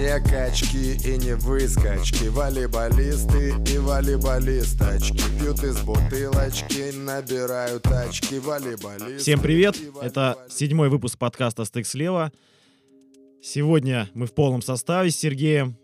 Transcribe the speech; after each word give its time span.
Не 0.00 0.18
качки 0.18 0.96
и 1.06 1.18
не 1.18 1.34
выскочки 1.34 2.28
Волейболисты 2.28 3.50
и 3.70 3.76
волейболисточки 3.76 5.20
Пьют 5.38 5.62
из 5.62 5.78
бутылочки, 5.82 6.96
набирают 6.96 7.86
очки 7.86 8.38
Волейболисты 8.38 9.18
Всем 9.18 9.40
привет! 9.40 9.76
Это 10.00 10.38
седьмой 10.48 10.88
выпуск 10.88 11.18
подкаста 11.18 11.66
«Стык 11.66 11.86
слева». 11.86 12.32
Сегодня 13.42 14.08
мы 14.14 14.24
в 14.24 14.32
полном 14.32 14.62
составе 14.62 15.10
с 15.10 15.16
Сергеем. 15.18 15.76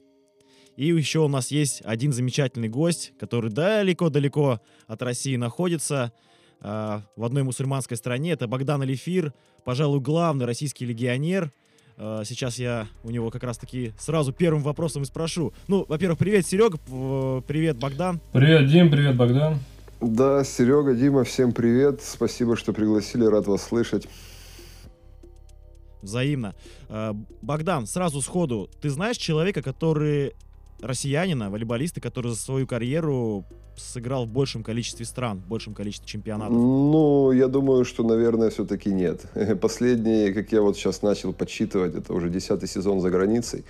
И 0.77 0.87
еще 0.87 1.19
у 1.19 1.29
нас 1.29 1.51
есть 1.51 1.83
один 1.85 2.15
замечательный 2.15 2.71
гость, 2.71 3.13
который 3.21 3.51
далеко-далеко 3.51 4.63
от 4.87 5.03
России 5.03 5.37
находится, 5.37 6.11
э, 6.63 7.01
в 7.17 7.23
одной 7.23 7.43
мусульманской 7.43 7.99
стране. 7.99 8.33
Это 8.33 8.49
Богдан 8.49 8.81
Алифир, 8.81 9.35
пожалуй, 9.67 10.01
главный 10.01 10.47
российский 10.47 10.87
легионер. 10.87 11.53
Э, 11.99 12.23
сейчас 12.25 12.59
я 12.59 12.89
у 13.05 13.11
него 13.11 13.31
как 13.31 13.43
раз-таки 13.43 13.93
сразу 13.99 14.33
первым 14.33 14.63
вопросом 14.63 15.03
и 15.03 15.07
спрошу. 15.07 15.53
Ну, 15.69 15.85
во-первых, 15.89 16.19
привет, 16.19 16.47
Серега, 16.47 16.77
п- 16.79 17.43
привет, 17.47 17.79
Богдан. 17.79 18.21
Привет, 18.33 18.69
Дим, 18.69 18.91
привет, 18.91 19.17
Богдан. 19.17 19.59
Да, 20.01 20.45
Серега, 20.45 20.95
Дима, 20.95 21.25
всем 21.25 21.53
привет. 21.53 22.03
Спасибо, 22.03 22.57
что 22.57 22.73
пригласили, 22.75 23.25
рад 23.25 23.47
вас 23.47 23.63
слышать. 23.63 24.07
Взаимно. 26.03 26.55
Э, 26.89 27.13
Богдан, 27.41 27.87
сразу 27.87 28.21
сходу, 28.21 28.69
ты 28.81 28.91
знаешь 28.91 29.17
человека, 29.17 29.63
который 29.63 30.35
россиянина, 30.83 31.51
волейболиста, 31.51 32.03
который 32.03 32.29
за 32.33 32.37
свою 32.37 32.67
карьеру 32.67 33.47
сыграл 33.77 34.27
в 34.27 34.29
большем 34.29 34.63
количестве 34.63 35.05
стран, 35.07 35.39
в 35.39 35.49
большем 35.49 35.75
количестве 35.75 36.09
чемпионатов? 36.09 36.55
Ну, 36.55 37.33
я 37.33 37.49
думаю, 37.49 37.85
что, 37.85 38.03
наверное, 38.03 38.51
все-таки 38.51 38.91
нет. 38.91 39.23
Последний, 39.61 40.33
как 40.33 40.53
я 40.53 40.63
вот 40.63 40.77
сейчас 40.77 41.03
начал 41.03 41.33
подсчитывать, 41.33 41.95
это 41.95 42.13
уже 42.13 42.31
десятый 42.31 42.69
сезон 42.69 43.01
за 43.01 43.11
границей. 43.11 43.65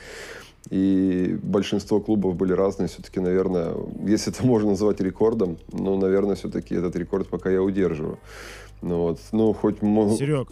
И 0.70 1.38
большинство 1.42 2.00
клубов 2.00 2.34
были 2.34 2.52
разные. 2.52 2.88
Все-таки, 2.88 3.20
наверное, 3.20 3.74
если 4.04 4.32
это 4.32 4.44
можно 4.46 4.70
назвать 4.70 5.00
рекордом, 5.00 5.58
ну, 5.72 5.98
наверное, 5.98 6.34
все-таки 6.34 6.74
этот 6.74 6.96
рекорд 6.96 7.28
пока 7.28 7.50
я 7.50 7.62
удерживаю. 7.62 8.18
Ну, 8.82 8.98
вот. 8.98 9.20
ну 9.32 9.52
хоть... 9.52 9.78
Серег, 9.80 10.48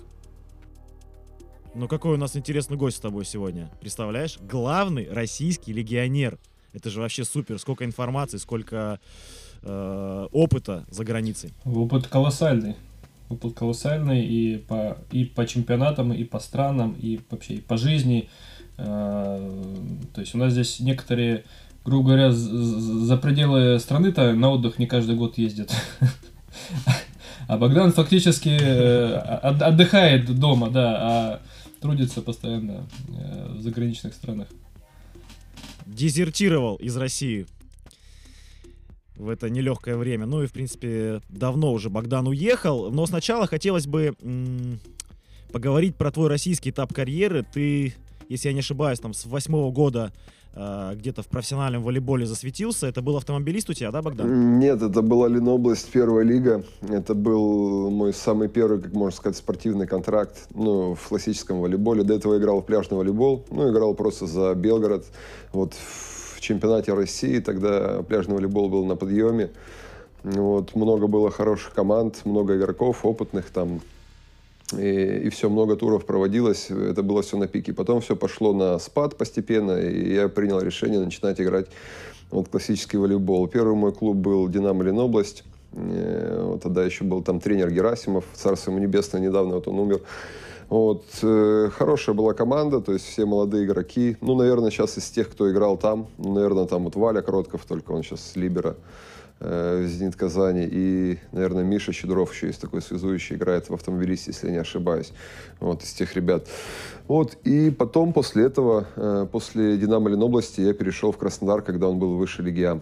ну 1.74 1.88
какой 1.88 2.14
у 2.14 2.16
нас 2.16 2.36
интересный 2.36 2.76
гость 2.76 2.98
с 2.98 3.00
тобой 3.00 3.24
сегодня. 3.24 3.68
Представляешь? 3.80 4.38
Главный 4.40 5.08
российский 5.10 5.72
легионер. 5.72 6.38
Это 6.72 6.88
же 6.88 7.00
вообще 7.00 7.24
супер. 7.24 7.58
Сколько 7.58 7.84
информации, 7.84 8.36
сколько 8.36 9.00
э, 9.64 10.26
опыта 10.32 10.84
за 10.90 11.04
границей. 11.04 11.52
Опыт 11.64 12.06
колоссальный. 12.06 12.76
Опыт 13.28 13.54
колоссальный 13.54 14.24
и 14.24 14.58
по, 14.58 14.98
и 15.10 15.24
по 15.24 15.46
чемпионатам, 15.46 16.12
и 16.12 16.24
по 16.24 16.38
странам, 16.38 16.92
и 16.92 17.20
вообще 17.30 17.54
и 17.54 17.60
по 17.60 17.76
жизни. 17.76 18.28
Э, 18.76 19.50
То 20.14 20.20
есть 20.20 20.34
у 20.34 20.38
нас 20.38 20.52
здесь 20.52 20.80
некоторые, 20.80 21.44
грубо 21.84 22.08
говоря, 22.08 22.30
за 22.32 23.16
пределы 23.16 23.78
страны-то 23.80 24.32
на 24.34 24.50
отдых 24.50 24.78
не 24.78 24.86
каждый 24.86 25.16
год 25.16 25.38
ездят. 25.38 25.72
А 27.46 27.58
Богдан 27.58 27.92
фактически 27.92 28.48
э, 28.48 29.16
от- 29.16 29.60
отдыхает 29.60 30.34
дома, 30.38 30.70
да, 30.70 30.96
а 30.98 31.40
трудится 31.78 32.22
постоянно 32.22 32.86
в 33.06 33.60
заграничных 33.60 34.14
странах. 34.14 34.48
Дезертировал 35.84 36.76
из 36.76 36.96
России 36.96 37.46
в 39.16 39.28
это 39.28 39.48
нелегкое 39.48 39.96
время. 39.96 40.26
Ну 40.26 40.42
и, 40.42 40.46
в 40.46 40.52
принципе, 40.52 41.20
давно 41.28 41.72
уже 41.72 41.90
Богдан 41.90 42.26
уехал. 42.28 42.90
Но 42.90 43.06
сначала 43.06 43.46
хотелось 43.46 43.86
бы 43.86 44.14
м, 44.22 44.78
поговорить 45.52 45.96
про 45.96 46.10
твой 46.10 46.28
российский 46.28 46.70
этап 46.70 46.92
карьеры. 46.92 47.44
Ты, 47.52 47.94
если 48.28 48.48
я 48.48 48.54
не 48.54 48.60
ошибаюсь, 48.60 48.98
там 48.98 49.14
с 49.14 49.24
восьмого 49.26 49.70
года 49.70 50.12
э, 50.52 50.94
где-то 50.96 51.22
в 51.22 51.28
профессиональном 51.28 51.82
волейболе 51.84 52.26
засветился. 52.26 52.88
Это 52.88 53.02
был 53.02 53.16
автомобилист 53.16 53.70
у 53.70 53.72
тебя, 53.72 53.92
да, 53.92 54.02
Богдан? 54.02 54.58
Нет, 54.58 54.82
это 54.82 55.00
была 55.00 55.28
Ленобласть, 55.28 55.90
первая 55.92 56.24
лига. 56.24 56.64
Это 56.88 57.14
был 57.14 57.90
мой 57.90 58.12
самый 58.12 58.48
первый, 58.48 58.80
как 58.82 58.92
можно 58.94 59.16
сказать, 59.16 59.36
спортивный 59.36 59.86
контракт 59.86 60.48
ну, 60.54 60.94
в 60.94 61.08
классическом 61.08 61.60
волейболе. 61.60 62.02
До 62.02 62.14
этого 62.14 62.36
играл 62.36 62.62
в 62.62 62.66
пляжный 62.66 62.98
волейбол, 62.98 63.44
ну, 63.50 63.70
играл 63.70 63.94
просто 63.94 64.26
за 64.26 64.54
Белгород. 64.56 65.06
Вот 65.52 65.74
в 65.74 66.13
чемпионате 66.44 66.92
России 66.94 67.40
тогда 67.40 68.02
пляжный 68.02 68.34
волейбол 68.34 68.68
был 68.68 68.84
на 68.84 68.96
подъеме. 68.96 69.50
Вот, 70.22 70.74
много 70.74 71.06
было 71.06 71.30
хороших 71.30 71.74
команд, 71.74 72.22
много 72.24 72.56
игроков 72.56 73.04
опытных 73.04 73.50
там. 73.50 73.80
И, 74.72 75.22
и 75.24 75.28
все, 75.28 75.50
много 75.50 75.76
туров 75.76 76.06
проводилось, 76.06 76.70
это 76.70 77.02
было 77.02 77.22
все 77.22 77.36
на 77.36 77.46
пике. 77.46 77.72
Потом 77.72 78.00
все 78.00 78.16
пошло 78.16 78.52
на 78.52 78.78
спад 78.78 79.16
постепенно, 79.16 79.72
и 79.72 80.14
я 80.14 80.28
принял 80.28 80.60
решение 80.60 81.00
начинать 81.00 81.40
играть 81.40 81.66
вот 82.30 82.48
классический 82.48 82.96
волейбол. 82.96 83.46
Первый 83.48 83.76
мой 83.76 83.92
клуб 83.92 84.16
был 84.16 84.48
«Динамо 84.48 84.84
Ленобласть». 84.84 85.44
Э, 85.72 86.42
Вот 86.42 86.62
тогда 86.62 86.84
еще 86.84 87.04
был 87.04 87.22
там 87.22 87.40
тренер 87.40 87.70
Герасимов, 87.70 88.24
царство 88.34 88.70
ему 88.70 88.80
небесное, 88.80 89.20
недавно 89.20 89.56
вот 89.56 89.68
он 89.68 89.78
умер. 89.78 90.00
Вот, 90.68 91.04
э, 91.22 91.70
хорошая 91.76 92.14
была 92.14 92.32
команда, 92.34 92.80
то 92.80 92.92
есть 92.92 93.06
все 93.06 93.26
молодые 93.26 93.66
игроки. 93.66 94.16
Ну, 94.20 94.34
наверное, 94.34 94.70
сейчас 94.70 94.96
из 94.98 95.08
тех, 95.10 95.30
кто 95.30 95.50
играл 95.50 95.76
там, 95.76 96.08
ну, 96.18 96.34
наверное, 96.34 96.66
там 96.66 96.84
вот 96.84 96.96
Валя 96.96 97.22
Коротков, 97.22 97.64
только 97.66 97.92
он 97.92 98.02
сейчас 98.02 98.20
с 98.20 98.36
Либера 98.36 98.76
э, 99.40 99.84
в 99.84 99.88
«Зенит 99.88 100.16
Казани». 100.16 100.66
И, 100.70 101.18
наверное, 101.32 101.64
Миша 101.64 101.92
Щедров 101.92 102.32
еще 102.32 102.46
есть 102.46 102.60
такой 102.60 102.82
связующий, 102.82 103.36
играет 103.36 103.68
в 103.68 103.74
автомобилисте, 103.74 104.30
если 104.30 104.46
я 104.46 104.52
не 104.52 104.58
ошибаюсь. 104.58 105.12
Вот, 105.60 105.82
из 105.82 105.92
тех 105.92 106.14
ребят. 106.14 106.46
Вот, 107.08 107.36
и 107.44 107.70
потом, 107.70 108.12
после 108.12 108.46
этого, 108.46 108.86
э, 108.96 109.26
после 109.30 109.76
«Динамо 109.76 110.08
Ленобласти» 110.10 110.62
я 110.62 110.72
перешел 110.72 111.12
в 111.12 111.18
Краснодар, 111.18 111.62
когда 111.62 111.88
он 111.88 111.98
был 111.98 112.16
выше 112.16 112.42
лиги 112.42 112.62
А. 112.62 112.80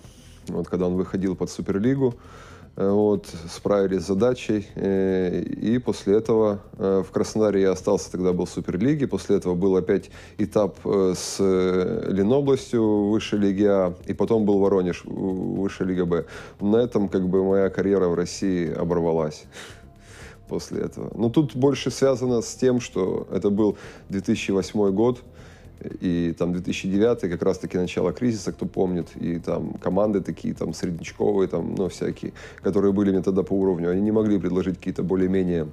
Вот, 0.48 0.68
когда 0.68 0.86
он 0.86 0.94
выходил 0.94 1.36
под 1.36 1.50
Суперлигу. 1.50 2.14
Э, 2.76 2.90
Вот, 2.90 3.26
справились 3.50 4.02
с 4.02 4.06
задачей. 4.06 4.66
э, 4.74 5.42
И 5.42 5.78
после 5.78 6.16
этого 6.16 6.60
э, 6.78 7.02
в 7.06 7.10
Краснодаре 7.10 7.62
я 7.62 7.72
остался, 7.72 8.10
тогда 8.10 8.32
был 8.32 8.46
в 8.46 8.50
Суперлиге. 8.50 9.06
После 9.06 9.36
этого 9.36 9.54
был 9.54 9.76
опять 9.76 10.10
этап 10.38 10.78
с 10.84 11.38
Ленобластью 11.38 13.10
высшей 13.10 13.38
лиги 13.38 13.64
А. 13.64 13.94
И 14.06 14.14
потом 14.14 14.44
был 14.46 14.58
Воронеж, 14.58 15.04
высшая 15.04 15.84
лига 15.84 16.06
Б. 16.06 16.24
На 16.60 16.76
этом 16.76 17.08
как 17.08 17.28
бы 17.28 17.44
моя 17.44 17.68
карьера 17.68 18.08
в 18.08 18.14
России 18.14 18.72
оборвалась 18.72 19.44
после 20.48 20.80
этого. 20.82 21.10
Но 21.14 21.28
тут 21.28 21.54
больше 21.54 21.90
связано 21.90 22.40
с 22.40 22.54
тем, 22.54 22.80
что 22.80 23.26
это 23.30 23.50
был 23.50 23.76
2008 24.08 24.90
год, 24.92 25.22
и 26.00 26.34
там 26.38 26.52
2009 26.52 27.20
как 27.20 27.42
раз-таки 27.42 27.78
начало 27.78 28.12
кризиса, 28.12 28.52
кто 28.52 28.66
помнит, 28.66 29.08
и 29.16 29.38
там 29.38 29.74
команды 29.74 30.20
такие, 30.20 30.54
там, 30.54 30.74
среднячковые, 30.74 31.48
там, 31.48 31.74
ну, 31.74 31.88
всякие, 31.88 32.32
которые 32.62 32.92
были 32.92 33.10
мне 33.10 33.22
тогда 33.22 33.42
по 33.42 33.52
уровню, 33.52 33.90
они 33.90 34.00
не 34.00 34.12
могли 34.12 34.38
предложить 34.38 34.78
какие-то 34.78 35.02
более-менее 35.02 35.68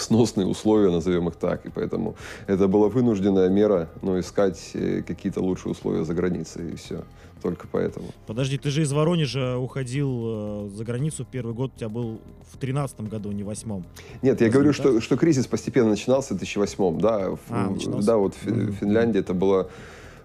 сносные 0.00 0.46
условия, 0.46 0.90
назовем 0.90 1.28
их 1.28 1.36
так, 1.36 1.66
и 1.66 1.70
поэтому 1.70 2.14
это 2.46 2.68
была 2.68 2.88
вынужденная 2.88 3.48
мера, 3.48 3.88
ну, 4.02 4.18
искать 4.18 4.70
э, 4.74 5.02
какие-то 5.06 5.40
лучшие 5.40 5.72
условия 5.72 6.04
за 6.04 6.14
границей, 6.14 6.72
и 6.72 6.76
все, 6.76 7.02
только 7.42 7.66
поэтому. 7.70 8.06
Подожди, 8.26 8.58
ты 8.58 8.70
же 8.70 8.82
из 8.82 8.92
Воронежа 8.92 9.58
уходил 9.58 10.22
э, 10.24 10.70
за 10.74 10.84
границу 10.84 11.24
в 11.24 11.28
первый 11.28 11.54
год, 11.54 11.72
у 11.74 11.78
тебя 11.78 11.88
был 11.88 12.20
в 12.52 12.56
тринадцатом 12.58 13.06
году, 13.06 13.32
не 13.32 13.42
в 13.42 13.46
восьмом. 13.46 13.84
Нет, 14.22 14.40
я 14.40 14.46
Разве 14.46 14.50
говорю, 14.50 14.68
не 14.68 14.74
что, 14.74 14.92
так? 14.94 15.02
что 15.02 15.16
кризис 15.16 15.46
постепенно 15.46 15.90
начинался 15.90 16.34
в 16.34 16.38
2008 16.38 17.00
да. 17.00 17.30
в- 17.30 17.38
А, 17.50 17.70
начинался? 17.70 18.06
Да, 18.06 18.16
вот 18.16 18.34
в 18.34 18.46
Мгм. 18.46 18.72
Финляндии 18.74 19.20
это 19.20 19.34
было... 19.34 19.68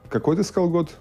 Какой 0.09 0.35
ты 0.35 0.43
сказал 0.43 0.69
год? 0.69 0.95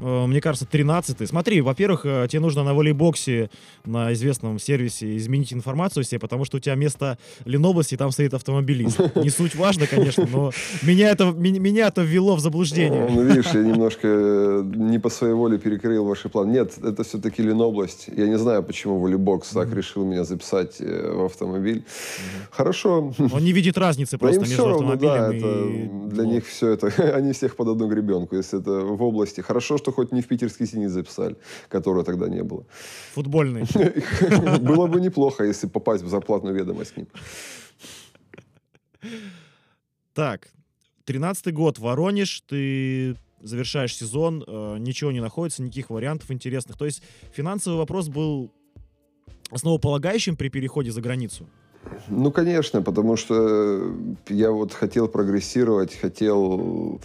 Э, 0.00 0.26
Мне 0.26 0.40
кажется, 0.40 0.66
13 0.66 1.28
Смотри, 1.28 1.60
во-первых, 1.60 2.04
э, 2.04 2.26
тебе 2.28 2.40
нужно 2.40 2.64
на 2.64 2.74
волейбоксе, 2.74 3.50
на 3.84 4.12
известном 4.12 4.58
сервисе, 4.58 5.16
изменить 5.16 5.52
информацию 5.52 6.04
себе, 6.04 6.18
потому 6.18 6.44
что 6.44 6.56
у 6.56 6.60
тебя 6.60 6.74
вместо 6.74 7.18
Ленобласти 7.44 7.96
там 7.96 8.10
стоит 8.10 8.34
автомобилист. 8.34 8.98
Не 9.16 9.30
суть 9.30 9.54
важно, 9.54 9.86
конечно, 9.86 10.26
но 10.30 10.52
меня 10.82 11.10
это, 11.10 11.26
меня 11.32 11.88
это 11.88 12.02
ввело 12.02 12.36
в 12.36 12.40
заблуждение. 12.40 13.08
Ну, 13.10 13.22
видишь, 13.22 13.52
я 13.52 13.60
немножко 13.60 14.08
э, 14.08 14.62
не 14.64 14.98
по 14.98 15.10
своей 15.10 15.34
воле 15.34 15.58
перекрыл 15.58 16.04
ваши 16.04 16.28
планы. 16.28 16.52
Нет, 16.52 16.72
это 16.82 17.04
все-таки 17.04 17.42
Ленобласть. 17.42 18.08
Я 18.14 18.26
не 18.26 18.38
знаю, 18.38 18.62
почему 18.62 18.98
Волейбокс 18.98 19.48
так 19.48 19.72
решил 19.74 20.04
меня 20.04 20.24
записать 20.24 20.80
в 20.80 21.24
автомобиль. 21.24 21.84
Хорошо. 22.50 23.12
Он 23.18 23.44
не 23.44 23.52
видит 23.52 23.78
разницы 23.78 24.12
Да 24.12 24.18
просто 24.18 24.42
им 24.42 24.48
между 24.48 24.68
равно, 24.68 24.96
да, 24.96 25.14
автомобилем 25.14 25.42
это 25.42 26.06
и... 26.06 26.10
для 26.10 26.24
ну, 26.24 26.32
них 26.32 26.46
все 26.46 26.70
это, 26.70 26.86
они 27.14 27.32
всех 27.32 27.56
под 27.56 27.68
одну 27.68 27.88
гребенку, 27.88 28.36
если 28.36 28.60
это 28.60 28.70
в 28.80 29.02
области. 29.02 29.40
Хорошо, 29.40 29.78
что 29.82 29.92
хоть 29.92 30.12
не 30.12 30.20
в 30.20 30.26
питерский 30.26 30.66
«Зенит» 30.66 30.90
записали, 30.90 31.36
которого 31.68 32.04
тогда 32.04 32.28
не 32.28 32.42
было. 32.42 32.64
Футбольный. 33.14 33.62
Было 34.60 34.86
бы 34.86 35.00
неплохо, 35.00 35.44
если 35.44 35.68
попасть 35.68 36.04
в 36.04 36.08
зарплатную 36.08 36.54
ведомость 36.54 36.92
к 36.92 36.96
ним. 36.96 37.06
Так, 40.14 40.48
13 41.04 41.52
год, 41.54 41.78
Воронеж, 41.78 42.42
ты 42.48 43.16
завершаешь 43.40 43.96
сезон, 43.96 44.44
э, 44.46 44.76
ничего 44.78 45.10
не 45.12 45.20
находится, 45.20 45.62
никаких 45.62 45.90
вариантов 45.90 46.30
интересных. 46.30 46.76
То 46.76 46.84
есть 46.84 47.02
финансовый 47.32 47.76
вопрос 47.76 48.08
был 48.08 48.52
основополагающим 49.50 50.36
при 50.36 50.48
переходе 50.48 50.92
за 50.92 51.00
границу. 51.00 51.46
Ну, 52.08 52.30
конечно, 52.30 52.82
потому 52.82 53.16
что 53.16 53.92
я 54.28 54.50
вот 54.50 54.72
хотел 54.72 55.08
прогрессировать, 55.08 55.94
хотел 55.94 57.00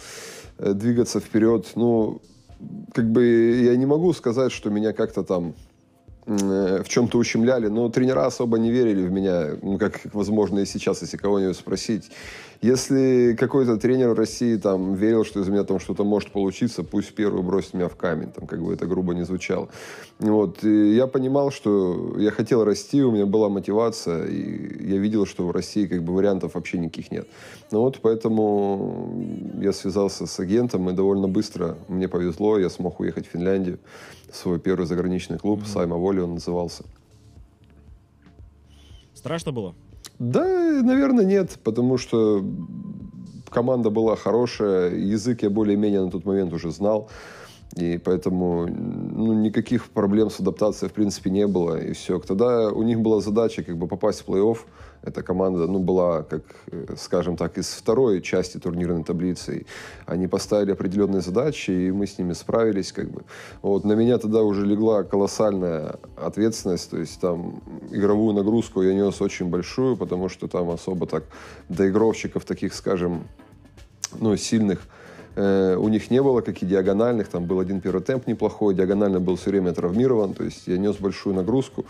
э, 0.58 0.72
двигаться 0.72 1.20
вперед. 1.20 1.72
Ну, 1.74 2.20
как 2.92 3.10
бы 3.10 3.60
я 3.64 3.76
не 3.76 3.86
могу 3.86 4.12
сказать, 4.12 4.52
что 4.52 4.70
меня 4.70 4.92
как-то 4.92 5.22
там 5.22 5.54
в 6.28 6.88
чем-то 6.88 7.16
ущемляли, 7.16 7.68
но 7.68 7.88
тренера 7.88 8.26
особо 8.26 8.58
не 8.58 8.70
верили 8.70 9.06
в 9.06 9.10
меня, 9.10 9.56
ну, 9.62 9.78
как, 9.78 10.00
возможно, 10.12 10.58
и 10.58 10.66
сейчас, 10.66 11.00
если 11.00 11.16
кого-нибудь 11.16 11.56
спросить. 11.56 12.10
Если 12.60 13.36
какой-то 13.38 13.76
тренер 13.76 14.10
в 14.10 14.18
России 14.18 14.56
там 14.56 14.94
верил, 14.94 15.24
что 15.24 15.40
из 15.40 15.48
меня 15.48 15.64
там 15.64 15.78
что-то 15.78 16.04
может 16.04 16.32
получиться, 16.32 16.82
пусть 16.82 17.14
первый 17.14 17.42
бросит 17.42 17.72
меня 17.74 17.88
в 17.88 17.96
камень, 17.96 18.30
там, 18.30 18.46
как 18.46 18.60
бы 18.62 18.74
это 18.74 18.84
грубо 18.84 19.14
не 19.14 19.24
звучало. 19.24 19.68
Вот. 20.18 20.64
И 20.64 20.94
я 20.94 21.06
понимал, 21.06 21.50
что 21.50 22.16
я 22.18 22.30
хотел 22.30 22.64
расти, 22.64 23.02
у 23.02 23.12
меня 23.12 23.26
была 23.26 23.48
мотивация, 23.48 24.26
и 24.26 24.90
я 24.90 24.98
видел, 24.98 25.24
что 25.24 25.46
в 25.46 25.52
России 25.52 25.86
как 25.86 26.02
бы 26.02 26.12
вариантов 26.12 26.54
вообще 26.54 26.78
никаких 26.78 27.12
нет. 27.12 27.28
Ну 27.70 27.80
вот, 27.80 28.00
поэтому 28.02 29.24
я 29.62 29.72
связался 29.72 30.26
с 30.26 30.40
агентом, 30.40 30.90
и 30.90 30.92
довольно 30.92 31.28
быстро 31.28 31.78
мне 31.86 32.08
повезло, 32.08 32.58
я 32.58 32.68
смог 32.68 33.00
уехать 33.00 33.28
в 33.28 33.30
Финляндию 33.30 33.78
свой 34.32 34.58
первый 34.58 34.86
заграничный 34.86 35.38
клуб, 35.38 35.60
mm-hmm. 35.60 35.72
Сайма 35.72 35.96
Воли 35.96 36.20
он 36.20 36.34
назывался. 36.34 36.84
Страшно 39.14 39.52
было? 39.52 39.74
Да, 40.18 40.44
наверное, 40.82 41.24
нет, 41.24 41.58
потому 41.64 41.98
что 41.98 42.44
команда 43.50 43.90
была 43.90 44.16
хорошая, 44.16 44.94
язык 44.94 45.42
я 45.42 45.50
более-менее 45.50 46.02
на 46.02 46.10
тот 46.10 46.24
момент 46.24 46.52
уже 46.52 46.70
знал. 46.70 47.08
И 47.76 47.98
поэтому 47.98 48.66
ну, 48.66 49.34
никаких 49.34 49.90
проблем 49.90 50.30
с 50.30 50.40
адаптацией, 50.40 50.90
в 50.90 50.94
принципе, 50.94 51.30
не 51.30 51.46
было. 51.46 51.80
И 51.80 51.92
все. 51.92 52.18
Тогда 52.18 52.70
у 52.70 52.82
них 52.82 53.00
была 53.00 53.20
задача 53.20 53.62
как 53.62 53.76
бы 53.76 53.86
попасть 53.86 54.22
в 54.22 54.28
плей-офф. 54.28 54.58
Эта 55.02 55.22
команда 55.22 55.66
ну, 55.66 55.78
была, 55.78 56.22
как, 56.22 56.42
э, 56.70 56.94
скажем 56.96 57.36
так, 57.36 57.58
из 57.58 57.68
второй 57.68 58.20
части 58.20 58.58
турнирной 58.58 59.04
таблицы. 59.04 59.66
Они 60.06 60.26
поставили 60.26 60.72
определенные 60.72 61.20
задачи, 61.20 61.70
и 61.70 61.90
мы 61.90 62.06
с 62.06 62.18
ними 62.18 62.32
справились. 62.32 62.92
Как 62.92 63.10
бы. 63.10 63.22
вот, 63.62 63.84
на 63.84 63.92
меня 63.92 64.18
тогда 64.18 64.42
уже 64.42 64.66
легла 64.66 65.04
колоссальная 65.04 65.96
ответственность. 66.16 66.90
То 66.90 66.98
есть 66.98 67.20
там 67.20 67.62
игровую 67.90 68.34
нагрузку 68.34 68.82
я 68.82 68.94
нес 68.94 69.20
очень 69.20 69.46
большую, 69.46 69.96
потому 69.96 70.28
что 70.28 70.48
там 70.48 70.70
особо 70.70 71.06
так 71.06 71.24
доигровщиков 71.68 72.44
таких, 72.44 72.74
скажем, 72.74 73.28
ну, 74.18 74.36
сильных 74.36 74.80
Э, 75.38 75.76
у 75.76 75.88
них 75.88 76.10
не 76.10 76.20
было, 76.20 76.40
как 76.40 76.62
и 76.62 76.66
диагональных. 76.66 77.28
Там 77.28 77.44
был 77.44 77.60
один 77.60 77.80
первый 77.80 78.02
темп 78.02 78.26
неплохой, 78.26 78.74
диагонально 78.74 79.20
был 79.20 79.36
все 79.36 79.50
время 79.50 79.72
травмирован. 79.72 80.34
То 80.34 80.42
есть 80.42 80.66
я 80.66 80.78
нес 80.78 80.96
большую 80.96 81.36
нагрузку 81.36 81.84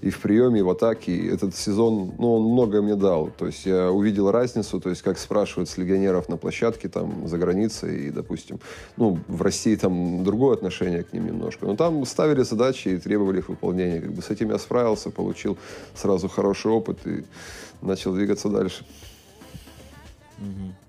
и 0.00 0.10
в 0.10 0.20
приеме, 0.20 0.60
и 0.60 0.62
в 0.62 0.70
атаке. 0.70 1.12
И 1.12 1.26
этот 1.26 1.56
сезон, 1.56 2.12
ну, 2.18 2.34
он 2.34 2.52
многое 2.52 2.82
мне 2.82 2.94
дал. 2.94 3.30
То 3.36 3.46
есть 3.46 3.66
я 3.66 3.90
увидел 3.90 4.30
разницу, 4.30 4.80
то 4.80 4.90
есть 4.90 5.02
как 5.02 5.18
спрашивают 5.18 5.68
с 5.68 5.76
легионеров 5.76 6.28
на 6.28 6.36
площадке 6.36 6.88
там 6.88 7.26
за 7.26 7.36
границей. 7.36 8.06
И, 8.06 8.10
допустим, 8.10 8.60
ну, 8.96 9.18
в 9.26 9.42
России 9.42 9.74
там 9.74 10.22
другое 10.22 10.54
отношение 10.54 11.02
к 11.02 11.12
ним 11.12 11.26
немножко. 11.26 11.66
Но 11.66 11.74
там 11.74 12.06
ставили 12.06 12.42
задачи 12.42 12.88
и 12.88 12.98
требовали 12.98 13.38
их 13.38 13.48
выполнения. 13.48 14.00
Как 14.02 14.12
бы 14.12 14.22
с 14.22 14.30
этим 14.30 14.50
я 14.50 14.58
справился, 14.58 15.10
получил 15.10 15.56
сразу 15.96 16.28
хороший 16.28 16.70
опыт 16.70 16.98
и 17.06 17.24
начал 17.82 18.14
двигаться 18.14 18.48
дальше. 18.48 18.86
Угу. 20.38 20.83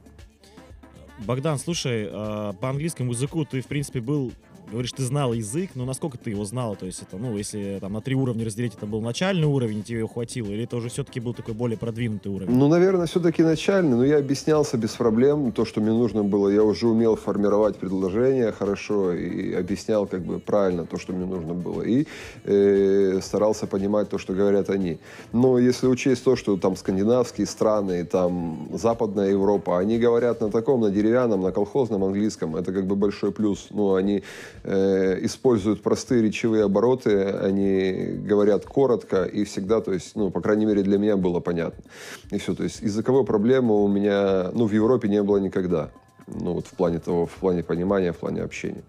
Богдан, 1.19 1.57
слушай, 1.57 2.07
а, 2.11 2.53
по 2.53 2.69
английскому 2.69 3.11
языку 3.11 3.45
ты, 3.45 3.61
в 3.61 3.67
принципе, 3.67 4.01
был 4.01 4.31
говоришь, 4.71 4.91
ты 4.91 5.03
знал 5.03 5.33
язык, 5.33 5.71
но 5.75 5.85
насколько 5.85 6.17
ты 6.17 6.31
его 6.31 6.45
знал? 6.45 6.75
То 6.75 6.85
есть 6.85 7.01
это, 7.01 7.17
ну, 7.17 7.37
если 7.37 7.77
там 7.79 7.93
на 7.93 8.01
три 8.01 8.15
уровня 8.15 8.45
разделить, 8.45 8.73
это 8.75 8.85
был 8.85 9.01
начальный 9.01 9.47
уровень, 9.47 9.83
тебе 9.83 9.99
его 9.99 10.07
хватило, 10.07 10.47
или 10.47 10.63
это 10.63 10.77
уже 10.77 10.89
все-таки 10.89 11.19
был 11.19 11.33
такой 11.33 11.53
более 11.53 11.77
продвинутый 11.77 12.31
уровень? 12.31 12.51
Ну, 12.51 12.67
наверное, 12.67 13.05
все-таки 13.05 13.43
начальный, 13.43 13.95
но 13.95 14.05
я 14.05 14.17
объяснялся 14.17 14.77
без 14.77 14.91
проблем. 14.91 15.51
То, 15.51 15.65
что 15.65 15.81
мне 15.81 15.91
нужно 15.91 16.23
было, 16.23 16.49
я 16.49 16.63
уже 16.63 16.87
умел 16.87 17.15
формировать 17.15 17.77
предложения 17.77 18.51
хорошо 18.51 19.13
и 19.13 19.53
объяснял 19.53 20.07
как 20.07 20.21
бы 20.21 20.39
правильно 20.39 20.85
то, 20.85 20.97
что 20.97 21.13
мне 21.13 21.25
нужно 21.25 21.53
было. 21.53 21.81
И 21.81 22.07
э, 22.43 23.19
старался 23.21 23.67
понимать 23.67 24.09
то, 24.09 24.17
что 24.17 24.33
говорят 24.33 24.69
они. 24.69 24.97
Но 25.33 25.59
если 25.59 25.87
учесть 25.87 26.23
то, 26.23 26.35
что 26.35 26.57
там 26.57 26.75
скандинавские 26.75 27.47
страны, 27.47 28.05
там 28.05 28.69
Западная 28.73 29.29
Европа, 29.29 29.79
они 29.79 29.97
говорят 29.97 30.41
на 30.41 30.49
таком, 30.49 30.81
на 30.81 30.89
деревянном, 30.89 31.41
на 31.41 31.51
колхозном 31.51 32.03
английском, 32.03 32.55
это 32.55 32.73
как 32.73 32.85
бы 32.85 32.95
большой 32.95 33.31
плюс. 33.31 33.67
Ну, 33.69 33.95
они 33.95 34.23
э, 34.65 35.19
используют 35.25 35.81
простые 35.81 36.23
речевые 36.23 36.63
обороты, 36.63 37.23
они 37.23 38.17
говорят 38.27 38.65
коротко 38.65 39.23
и 39.23 39.43
всегда, 39.43 39.79
то 39.79 39.93
есть, 39.93 40.15
ну, 40.15 40.31
по 40.31 40.41
крайней 40.41 40.65
мере, 40.65 40.81
для 40.81 40.97
меня 40.97 41.15
было 41.17 41.39
понятно. 41.39 41.83
И 42.31 42.37
все, 42.37 42.55
то 42.55 42.63
есть 42.63 42.81
языковой 42.81 43.23
проблемы 43.23 43.83
у 43.83 43.87
меня, 43.87 44.49
ну, 44.53 44.65
в 44.65 44.73
Европе 44.73 45.07
не 45.07 45.21
было 45.21 45.37
никогда. 45.37 45.91
Ну, 46.27 46.53
вот 46.53 46.65
в 46.65 46.71
плане 46.71 46.99
того, 46.99 47.27
в 47.27 47.35
плане 47.35 47.63
понимания, 47.63 48.11
в 48.11 48.17
плане 48.17 48.41
общения. 48.41 48.83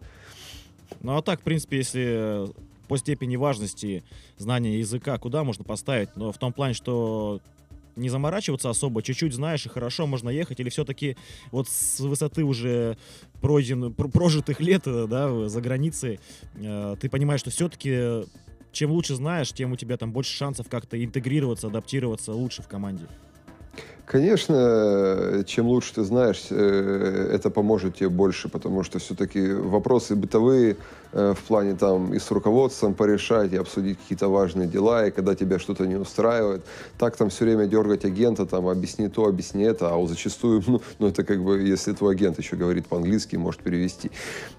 Ну, 1.03 1.17
а 1.17 1.23
так, 1.23 1.41
в 1.41 1.43
принципе, 1.43 1.77
если 1.77 2.47
по 2.89 2.97
степени 2.97 3.37
важности 3.37 4.03
знания 4.39 4.79
языка, 4.79 5.19
куда 5.19 5.45
можно 5.45 5.65
поставить? 5.65 6.09
Но 6.17 6.33
в 6.33 6.39
том 6.39 6.53
плане, 6.53 6.73
что 6.73 7.41
не 7.97 8.09
заморачиваться 8.09 8.71
особо, 8.71 9.03
чуть-чуть 9.03 9.35
знаешь 9.35 9.67
и 9.67 9.69
хорошо 9.69 10.07
можно 10.07 10.29
ехать, 10.29 10.61
или 10.61 10.69
все-таки 10.69 11.17
вот 11.51 11.69
с 11.69 12.01
высоты 12.01 12.45
уже 12.45 12.97
пройден, 13.41 13.93
прожитых 13.93 14.61
лет, 14.61 14.83
э, 14.87 15.07
да, 15.09 15.49
за 15.49 15.61
границей, 15.61 16.21
э, 16.55 16.97
ты 17.01 17.09
понимаешь, 17.09 17.41
что 17.41 17.51
все-таки 17.51 18.25
чем 18.73 18.91
лучше 18.91 19.15
знаешь, 19.15 19.53
тем 19.53 19.73
у 19.73 19.77
тебя 19.77 19.97
там 19.97 20.13
больше 20.13 20.37
шансов 20.37 20.69
как-то 20.69 21.03
интегрироваться, 21.03 21.69
адаптироваться 21.69 22.33
лучше 22.33 22.63
в 22.63 22.69
команде. 22.69 23.07
Конечно, 24.07 25.43
чем 25.47 25.67
лучше 25.67 25.95
ты 25.95 26.05
знаешь, 26.05 26.47
э, 26.51 27.31
это 27.33 27.51
поможет 27.51 27.97
тебе 27.97 28.09
больше, 28.09 28.49
потому 28.49 28.85
что 28.85 29.01
все-таки 29.01 29.53
вопросы 29.53 30.15
бытовые 30.15 30.73
э, 30.73 30.77
в 31.17 31.39
плане 31.49 31.75
там 31.75 32.13
и 32.13 32.19
с 32.19 32.31
руководством 32.31 32.95
порешать, 32.95 33.53
и 33.53 33.57
обсудить 33.57 33.99
какие-то 33.99 34.29
важные 34.29 34.69
дела, 34.69 35.07
и 35.07 35.11
когда 35.11 35.35
тебя 35.35 35.59
что-то 35.59 35.87
не 35.87 35.97
устраивает, 35.97 36.65
так 36.99 37.17
там 37.17 37.31
все 37.31 37.45
время 37.45 37.67
дергать 37.67 38.05
агента, 38.05 38.45
там, 38.45 38.69
объясни 38.69 39.09
то, 39.09 39.25
объясни 39.25 39.65
это, 39.65 39.95
а 39.95 40.07
зачастую, 40.07 40.63
ну, 40.67 40.83
ну 40.99 41.09
это 41.09 41.25
как 41.25 41.43
бы, 41.43 41.61
если 41.61 41.93
твой 41.93 42.15
агент 42.15 42.39
еще 42.39 42.57
говорит 42.57 42.87
по-английски, 42.87 43.37
может 43.37 43.63
перевести. 43.63 44.11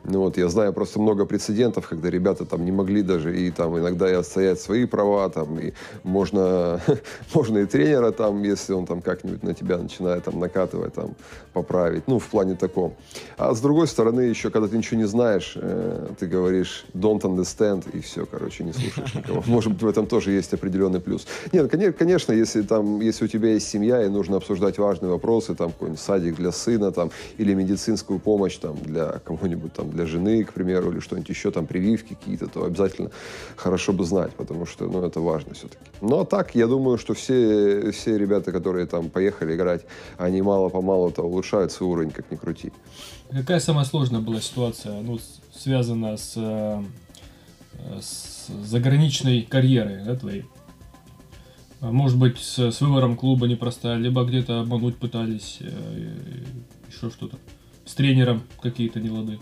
Ну 0.03 0.19
вот, 0.21 0.37
я 0.37 0.49
знаю 0.49 0.73
просто 0.73 0.99
много 0.99 1.25
прецедентов, 1.25 1.87
когда 1.87 2.09
ребята 2.09 2.45
там 2.45 2.65
не 2.65 2.71
могли 2.71 3.03
даже 3.03 3.37
и 3.39 3.51
там 3.51 3.77
иногда 3.77 4.09
и 4.09 4.13
отстоять 4.13 4.59
свои 4.59 4.85
права, 4.85 5.29
там, 5.29 5.59
и 5.59 5.73
можно, 6.03 6.81
можно 7.33 7.59
и 7.59 7.65
тренера 7.65 8.11
там, 8.11 8.41
если 8.43 8.73
он 8.73 8.85
там 8.85 9.01
как-нибудь 9.01 9.43
на 9.43 9.53
тебя 9.53 9.77
начинает 9.77 10.23
там 10.23 10.39
накатывать, 10.39 10.93
там, 10.93 11.15
поправить, 11.53 12.07
ну, 12.07 12.19
в 12.19 12.25
плане 12.25 12.55
таком. 12.55 12.95
А 13.37 13.53
с 13.53 13.61
другой 13.61 13.87
стороны, 13.87 14.21
еще, 14.21 14.49
когда 14.49 14.67
ты 14.67 14.77
ничего 14.77 14.99
не 14.99 15.07
знаешь, 15.07 15.53
э, 15.55 16.07
ты 16.19 16.25
говоришь 16.27 16.46
don't 16.93 17.21
understand, 17.21 17.85
и 17.93 18.01
все, 18.01 18.25
короче, 18.25 18.63
не 18.63 18.73
слушаешь 18.73 19.15
никого. 19.15 19.43
Может 19.47 19.73
быть, 19.73 19.81
в 19.81 19.87
этом 19.87 20.07
тоже 20.07 20.31
есть 20.31 20.53
определенный 20.53 20.99
плюс. 20.99 21.27
Нет, 21.51 21.71
конечно, 21.97 22.33
если 22.33 22.61
там, 22.61 23.01
если 23.01 23.25
у 23.25 23.27
тебя 23.27 23.53
есть 23.53 23.67
семья, 23.67 24.03
и 24.03 24.09
нужно 24.09 24.37
обсуждать 24.37 24.77
важные 24.77 25.11
вопросы, 25.11 25.55
там, 25.55 25.71
какой-нибудь 25.71 25.99
садик 25.99 26.35
для 26.35 26.51
сына, 26.51 26.91
там, 26.91 27.11
или 27.37 27.53
медицинскую 27.53 28.19
помощь, 28.19 28.57
там, 28.57 28.77
для 28.77 29.19
кого-нибудь, 29.23 29.73
там, 29.73 29.89
для 29.89 30.05
жены, 30.05 30.43
к 30.43 30.53
примеру, 30.53 30.91
или 30.91 30.99
что-нибудь 30.99 31.29
еще, 31.29 31.51
там, 31.51 31.65
прививки 31.65 32.15
какие-то, 32.15 32.47
то 32.47 32.65
обязательно 32.65 33.11
хорошо 33.55 33.93
бы 33.93 34.03
знать, 34.03 34.31
потому 34.33 34.65
что, 34.65 34.85
ну, 34.85 35.05
это 35.05 35.19
важно 35.19 35.53
все-таки. 35.53 35.81
Ну, 36.01 36.19
а 36.19 36.25
так, 36.25 36.55
я 36.55 36.67
думаю, 36.67 36.97
что 36.97 37.13
все, 37.13 37.91
все 37.91 38.17
ребята, 38.17 38.51
которые 38.51 38.85
там 38.85 39.09
поехали 39.09 39.55
играть, 39.55 39.85
они 40.17 40.41
мало-помалу-то 40.41 41.23
улучшают 41.23 41.71
свой 41.71 41.89
уровень, 41.89 42.11
как 42.11 42.31
ни 42.31 42.35
крути. 42.35 42.71
Какая 43.31 43.59
самая 43.59 43.85
сложная 43.85 44.21
была 44.21 44.39
ситуация, 44.39 45.01
ну, 45.01 45.19
связанная 45.53 46.17
с, 46.17 46.33
э, 46.37 46.83
с 47.99 48.47
заграничной 48.47 49.41
карьерой 49.41 50.03
да, 50.03 50.15
твоей? 50.15 50.45
А 51.81 51.91
может 51.91 52.17
быть, 52.17 52.37
с, 52.39 52.71
с 52.71 52.81
выбором 52.81 53.17
клуба 53.17 53.47
непростая, 53.47 53.97
либо 53.97 54.23
где-то 54.23 54.61
обмануть 54.61 54.97
пытались, 54.97 55.57
э, 55.59 56.43
еще 56.89 57.09
что-то. 57.09 57.37
С 57.85 57.93
тренером 57.93 58.43
какие-то 58.61 58.99
нелады. 58.99 59.39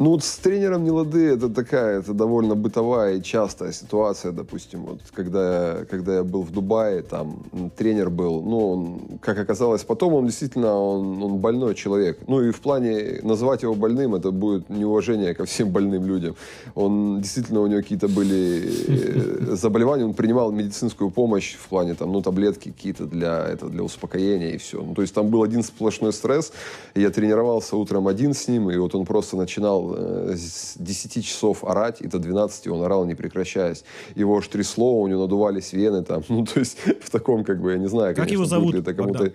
Ну, 0.00 0.12
вот 0.12 0.24
с 0.24 0.38
тренером 0.38 0.82
не 0.84 0.90
лады, 0.90 1.26
это 1.26 1.50
такая, 1.50 1.98
это 1.98 2.14
довольно 2.14 2.54
бытовая 2.54 3.16
и 3.16 3.22
частая 3.22 3.70
ситуация, 3.70 4.32
допустим, 4.32 4.86
вот 4.86 5.00
когда 5.14 5.84
когда 5.90 6.14
я 6.14 6.24
был 6.24 6.42
в 6.42 6.50
Дубае, 6.50 7.02
там 7.02 7.42
тренер 7.76 8.08
был, 8.08 8.40
ну, 8.40 8.70
он, 8.70 9.18
как 9.20 9.38
оказалось 9.38 9.84
потом, 9.84 10.14
он 10.14 10.24
действительно, 10.24 10.74
он, 10.74 11.22
он 11.22 11.36
больной 11.36 11.74
человек. 11.74 12.18
Ну, 12.26 12.42
и 12.42 12.50
в 12.50 12.60
плане 12.60 13.20
назвать 13.22 13.62
его 13.62 13.74
больным, 13.74 14.14
это 14.14 14.30
будет 14.30 14.70
неуважение 14.70 15.34
ко 15.34 15.44
всем 15.44 15.68
больным 15.68 16.06
людям. 16.06 16.34
Он, 16.74 17.20
действительно, 17.20 17.60
у 17.60 17.66
него 17.66 17.82
какие-то 17.82 18.08
были 18.08 18.72
э, 18.88 19.54
заболевания, 19.54 20.06
он 20.06 20.14
принимал 20.14 20.50
медицинскую 20.50 21.10
помощь 21.10 21.56
в 21.56 21.68
плане, 21.68 21.94
там, 21.94 22.10
ну, 22.10 22.22
таблетки 22.22 22.70
какие-то 22.70 23.04
для, 23.04 23.46
это, 23.46 23.66
для 23.66 23.82
успокоения 23.82 24.52
и 24.52 24.56
все. 24.56 24.80
Ну, 24.82 24.94
то 24.94 25.02
есть 25.02 25.12
там 25.12 25.28
был 25.28 25.42
один 25.42 25.62
сплошной 25.62 26.14
стресс, 26.14 26.52
я 26.94 27.10
тренировался 27.10 27.76
утром 27.76 28.08
один 28.08 28.32
с 28.32 28.48
ним, 28.48 28.70
и 28.70 28.78
вот 28.78 28.94
он 28.94 29.04
просто 29.04 29.36
начинал 29.36 29.89
Э, 29.96 30.34
с 30.36 30.74
10 30.76 31.24
часов 31.24 31.64
орать, 31.64 32.00
и 32.00 32.06
до 32.06 32.18
12 32.18 32.68
он 32.68 32.82
орал, 32.82 33.04
не 33.04 33.14
прекращаясь. 33.14 33.84
Его 34.14 34.38
аж 34.38 34.48
трясло, 34.48 35.00
у 35.00 35.06
него 35.06 35.22
надувались 35.22 35.72
вены 35.72 36.02
там. 36.02 36.22
Ну, 36.30 36.44
то 36.44 36.60
есть 36.60 36.78
в 37.02 37.10
таком, 37.10 37.44
как 37.44 37.60
бы, 37.60 37.72
я 37.72 37.78
не 37.78 37.88
знаю, 37.88 38.14
как 38.14 38.30
его 38.30 38.44
зовут? 38.44 38.74
Это 38.74 38.94
кому-то... 38.94 39.32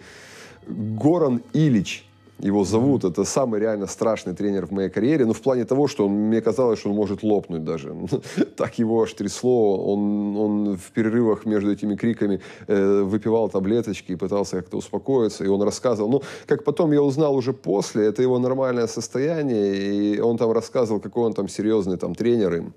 Горан 0.68 1.42
Ильич. 1.54 2.06
Его 2.40 2.64
зовут. 2.64 3.04
Это 3.04 3.24
самый 3.24 3.60
реально 3.60 3.88
страшный 3.88 4.34
тренер 4.34 4.66
в 4.66 4.72
моей 4.72 4.90
карьере. 4.90 5.26
Ну, 5.26 5.34
в 5.34 5.42
плане 5.42 5.66
того, 5.66 5.88
что 5.88 6.06
он, 6.06 6.12
мне 6.12 6.42
казалось, 6.42 6.80
что 6.80 6.90
он 6.90 6.96
может 6.96 7.24
лопнуть 7.24 7.64
даже. 7.64 7.96
так 8.58 8.80
его 8.80 9.02
аж 9.02 9.14
трясло. 9.14 9.78
Он, 9.78 10.38
он 10.38 10.78
в 10.78 10.92
перерывах 10.92 11.46
между 11.46 11.72
этими 11.72 11.96
криками 11.96 12.42
э, 12.68 13.02
выпивал 13.02 13.50
таблеточки 13.50 14.14
и 14.14 14.16
пытался 14.16 14.58
как-то 14.58 14.78
успокоиться. 14.78 15.44
И 15.44 15.48
он 15.48 15.62
рассказывал. 15.62 16.10
Ну, 16.10 16.22
как 16.46 16.64
потом 16.64 16.92
я 16.92 17.02
узнал 17.02 17.36
уже 17.36 17.54
после, 17.54 18.06
это 18.08 18.22
его 18.22 18.40
нормальное 18.40 18.88
состояние. 18.88 19.76
И 19.76 20.20
он 20.20 20.38
там 20.38 20.52
рассказывал, 20.52 21.00
какой 21.00 21.24
он 21.26 21.34
там 21.34 21.48
серьезный 21.48 21.98
там 21.98 22.16
тренер 22.16 22.56
им 22.56 22.74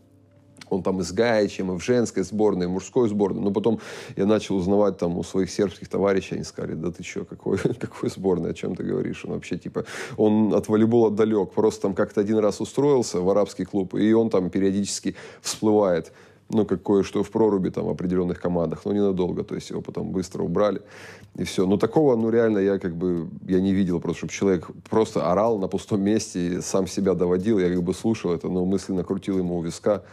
он 0.73 0.83
там 0.83 1.01
и 1.01 1.03
с 1.03 1.13
Гаичем, 1.13 1.73
и 1.73 1.79
в 1.79 1.83
женской 1.83 2.23
сборной, 2.23 2.67
и 2.67 2.69
в 2.69 2.73
мужской 2.73 3.09
сборной. 3.09 3.43
Но 3.43 3.51
потом 3.51 3.81
я 4.17 4.27
начал 4.27 4.57
узнавать 4.57 4.99
там 4.99 5.19
у 5.19 5.23
своих 5.23 5.51
сербских 5.51 5.89
товарищей, 5.89 6.37
они 6.37 6.45
сказали, 6.45 6.75
да 6.75 6.91
ты 6.91 7.03
что, 7.03 7.25
какой, 7.25 7.59
какой 7.81 8.11
сборной, 8.11 8.51
о 8.51 8.55
чем 8.55 8.77
ты 8.77 8.83
говоришь? 8.83 9.25
Он 9.25 9.33
вообще 9.33 9.59
типа, 9.59 9.85
он 10.17 10.55
от 10.55 10.69
волейбола 10.69 11.11
далек, 11.11 11.53
просто 11.53 11.83
там 11.83 11.95
как-то 11.95 12.21
один 12.21 12.39
раз 12.39 12.61
устроился 12.61 13.21
в 13.21 13.29
арабский 13.31 13.65
клуб, 13.65 13.95
и 13.95 14.13
он 14.13 14.31
там 14.31 14.51
периодически 14.51 15.17
всплывает 15.41 16.13
ну, 16.51 16.65
как 16.65 16.83
кое-что 16.83 17.23
в 17.23 17.31
проруби 17.31 17.69
там 17.71 17.85
в 17.85 17.91
определенных 17.91 18.41
командах, 18.41 18.85
но 18.85 18.93
ненадолго, 18.93 19.45
то 19.45 19.55
есть 19.55 19.71
его 19.71 19.83
потом 19.83 20.11
быстро 20.11 20.43
убрали, 20.43 20.81
и 21.37 21.45
все. 21.45 21.67
Но 21.67 21.77
такого, 21.77 22.17
ну, 22.17 22.31
реально 22.31 22.59
я 22.59 22.79
как 22.79 22.97
бы, 22.97 23.29
я 23.47 23.61
не 23.61 23.75
видел 23.75 24.01
просто, 24.01 24.19
чтобы 24.19 24.33
человек 24.33 24.71
просто 24.89 25.31
орал 25.31 25.59
на 25.59 25.69
пустом 25.69 26.03
месте, 26.03 26.63
сам 26.63 26.87
себя 26.87 27.15
доводил, 27.15 27.59
я 27.59 27.69
как 27.69 27.83
бы 27.83 27.93
слушал 27.93 28.33
это, 28.33 28.49
но 28.49 28.65
мысленно 28.65 29.05
крутил 29.05 29.39
ему 29.39 29.59
у 29.59 29.63
виска, 29.63 30.05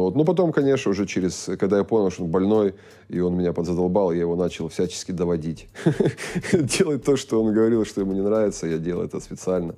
вот. 0.00 0.16
ну, 0.16 0.24
потом, 0.24 0.52
конечно, 0.52 0.90
уже 0.90 1.06
через, 1.06 1.50
когда 1.58 1.78
я 1.78 1.84
понял, 1.84 2.10
что 2.10 2.24
он 2.24 2.30
больной, 2.30 2.74
и 3.08 3.20
он 3.20 3.36
меня 3.36 3.52
подзадолбал, 3.52 4.12
я 4.12 4.20
его 4.20 4.36
начал 4.36 4.68
всячески 4.68 5.12
доводить. 5.12 5.68
Делать 6.52 7.04
то, 7.04 7.16
что 7.16 7.42
он 7.42 7.52
говорил, 7.52 7.84
что 7.84 8.00
ему 8.00 8.14
не 8.14 8.22
нравится, 8.22 8.66
я 8.66 8.78
делал 8.78 9.02
это 9.02 9.20
специально. 9.20 9.74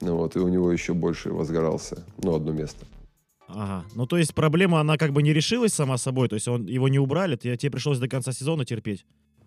Ну, 0.00 0.16
вот, 0.16 0.36
и 0.36 0.38
у 0.38 0.48
него 0.48 0.70
еще 0.70 0.94
больше 0.94 1.32
возгорался, 1.32 2.04
ну, 2.22 2.34
одно 2.34 2.52
место. 2.52 2.86
Ага. 3.48 3.84
Ну, 3.94 4.06
то 4.06 4.18
есть 4.18 4.34
проблема, 4.34 4.80
она 4.80 4.96
как 4.96 5.12
бы 5.12 5.22
не 5.22 5.32
решилась 5.32 5.72
сама 5.72 5.98
собой, 5.98 6.28
то 6.28 6.34
есть 6.34 6.48
он, 6.48 6.66
его 6.66 6.88
не 6.88 6.98
убрали, 6.98 7.36
тебе 7.36 7.70
пришлось 7.70 7.98
до 7.98 8.08
конца 8.08 8.32
сезона 8.32 8.64
терпеть? 8.64 9.04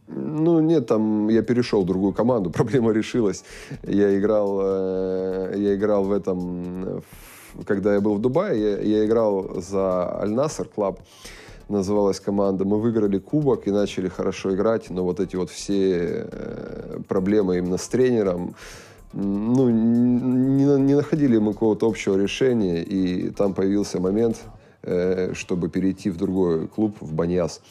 Ну, 0.08 0.60
нет, 0.60 0.88
там 0.88 1.30
я 1.30 1.44
перешел 1.44 1.84
в 1.84 1.86
другую 1.86 2.14
команду, 2.14 2.50
проблема 2.54 2.92
решилась. 2.92 3.44
Я 3.84 4.18
играл, 4.18 4.60
э, 4.62 5.54
я 5.58 5.76
играл 5.76 6.04
в 6.04 6.12
этом, 6.12 7.04
когда 7.66 7.94
я 7.94 8.02
был 8.02 8.16
в 8.16 8.22
Дубае, 8.22 8.62
я, 8.62 8.80
я 8.80 9.06
играл 9.06 9.62
за 9.62 10.22
Аль-Наср 10.22 10.68
клуб, 10.68 11.00
называлась 11.70 12.20
команда. 12.20 12.66
Мы 12.66 12.80
выиграли 12.80 13.20
кубок 13.20 13.68
и 13.68 13.72
начали 13.72 14.08
хорошо 14.08 14.56
играть, 14.56 14.90
но 14.90 15.04
вот 15.04 15.20
эти 15.20 15.36
вот 15.36 15.50
все 15.50 16.28
э, 16.32 17.00
проблемы 17.08 17.58
именно 17.58 17.78
с 17.78 17.88
тренером, 17.88 18.56
ну, 19.14 19.70
не, 19.70 20.66
не 20.66 20.96
находили 20.96 21.38
мы 21.38 21.54
какого-то 21.54 21.88
общего 21.88 22.16
решения, 22.16 22.84
и 22.84 23.30
там 23.30 23.54
появился 23.54 24.00
момент, 24.00 24.38
чтобы 24.82 25.70
перейти 25.70 26.10
в 26.10 26.18
другой 26.18 26.68
клуб, 26.68 26.96
в 27.02 27.14
Баньяс, 27.14 27.62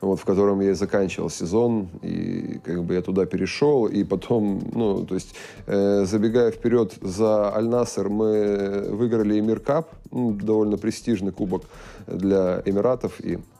вот, 0.00 0.20
в 0.20 0.24
котором 0.24 0.60
я 0.60 0.74
заканчивал 0.74 1.30
сезон, 1.30 1.88
и 2.02 2.60
как 2.64 2.84
бы 2.84 2.94
я 2.94 3.02
туда 3.02 3.26
перешел, 3.26 3.86
и 3.86 4.04
потом, 4.04 4.62
ну, 4.72 5.04
то 5.04 5.14
есть, 5.14 5.34
э, 5.66 6.04
забегая 6.04 6.50
вперед 6.50 6.94
за 7.00 7.54
Аль-Насер, 7.54 8.08
мы 8.08 8.86
выиграли 8.90 9.38
Эмир 9.38 9.60
Кап, 9.60 9.90
ну, 10.10 10.32
довольно 10.32 10.76
престижный 10.76 11.32
кубок 11.32 11.64
для 12.06 12.62
Эмиратов, 12.64 13.20
и 13.20 13.38
Э, 13.38 13.51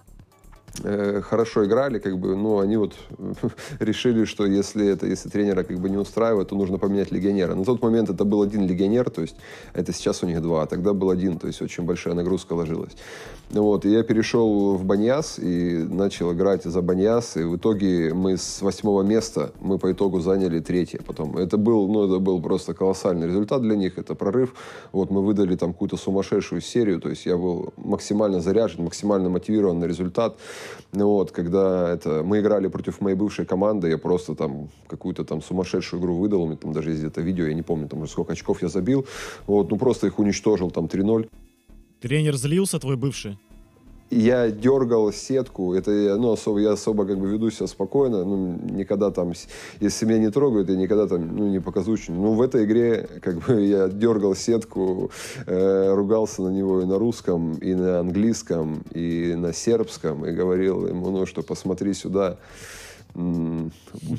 хорошо 1.22 1.64
играли, 1.64 1.98
как 1.98 2.18
бы, 2.18 2.34
но 2.36 2.58
они 2.58 2.76
вот 2.76 2.94
решили, 3.78 4.24
что 4.24 4.46
если 4.46 4.86
это, 4.86 5.06
если 5.06 5.28
тренера 5.28 5.62
как 5.62 5.78
бы 5.78 5.90
не 5.90 5.96
устраивает, 5.96 6.48
то 6.48 6.56
нужно 6.56 6.78
поменять 6.78 7.12
легионера. 7.12 7.54
На 7.54 7.64
тот 7.64 7.82
момент 7.82 8.10
это 8.10 8.24
был 8.24 8.42
один 8.42 8.66
легионер, 8.66 9.10
то 9.10 9.22
есть 9.22 9.36
это 9.74 9.92
сейчас 9.92 10.22
у 10.22 10.26
них 10.26 10.40
два, 10.40 10.62
а 10.62 10.66
тогда 10.66 10.92
был 10.92 11.10
один, 11.10 11.38
то 11.38 11.46
есть 11.46 11.62
очень 11.62 11.84
большая 11.84 12.14
нагрузка 12.14 12.54
ложилась. 12.54 12.92
Вот, 13.50 13.84
и 13.84 13.90
я 13.90 14.02
перешел 14.02 14.76
в 14.76 14.84
Баньяс 14.84 15.38
и 15.38 15.86
начал 15.90 16.32
играть 16.32 16.64
за 16.64 16.80
Баньяс, 16.80 17.36
и 17.36 17.42
в 17.42 17.56
итоге 17.58 18.14
мы 18.14 18.38
с 18.38 18.62
восьмого 18.62 19.02
места, 19.02 19.52
мы 19.60 19.78
по 19.78 19.92
итогу 19.92 20.20
заняли 20.20 20.60
третье 20.60 21.00
потом. 21.06 21.36
Это 21.36 21.58
был, 21.58 21.86
ну, 21.86 22.06
это 22.06 22.18
был 22.18 22.40
просто 22.40 22.72
колоссальный 22.72 23.26
результат 23.26 23.60
для 23.60 23.76
них, 23.76 23.98
это 23.98 24.14
прорыв. 24.14 24.54
Вот 24.92 25.10
мы 25.10 25.22
выдали 25.22 25.54
там 25.56 25.74
какую-то 25.74 25.98
сумасшедшую 25.98 26.62
серию, 26.62 26.98
то 26.98 27.10
есть 27.10 27.26
я 27.26 27.36
был 27.36 27.74
максимально 27.76 28.40
заряжен, 28.40 28.84
максимально 28.84 29.28
мотивирован 29.28 29.80
на 29.80 29.84
результат. 29.84 30.38
Вот, 30.92 31.30
когда 31.30 31.90
это, 31.92 32.22
мы 32.22 32.40
играли 32.40 32.68
против 32.68 33.02
моей 33.02 33.16
бывшей 33.16 33.44
команды, 33.44 33.90
я 33.90 33.98
просто 33.98 34.34
там 34.34 34.70
какую-то 34.86 35.24
там 35.24 35.42
сумасшедшую 35.42 36.00
игру 36.00 36.14
выдал, 36.14 36.44
у 36.44 36.46
меня 36.46 36.56
там 36.56 36.72
даже 36.72 36.90
есть 36.90 37.02
где-то 37.02 37.20
видео, 37.20 37.44
я 37.44 37.54
не 37.54 37.62
помню, 37.62 37.86
там 37.86 38.06
сколько 38.08 38.32
очков 38.32 38.62
я 38.62 38.68
забил, 38.68 39.04
вот, 39.46 39.70
ну 39.70 39.76
просто 39.76 40.06
их 40.06 40.18
уничтожил, 40.18 40.70
там 40.70 40.86
3-0. 40.86 41.28
Тренер 42.02 42.36
злился 42.36 42.80
твой 42.80 42.96
бывший? 42.96 43.38
я 44.12 44.50
дергал 44.50 45.10
сетку, 45.12 45.72
это 45.72 45.90
я, 45.90 46.16
ну, 46.16 46.32
особо, 46.32 46.58
я 46.58 46.72
особо 46.72 47.06
как 47.06 47.18
бы 47.18 47.30
веду 47.30 47.50
себя 47.50 47.66
спокойно, 47.66 48.24
ну, 48.24 48.58
никогда 48.70 49.10
там, 49.10 49.32
если 49.80 50.04
меня 50.04 50.18
не 50.18 50.30
трогают, 50.30 50.68
я 50.68 50.76
никогда 50.76 51.06
там, 51.06 51.34
ну, 51.34 51.48
не 51.48 51.60
показучу. 51.60 52.12
Ну, 52.12 52.32
в 52.32 52.42
этой 52.42 52.64
игре, 52.64 53.08
как 53.22 53.38
бы, 53.38 53.62
я 53.62 53.88
дергал 53.88 54.34
сетку, 54.34 55.10
э, 55.46 55.94
ругался 55.94 56.42
на 56.42 56.50
него 56.50 56.82
и 56.82 56.84
на 56.84 56.98
русском, 56.98 57.54
и 57.54 57.74
на 57.74 58.00
английском, 58.00 58.82
и 58.92 59.34
на 59.34 59.54
сербском, 59.54 60.26
и 60.26 60.32
говорил 60.32 60.86
ему, 60.86 61.10
ну, 61.10 61.24
что 61.24 61.42
посмотри 61.42 61.94
сюда, 61.94 62.36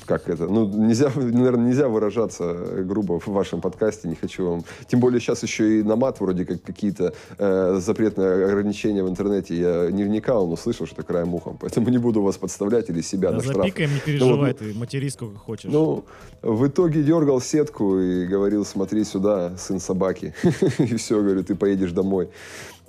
как 0.06 0.30
это, 0.30 0.48
ну, 0.48 0.68
нельзя, 0.68 1.12
наверное, 1.16 1.68
нельзя 1.68 1.88
выражаться 1.88 2.54
грубо 2.84 3.20
в 3.20 3.28
вашем 3.28 3.60
подкасте, 3.60 4.08
не 4.08 4.16
хочу 4.16 4.48
вам, 4.48 4.64
тем 4.88 5.00
более 5.00 5.20
сейчас 5.20 5.42
еще 5.44 5.80
и 5.80 5.84
на 5.84 5.96
мат 5.96 6.20
вроде 6.20 6.46
как 6.46 6.62
какие-то 6.62 7.14
э, 7.38 7.80
запретные 7.80 8.46
ограничения 8.46 9.04
в 9.04 9.10
интернете 9.10 9.60
я 9.60 9.92
не 9.92 10.04
вникал, 10.04 10.48
но 10.48 10.56
слышал, 10.56 10.86
что 10.86 11.04
краем 11.04 11.34
ухом, 11.34 11.58
поэтому 11.60 11.90
не 11.90 11.98
буду 11.98 12.22
вас 12.22 12.38
подставлять 12.38 12.90
или 12.90 13.02
себя 13.02 13.30
да, 13.30 13.38
на 13.38 13.44
штраф. 13.44 13.66
запикаем, 13.66 13.94
не 13.94 14.00
переживай, 14.00 14.52
ну, 14.52 14.58
ты 14.58 14.74
матери 14.78 15.10
сколько 15.10 15.38
хочешь. 15.38 15.72
Ну, 15.72 16.06
в 16.42 16.68
итоге 16.68 17.02
дергал 17.04 17.42
сетку 17.42 18.00
и 18.00 18.26
говорил, 18.26 18.64
смотри 18.66 19.04
сюда, 19.04 19.58
сын 19.58 19.80
собаки, 19.80 20.36
и 20.78 20.96
все, 20.96 21.20
говорю, 21.20 21.44
ты 21.44 21.56
поедешь 21.56 21.92
домой. 21.92 22.30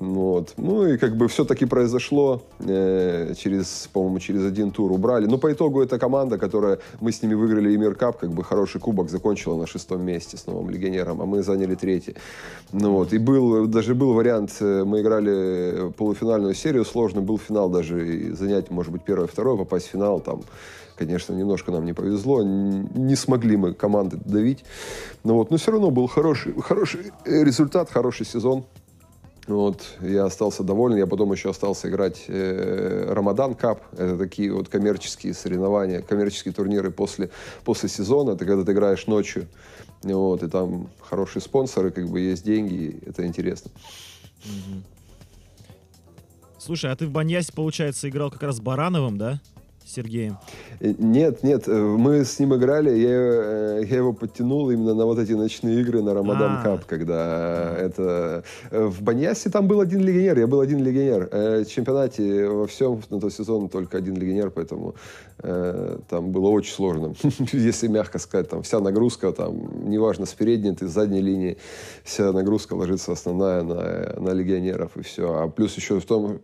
Вот. 0.00 0.54
Ну 0.56 0.86
и 0.86 0.96
как 0.96 1.16
бы 1.16 1.28
все-таки 1.28 1.66
произошло 1.66 2.42
э, 2.58 3.32
через, 3.36 3.88
по-моему, 3.92 4.18
через 4.18 4.44
один 4.44 4.72
тур 4.72 4.90
убрали. 4.90 5.26
Но 5.26 5.38
по 5.38 5.52
итогу 5.52 5.82
эта 5.82 5.98
команда, 5.98 6.36
которая 6.36 6.78
мы 7.00 7.12
с 7.12 7.22
ними 7.22 7.34
выиграли 7.34 7.72
и 7.72 7.76
мир 7.76 7.94
кап, 7.94 8.18
как 8.18 8.30
бы 8.30 8.42
хороший 8.42 8.80
кубок 8.80 9.08
закончила 9.08 9.56
на 9.56 9.66
шестом 9.66 10.04
месте 10.04 10.36
с 10.36 10.46
новым 10.46 10.70
легионером, 10.70 11.22
а 11.22 11.26
мы 11.26 11.42
заняли 11.42 11.76
третий. 11.76 12.16
Ну 12.72 12.92
вот. 12.92 13.12
И 13.12 13.18
был, 13.18 13.66
даже 13.66 13.94
был 13.94 14.14
вариант, 14.14 14.56
э, 14.60 14.84
мы 14.84 15.00
играли 15.00 15.92
полуфинальную 15.96 16.54
серию, 16.54 16.84
сложно 16.84 17.20
был 17.20 17.38
финал 17.38 17.68
даже 17.68 18.06
и 18.06 18.30
занять, 18.32 18.70
может 18.70 18.92
быть, 18.92 19.02
первое, 19.02 19.28
второе, 19.28 19.56
попасть 19.56 19.86
в 19.86 19.90
финал 19.90 20.20
там 20.20 20.42
конечно, 20.96 21.32
немножко 21.32 21.72
нам 21.72 21.84
не 21.84 21.92
повезло, 21.92 22.42
не 22.44 23.16
смогли 23.16 23.56
мы 23.56 23.74
команды 23.74 24.16
давить, 24.24 24.64
но 25.24 25.34
вот, 25.34 25.50
но 25.50 25.56
все 25.56 25.72
равно 25.72 25.90
был 25.90 26.06
хороший, 26.06 26.54
хороший 26.60 27.12
результат, 27.24 27.90
хороший 27.90 28.26
сезон. 28.26 28.64
Вот, 29.46 29.84
я 30.00 30.24
остался 30.24 30.62
доволен. 30.62 30.96
Я 30.96 31.06
потом 31.06 31.32
еще 31.32 31.50
остался 31.50 31.88
играть 31.88 32.24
э, 32.28 33.12
Рамадан 33.12 33.54
Кап. 33.54 33.82
Это 33.92 34.16
такие 34.16 34.52
вот 34.52 34.68
коммерческие 34.68 35.34
соревнования, 35.34 36.00
коммерческие 36.00 36.54
турниры 36.54 36.90
после, 36.90 37.30
после 37.64 37.88
сезона. 37.88 38.32
Это 38.32 38.46
когда 38.46 38.64
ты 38.64 38.72
играешь 38.72 39.06
ночью. 39.06 39.46
Вот, 40.02 40.42
и 40.42 40.48
там 40.48 40.88
хорошие 41.00 41.42
спонсоры, 41.42 41.90
как 41.90 42.08
бы 42.08 42.20
есть 42.20 42.44
деньги. 42.44 43.00
Это 43.06 43.26
интересно. 43.26 43.70
Слушай, 46.58 46.90
а 46.90 46.96
ты 46.96 47.06
в 47.06 47.10
Баньясе, 47.10 47.52
получается, 47.52 48.08
играл 48.08 48.30
как 48.30 48.42
раз 48.42 48.56
с 48.56 48.60
Барановым, 48.60 49.18
да? 49.18 49.40
Сергеем? 49.86 50.38
Э, 50.80 50.94
нет, 50.98 51.42
нет, 51.42 51.68
э, 51.68 51.78
мы 51.78 52.24
с 52.24 52.38
ним 52.38 52.54
играли, 52.54 52.90
я, 52.90 53.10
э, 53.10 53.84
я 53.84 53.96
его 53.96 54.14
подтянул 54.14 54.70
именно 54.70 54.94
на 54.94 55.04
вот 55.04 55.18
эти 55.18 55.32
ночные 55.32 55.80
игры 55.80 56.02
на 56.02 56.14
Рамадан 56.14 56.58
а. 56.58 56.62
Кап, 56.62 56.84
когда 56.86 57.76
это... 57.76 58.44
В 58.70 59.02
Баньясе 59.02 59.50
там 59.50 59.68
был 59.68 59.80
один 59.80 60.00
легионер, 60.00 60.38
я 60.38 60.46
был 60.46 60.60
один 60.60 60.82
легионер. 60.82 61.28
В 61.30 61.66
чемпионате 61.66 62.48
во 62.48 62.66
всем 62.66 63.02
на 63.10 63.20
тот 63.20 63.32
сезон 63.32 63.68
только 63.68 63.98
один 63.98 64.16
легионер, 64.16 64.50
поэтому 64.50 64.94
там 65.38 66.30
было 66.30 66.48
очень 66.48 66.72
сложно. 66.72 67.14
Если 67.52 67.88
мягко 67.88 68.18
сказать, 68.18 68.48
там 68.48 68.62
вся 68.62 68.80
нагрузка, 68.80 69.32
там, 69.32 69.90
неважно, 69.90 70.26
с 70.26 70.32
передней 70.32 70.74
ты, 70.74 70.88
с 70.88 70.92
задней 70.92 71.20
линии, 71.20 71.58
вся 72.04 72.32
нагрузка 72.32 72.74
ложится 72.74 73.12
основная 73.12 73.62
на, 73.62 74.14
на 74.18 74.30
легионеров, 74.30 74.96
и 74.96 75.02
все. 75.02 75.34
А 75.34 75.48
плюс 75.48 75.76
еще 75.76 76.00
в 76.00 76.06
том, 76.06 76.40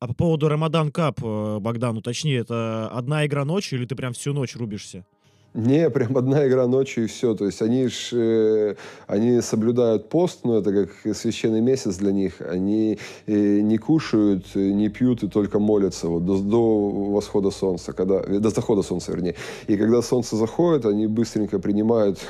а 0.00 0.08
по 0.08 0.14
поводу 0.14 0.48
Рамадан 0.48 0.90
Кап, 0.90 1.22
э, 1.22 1.58
Богдан, 1.60 1.98
уточни, 1.98 2.32
это 2.32 2.88
одна 2.88 3.26
игра 3.26 3.44
ночью 3.44 3.78
или 3.78 3.86
ты 3.86 3.94
прям 3.94 4.14
всю 4.14 4.32
ночь 4.32 4.56
рубишься? 4.56 5.04
Не, 5.52 5.90
прям 5.90 6.16
одна 6.16 6.46
игра 6.46 6.68
ночью 6.68 7.04
и 7.04 7.06
все. 7.08 7.34
То 7.34 7.46
есть 7.46 7.60
они 7.60 7.88
ж, 7.88 8.10
э, 8.12 8.74
они 9.08 9.40
соблюдают 9.40 10.08
пост, 10.08 10.44
но 10.44 10.58
это 10.58 10.72
как 10.72 11.16
священный 11.16 11.60
месяц 11.60 11.96
для 11.96 12.12
них. 12.12 12.40
Они 12.40 12.98
э, 13.26 13.60
не 13.60 13.76
кушают, 13.76 14.54
не 14.54 14.88
пьют 14.88 15.24
и 15.24 15.28
только 15.28 15.58
молятся 15.58 16.08
вот 16.08 16.24
до, 16.24 16.38
до 16.38 16.88
восхода 17.10 17.50
солнца, 17.50 17.92
когда, 17.92 18.20
до 18.20 18.50
захода 18.50 18.82
солнца, 18.82 19.10
вернее. 19.10 19.34
И 19.66 19.76
когда 19.76 20.02
солнце 20.02 20.36
заходит, 20.36 20.86
они 20.86 21.08
быстренько 21.08 21.58
принимают, 21.58 22.24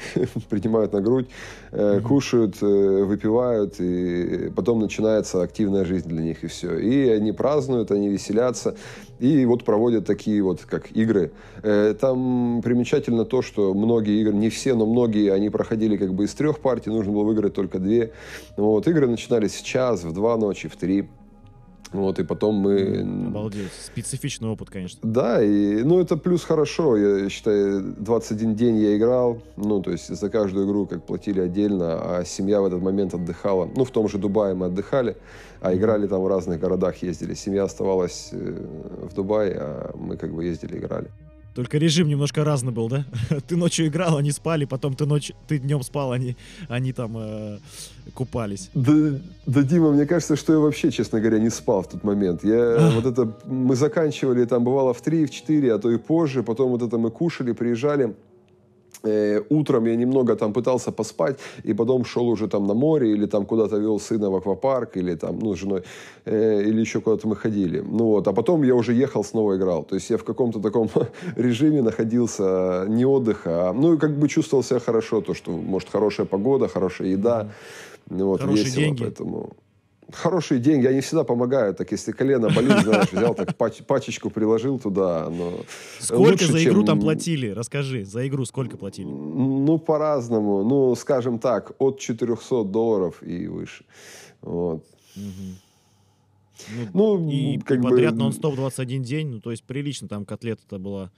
принимают 0.48 0.94
на 0.94 1.02
грудь, 1.02 1.28
э, 1.72 2.00
кушают, 2.00 2.56
э, 2.62 3.04
выпивают, 3.04 3.80
и 3.80 4.50
потом 4.56 4.80
начинается 4.80 5.42
активная 5.42 5.84
жизнь 5.84 6.08
для 6.08 6.22
них 6.22 6.42
и 6.42 6.46
все. 6.46 6.78
И 6.78 7.08
они 7.10 7.32
празднуют, 7.32 7.90
они 7.90 8.08
веселятся. 8.08 8.76
И 9.22 9.46
вот 9.46 9.62
проводят 9.62 10.04
такие 10.04 10.42
вот, 10.42 10.62
как 10.62 10.90
игры. 10.90 11.30
Э, 11.62 11.94
там 11.94 12.60
примечательно 12.60 13.24
то, 13.24 13.40
что 13.40 13.72
многие 13.72 14.20
игры, 14.20 14.34
не 14.34 14.48
все, 14.48 14.74
но 14.74 14.84
многие, 14.84 15.32
они 15.32 15.48
проходили 15.48 15.96
как 15.96 16.12
бы 16.12 16.24
из 16.24 16.34
трех 16.34 16.58
партий, 16.58 16.90
нужно 16.90 17.12
было 17.12 17.22
выиграть 17.22 17.54
только 17.54 17.78
две. 17.78 18.10
Вот, 18.56 18.88
игры 18.88 19.06
начинались 19.06 19.52
в 19.52 19.64
час, 19.64 20.02
в 20.02 20.12
два 20.12 20.36
ночи, 20.36 20.68
в 20.68 20.74
три. 20.74 21.08
Вот, 21.92 22.18
и 22.18 22.24
потом 22.24 22.54
мы... 22.56 23.00
Обалдеть. 23.28 23.72
Специфичный 23.86 24.48
опыт, 24.48 24.70
конечно. 24.70 24.98
Да, 25.02 25.42
и, 25.42 25.82
ну, 25.82 26.00
это 26.00 26.16
плюс 26.16 26.42
хорошо. 26.42 26.96
Я 26.96 27.28
считаю, 27.28 27.94
21 27.98 28.54
день 28.54 28.76
я 28.78 28.96
играл. 28.96 29.42
Ну, 29.56 29.82
то 29.82 29.90
есть 29.90 30.08
за 30.08 30.30
каждую 30.30 30.66
игру 30.66 30.86
как 30.86 31.04
платили 31.04 31.40
отдельно, 31.40 32.18
а 32.18 32.24
семья 32.24 32.60
в 32.62 32.66
этот 32.66 32.80
момент 32.80 33.14
отдыхала. 33.14 33.68
Ну, 33.76 33.84
в 33.84 33.90
том 33.90 34.08
же 34.08 34.18
Дубае 34.18 34.54
мы 34.54 34.66
отдыхали, 34.66 35.16
а 35.60 35.74
играли 35.74 36.06
там 36.06 36.22
в 36.22 36.26
разных 36.26 36.60
городах, 36.60 36.96
ездили. 37.02 37.34
Семья 37.34 37.64
оставалась 37.64 38.30
э, 38.32 38.66
в 39.10 39.14
Дубае, 39.14 39.56
а 39.58 39.94
мы 39.94 40.16
как 40.16 40.32
бы 40.34 40.44
ездили, 40.44 40.78
играли. 40.78 41.10
Только 41.54 41.76
режим 41.76 42.08
немножко 42.08 42.44
разный 42.44 42.72
был, 42.72 42.88
да? 42.88 43.04
Ты 43.48 43.56
ночью 43.56 43.86
играл, 43.86 44.16
они 44.16 44.30
спали, 44.30 44.64
потом 44.64 44.94
ты, 44.94 45.04
ночь, 45.04 45.32
ты 45.46 45.58
днем 45.58 45.82
спал, 45.82 46.12
они, 46.12 46.36
они 46.68 46.92
там 46.92 47.14
э, 47.16 47.58
купались. 48.14 48.70
Да, 48.74 48.92
да, 49.46 49.62
Дима, 49.62 49.92
мне 49.92 50.06
кажется, 50.06 50.36
что 50.36 50.52
я 50.52 50.58
вообще, 50.58 50.90
честно 50.90 51.20
говоря, 51.20 51.38
не 51.38 51.50
спал 51.50 51.82
в 51.82 51.88
тот 51.88 52.04
момент. 52.04 52.44
Я 52.44 52.90
вот 52.94 53.06
это, 53.06 53.32
мы 53.46 53.76
заканчивали, 53.76 54.44
там 54.44 54.64
бывало 54.64 54.92
в 54.92 55.00
3, 55.00 55.26
в 55.26 55.30
4, 55.30 55.74
а 55.74 55.78
то 55.78 55.90
и 55.90 55.98
позже, 55.98 56.42
потом 56.42 56.70
вот 56.70 56.82
это 56.82 56.98
мы 56.98 57.10
кушали, 57.10 57.52
приезжали, 57.52 58.14
Э, 59.04 59.42
утром 59.50 59.86
я 59.86 59.96
немного 59.96 60.36
там 60.36 60.52
пытался 60.52 60.92
поспать, 60.92 61.38
и 61.64 61.74
потом 61.74 62.04
шел 62.04 62.28
уже 62.28 62.48
там 62.48 62.66
на 62.66 62.74
море, 62.74 63.12
или 63.12 63.26
там 63.26 63.46
куда-то 63.46 63.76
вел 63.78 63.98
сына 63.98 64.30
в 64.30 64.36
аквапарк, 64.36 64.96
или 64.96 65.14
там, 65.14 65.38
ну, 65.38 65.54
с 65.54 65.58
женой, 65.58 65.82
э, 66.24 66.62
или 66.62 66.80
еще 66.80 67.00
куда-то 67.00 67.28
мы 67.28 67.36
ходили. 67.36 67.80
Ну 67.80 68.04
вот, 68.04 68.28
а 68.28 68.32
потом 68.32 68.62
я 68.62 68.74
уже 68.74 68.92
ехал, 68.92 69.24
снова 69.24 69.56
играл. 69.56 69.82
То 69.82 69.96
есть 69.96 70.10
я 70.10 70.16
в 70.16 70.24
каком-то 70.24 70.60
таком 70.60 70.88
режиме 71.36 71.82
находился, 71.82 72.84
не 72.88 73.04
отдыха, 73.04 73.70
а, 73.70 73.72
ну, 73.72 73.94
и 73.94 73.98
как 73.98 74.16
бы 74.16 74.28
чувствовал 74.28 74.64
себя 74.64 74.80
хорошо, 74.80 75.20
то, 75.20 75.34
что, 75.34 75.50
может, 75.50 75.88
хорошая 75.88 76.26
погода, 76.26 76.68
хорошая 76.68 77.08
еда, 77.08 77.42
mm-hmm. 77.42 77.91
Вот, 78.12 78.40
Хорошие 78.40 78.64
весело, 78.64 78.82
деньги. 78.84 79.02
поэтому 79.02 79.52
хорошие 80.12 80.60
деньги, 80.60 80.86
они 80.86 81.00
всегда 81.00 81.24
помогают. 81.24 81.78
Так, 81.78 81.90
если 81.92 82.12
колено 82.12 82.50
болит, 82.50 82.82
знаешь, 82.82 83.12
взял, 83.12 83.34
так 83.34 83.56
пач, 83.56 83.82
пачечку 83.82 84.30
приложил 84.30 84.78
туда. 84.78 85.28
Но 85.30 85.60
сколько 85.98 86.30
лучше, 86.32 86.52
за 86.52 86.62
игру 86.64 86.80
чем... 86.80 86.86
там 86.86 87.00
платили? 87.00 87.48
Расскажи, 87.48 88.04
за 88.04 88.26
игру 88.28 88.44
сколько 88.44 88.76
платили? 88.76 89.06
Ну, 89.06 89.78
по-разному. 89.78 90.62
Ну, 90.64 90.94
скажем 90.94 91.38
так, 91.38 91.72
от 91.78 91.98
400 91.98 92.64
долларов 92.64 93.22
и 93.22 93.46
выше. 93.46 93.84
Вот. 94.42 94.84
Угу. 95.16 95.24
Ну, 96.94 97.18
Ну, 97.18 97.30
и 97.30 97.58
как 97.58 97.80
бы- 97.80 97.90
подряд 97.90 98.14
нон-стоп 98.14 98.54
21 98.54 99.02
день, 99.02 99.28
ну, 99.28 99.40
то 99.40 99.50
есть 99.50 99.64
прилично 99.64 100.08
там 100.08 100.24
котлета-то 100.24 100.78
была 100.78 101.10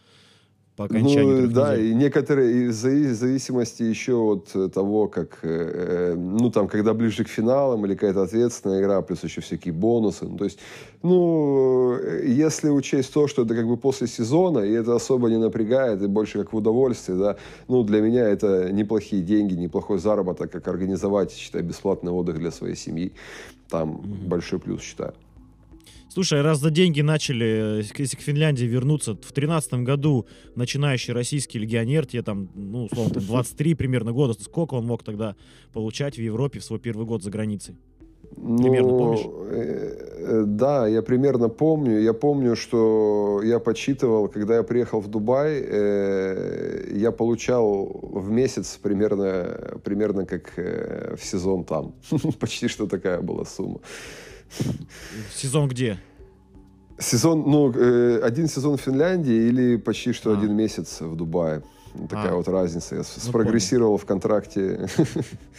по 0.77 0.87
окончанию 0.87 1.43
Ну, 1.43 1.53
да, 1.53 1.77
недель. 1.77 1.93
и 1.93 1.95
некоторые 1.95 2.67
из 2.69 2.77
зависимости 2.77 3.85
еще 3.85 4.15
от 4.15 4.51
э, 4.57 4.69
того, 4.69 5.07
как, 5.07 5.39
э, 5.43 6.13
э, 6.13 6.15
ну, 6.17 6.51
там, 6.51 6.67
когда 6.67 6.95
ближе 6.95 7.25
к 7.25 7.29
финалам 7.29 7.87
или 7.87 7.95
какая-то 7.95 8.23
ответственная 8.23 8.81
игра, 8.81 9.01
плюс 9.03 9.23
еще 9.23 9.41
всякие 9.41 9.73
бонусы. 9.73 10.25
Ну, 10.25 10.37
то 10.37 10.45
есть, 10.45 10.59
ну, 11.03 11.97
э, 11.97 12.27
если 12.27 12.71
учесть 12.71 13.13
то, 13.15 13.29
что 13.29 13.43
это 13.43 13.55
как 13.55 13.69
бы 13.69 13.77
после 13.77 14.09
сезона, 14.09 14.61
и 14.61 14.73
это 14.73 14.97
особо 14.97 15.29
не 15.31 15.39
напрягает, 15.39 16.03
и 16.03 16.09
больше 16.09 16.39
как 16.39 16.53
в 16.53 16.57
удовольствие, 16.57 17.19
да, 17.19 17.37
ну, 17.69 17.85
для 17.85 18.01
меня 18.01 18.29
это 18.29 18.73
неплохие 18.73 19.23
деньги, 19.23 19.55
неплохой 19.55 19.99
заработок, 19.99 20.51
как 20.51 20.67
организовать, 20.67 21.33
считай, 21.33 21.63
бесплатный 21.63 22.11
отдых 22.11 22.39
для 22.39 22.51
своей 22.51 22.77
семьи. 22.77 23.13
Там 23.71 24.01
большой 24.27 24.59
плюс, 24.59 24.83
считаю. 24.83 25.15
Слушай, 26.15 26.43
раз 26.43 26.61
за 26.61 26.71
деньги 26.71 27.01
начали, 27.01 27.81
э, 27.81 27.83
если 27.99 28.17
к 28.17 28.21
Финляндии 28.21 28.67
вернуться, 28.67 29.17
в 29.21 29.33
тринадцатом 29.33 29.83
году 29.83 30.27
начинающий 30.55 31.13
российский 31.13 31.59
легионер, 31.59 32.07
тебе 32.07 32.23
там, 32.23 32.51
ну, 32.55 32.85
условно, 32.85 33.15
там 33.15 33.25
23 33.27 33.75
примерно 33.75 34.13
года, 34.13 34.41
сколько 34.41 34.75
он 34.75 34.87
мог 34.87 35.03
тогда 35.03 35.35
получать 35.73 36.17
в 36.17 36.21
Европе 36.21 36.61
в 36.61 36.65
свой 36.65 36.79
первый 36.79 37.05
год 37.05 37.25
за 37.25 37.33
границей? 37.33 37.75
Примерно 38.37 38.93
Ну, 38.93 38.99
помнишь? 38.99 39.27
э, 39.51 40.15
э, 40.19 40.43
Да, 40.47 40.87
я 40.87 41.03
примерно 41.03 41.49
помню. 41.49 42.01
Я 42.01 42.13
помню, 42.13 42.55
что 42.55 43.41
я 43.43 43.59
подсчитывал, 43.59 44.29
когда 44.29 44.55
я 44.55 44.63
приехал 44.63 45.01
в 45.01 45.09
Дубай, 45.09 45.61
э, 45.67 46.93
я 46.95 47.11
получал 47.11 47.87
в 48.03 48.31
месяц 48.31 48.79
примерно, 48.81 49.81
примерно 49.83 50.27
как 50.27 50.53
э, 50.59 51.17
в 51.17 51.25
сезон 51.25 51.65
там. 51.65 51.95
Почти 52.39 52.69
что 52.69 52.87
такая 52.87 53.21
была 53.21 53.45
сумма. 53.45 53.81
Сезон 55.35 55.69
где? 55.69 55.99
Сезон, 56.99 57.43
ну, 57.47 57.73
э, 57.75 58.21
один 58.23 58.47
сезон 58.49 58.77
в 58.77 58.81
Финляндии 58.81 59.49
или 59.49 59.77
почти 59.77 60.13
что 60.13 60.31
А. 60.33 60.39
один 60.39 60.53
месяц 60.55 61.01
в 61.01 61.17
Дубае. 61.17 61.63
Такая 62.09 62.33
А. 62.33 62.37
вот 62.37 62.49
разница. 62.49 62.95
Я 62.97 63.01
Ну, 63.03 63.05
спрогрессировал 63.31 63.97
в 63.99 64.05
контракте. 64.05 64.89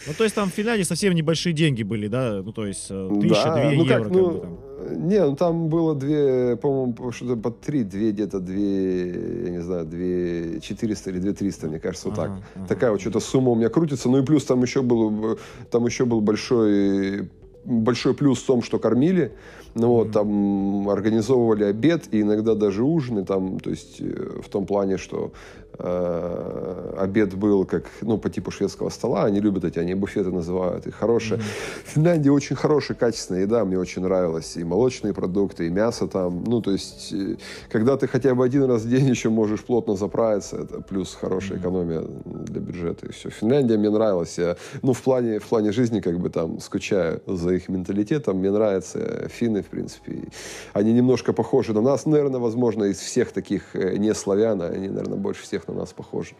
Ну, 0.06 0.12
то 0.16 0.24
есть 0.24 0.34
там 0.34 0.50
в 0.50 0.54
Финляндии 0.54 0.82
совсем 0.84 1.14
небольшие 1.14 1.52
деньги 1.54 1.82
были, 1.82 2.08
да? 2.08 2.42
Ну, 2.44 2.52
то 2.52 2.66
есть 2.66 2.86
э, 2.90 3.10
тысяча, 3.20 3.44
Да, 3.44 3.54
две 3.68 3.76
ну 3.76 3.84
евро. 3.84 3.94
как, 3.94 4.02
как 4.04 4.12
ну, 4.12 4.30
бы 4.30 4.40
там. 4.40 5.08
не, 5.08 5.24
ну 5.24 5.36
там 5.36 5.68
было 5.68 5.94
две, 5.94 6.56
по-моему, 6.56 7.12
что-то 7.12 7.36
под 7.36 7.60
три, 7.60 7.84
две 7.84 8.12
где-то, 8.12 8.40
две, 8.40 9.44
я 9.44 9.50
не 9.50 9.62
знаю, 9.62 9.84
две 9.86 10.60
400 10.60 11.10
или 11.10 11.18
две 11.20 11.32
300, 11.32 11.68
мне 11.68 11.80
кажется, 11.80 12.08
вот 12.08 12.16
так. 12.16 12.30
Ага, 12.30 12.42
ага. 12.54 12.66
Такая 12.66 12.90
вот 12.92 13.00
что-то 13.00 13.20
сумма 13.20 13.52
у 13.52 13.54
меня 13.54 13.68
крутится. 13.70 14.08
Ну 14.10 14.18
и 14.22 14.24
плюс 14.24 14.44
там 14.44 14.62
еще 14.62 14.82
был, 14.82 15.32
э, 15.32 15.36
там 15.70 15.84
еще 15.86 16.04
был 16.04 16.20
большой, 16.20 17.30
большой 17.66 18.14
плюс 18.14 18.42
в 18.42 18.46
том, 18.46 18.62
что 18.62 18.78
кормили. 18.78 19.32
Ну 19.74 19.88
вот, 19.88 20.12
там 20.12 20.88
организовывали 20.88 21.64
обед 21.64 22.04
и 22.10 22.22
иногда 22.22 22.54
даже 22.54 22.82
ужины 22.82 23.24
там, 23.24 23.60
то 23.60 23.70
есть 23.70 24.00
э, 24.00 24.40
в 24.42 24.48
том 24.48 24.64
плане, 24.64 24.96
что 24.96 25.32
обед 25.78 27.34
был 27.34 27.64
как, 27.64 27.84
ну, 28.02 28.18
по 28.18 28.30
типу 28.30 28.50
шведского 28.50 28.90
стола, 28.90 29.24
они 29.24 29.40
любят 29.40 29.64
эти, 29.64 29.78
они 29.78 29.94
буфеты 29.94 30.30
называют, 30.30 30.86
и 30.86 30.90
хорошие. 30.90 31.40
В 31.84 31.90
Финляндии 31.90 32.30
очень 32.30 32.56
хорошая, 32.56 32.96
качественная 32.96 33.42
еда, 33.42 33.64
мне 33.64 33.78
очень 33.78 34.02
нравилась, 34.02 34.56
и 34.56 34.64
молочные 34.64 35.12
продукты, 35.12 35.66
и 35.66 35.70
мясо 35.70 36.06
там, 36.06 36.44
ну, 36.44 36.60
то 36.60 36.72
есть, 36.72 37.12
э, 37.12 37.36
когда 37.70 37.96
ты 37.96 38.08
хотя 38.08 38.34
бы 38.34 38.44
один 38.44 38.64
раз 38.64 38.82
в 38.82 38.88
день 38.88 39.06
еще 39.06 39.28
можешь 39.28 39.60
плотно 39.60 39.96
заправиться, 39.96 40.56
это 40.56 40.80
плюс 40.80 41.14
хорошая 41.14 41.58
экономия 41.58 42.02
для 42.24 42.60
бюджета, 42.60 43.06
и 43.06 43.12
все. 43.12 43.30
Финляндия 43.30 43.76
мне 43.76 43.90
нравилась, 43.90 44.38
я, 44.38 44.56
ну, 44.82 44.92
в 44.92 45.02
плане, 45.02 45.38
в 45.38 45.46
плане 45.46 45.72
жизни, 45.72 46.00
как 46.00 46.18
бы 46.18 46.30
там, 46.30 46.60
скучаю 46.60 47.20
за 47.26 47.54
их 47.54 47.68
менталитетом, 47.68 48.38
мне 48.38 48.50
нравятся 48.50 49.28
финны, 49.28 49.62
в 49.62 49.66
принципе, 49.66 50.28
они 50.72 50.92
немножко 50.92 51.32
похожи 51.32 51.72
на 51.72 51.80
нас, 51.80 52.06
наверное, 52.06 52.40
возможно, 52.40 52.84
из 52.84 52.98
всех 52.98 53.32
таких 53.32 53.74
э, 53.74 53.96
не 53.96 54.14
славян, 54.14 54.62
они, 54.62 54.88
наверное, 54.88 55.18
больше 55.18 55.42
всех 55.42 55.65
на 55.68 55.74
нас 55.74 55.92
похожи. 55.92 56.34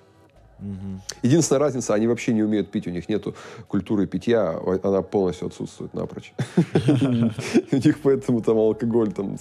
Единственная 1.23 1.61
разница, 1.61 1.95
они 1.95 2.07
вообще 2.07 2.33
не 2.33 2.43
умеют 2.43 2.71
пить, 2.71 2.87
у 2.87 2.91
них 2.91 3.09
нету 3.09 3.35
культуры 3.69 4.07
питья, 4.07 4.59
она 4.83 5.03
полностью 5.03 5.49
отсутствует 5.49 5.93
напрочь. 5.93 6.33
У 7.73 7.77
них 7.77 7.99
поэтому 8.03 8.41
там 8.41 8.57
алкоголь 8.57 9.13
там 9.13 9.37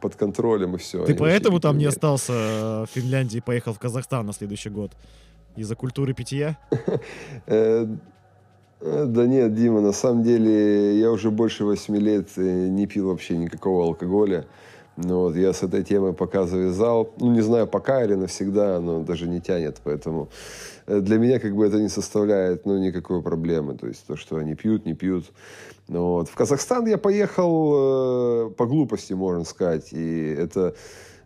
под 0.00 0.16
контролем 0.16 0.74
и 0.74 0.78
все. 0.78 1.04
Ты 1.04 1.14
поэтому 1.14 1.60
там 1.60 1.76
не 1.76 1.84
остался 1.84 2.32
э, 2.32 2.84
в 2.86 2.90
Финляндии 2.94 3.38
и 3.38 3.40
поехал 3.40 3.74
в 3.74 3.78
Казахстан 3.78 4.26
на 4.26 4.32
следующий 4.32 4.70
год? 4.70 4.92
Из-за 5.56 5.76
культуры 5.76 6.14
питья? 6.14 6.56
Э, 7.46 7.86
э, 8.80 9.04
Да 9.06 9.26
нет, 9.26 9.54
Дима, 9.54 9.80
на 9.80 9.92
самом 9.92 10.22
деле 10.22 10.98
я 10.98 11.10
уже 11.10 11.30
больше 11.30 11.64
восьми 11.64 11.98
лет 11.98 12.36
не 12.36 12.86
пил 12.86 13.08
вообще 13.08 13.36
никакого 13.36 13.84
алкоголя. 13.84 14.46
Ну 14.96 15.18
вот, 15.20 15.36
я 15.36 15.52
с 15.52 15.62
этой 15.62 15.82
темой 15.82 16.12
пока 16.12 16.46
завязал. 16.46 17.12
Ну, 17.18 17.32
не 17.32 17.40
знаю, 17.40 17.66
пока 17.66 18.04
или 18.04 18.14
навсегда, 18.14 18.80
но 18.80 19.00
даже 19.00 19.26
не 19.26 19.40
тянет. 19.40 19.80
Поэтому 19.82 20.28
э, 20.86 21.00
для 21.00 21.18
меня 21.18 21.40
как 21.40 21.56
бы 21.56 21.66
это 21.66 21.80
не 21.80 21.88
составляет 21.88 22.64
ну, 22.64 22.78
никакой 22.78 23.20
проблемы. 23.20 23.74
То 23.74 23.88
есть 23.88 24.06
то, 24.06 24.16
что 24.16 24.36
они 24.36 24.54
пьют, 24.54 24.86
не 24.86 24.94
пьют. 24.94 25.32
Ну, 25.88 26.12
вот. 26.12 26.28
В 26.28 26.34
Казахстан 26.34 26.86
я 26.86 26.96
поехал 26.96 28.46
э, 28.46 28.50
по 28.50 28.66
глупости, 28.66 29.14
можно 29.14 29.44
сказать. 29.44 29.92
И 29.92 30.36
это... 30.38 30.74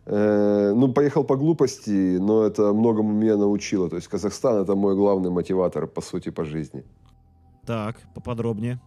э, 0.07 0.73
ну, 0.75 0.91
поехал 0.91 1.23
по 1.23 1.35
глупости, 1.35 2.17
но 2.17 2.45
это 2.45 2.73
многому 2.73 3.13
меня 3.13 3.37
научило. 3.37 3.87
То 3.87 3.97
есть 3.97 4.07
Казахстан 4.07 4.63
это 4.63 4.73
мой 4.73 4.95
главный 4.95 5.29
мотиватор, 5.29 5.85
по 5.85 6.01
сути, 6.01 6.31
по 6.31 6.43
жизни. 6.43 6.83
Так, 7.67 7.97
поподробнее. 8.15 8.79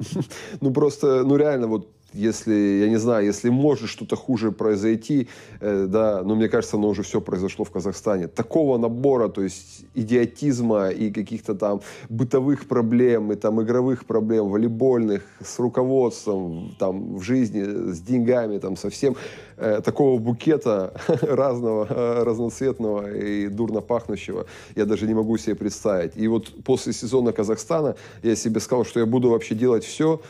Ну, 0.60 0.72
просто, 0.72 1.22
ну, 1.22 1.36
реально, 1.36 1.68
вот 1.68 1.88
если, 2.12 2.54
я 2.82 2.88
не 2.88 2.98
знаю, 2.98 3.26
если 3.26 3.50
может 3.50 3.88
что-то 3.88 4.16
хуже 4.16 4.52
произойти, 4.52 5.28
э, 5.60 5.86
да, 5.88 6.22
но 6.22 6.34
мне 6.34 6.48
кажется, 6.48 6.76
оно 6.76 6.88
уже 6.88 7.02
все 7.02 7.20
произошло 7.20 7.64
в 7.64 7.70
Казахстане. 7.70 8.28
Такого 8.28 8.78
набора, 8.78 9.28
то 9.28 9.42
есть 9.42 9.84
идиотизма 9.94 10.88
и 10.88 11.10
каких-то 11.10 11.54
там 11.54 11.80
бытовых 12.08 12.66
проблем, 12.68 13.32
и 13.32 13.36
там 13.36 13.62
игровых 13.62 14.04
проблем, 14.04 14.48
волейбольных, 14.48 15.22
с 15.44 15.58
руководством, 15.58 16.74
там, 16.78 17.16
в 17.16 17.22
жизни, 17.22 17.92
с 17.92 18.00
деньгами, 18.00 18.58
там, 18.58 18.76
совсем 18.76 19.16
э, 19.56 19.80
такого 19.84 20.18
букета 20.18 20.94
разного, 21.22 21.86
э, 21.88 22.22
разноцветного 22.24 23.12
и 23.12 23.48
дурно 23.48 23.80
пахнущего 23.80 24.46
я 24.76 24.86
даже 24.86 25.06
не 25.06 25.14
могу 25.14 25.36
себе 25.38 25.54
представить. 25.54 26.16
И 26.16 26.28
вот 26.28 26.64
после 26.64 26.92
сезона 26.92 27.32
Казахстана 27.32 27.96
я 28.22 28.36
себе 28.36 28.60
сказал, 28.60 28.84
что 28.84 29.00
я 29.00 29.06
буду 29.06 29.30
вообще 29.30 29.54
делать 29.54 29.84
все, 29.84 30.20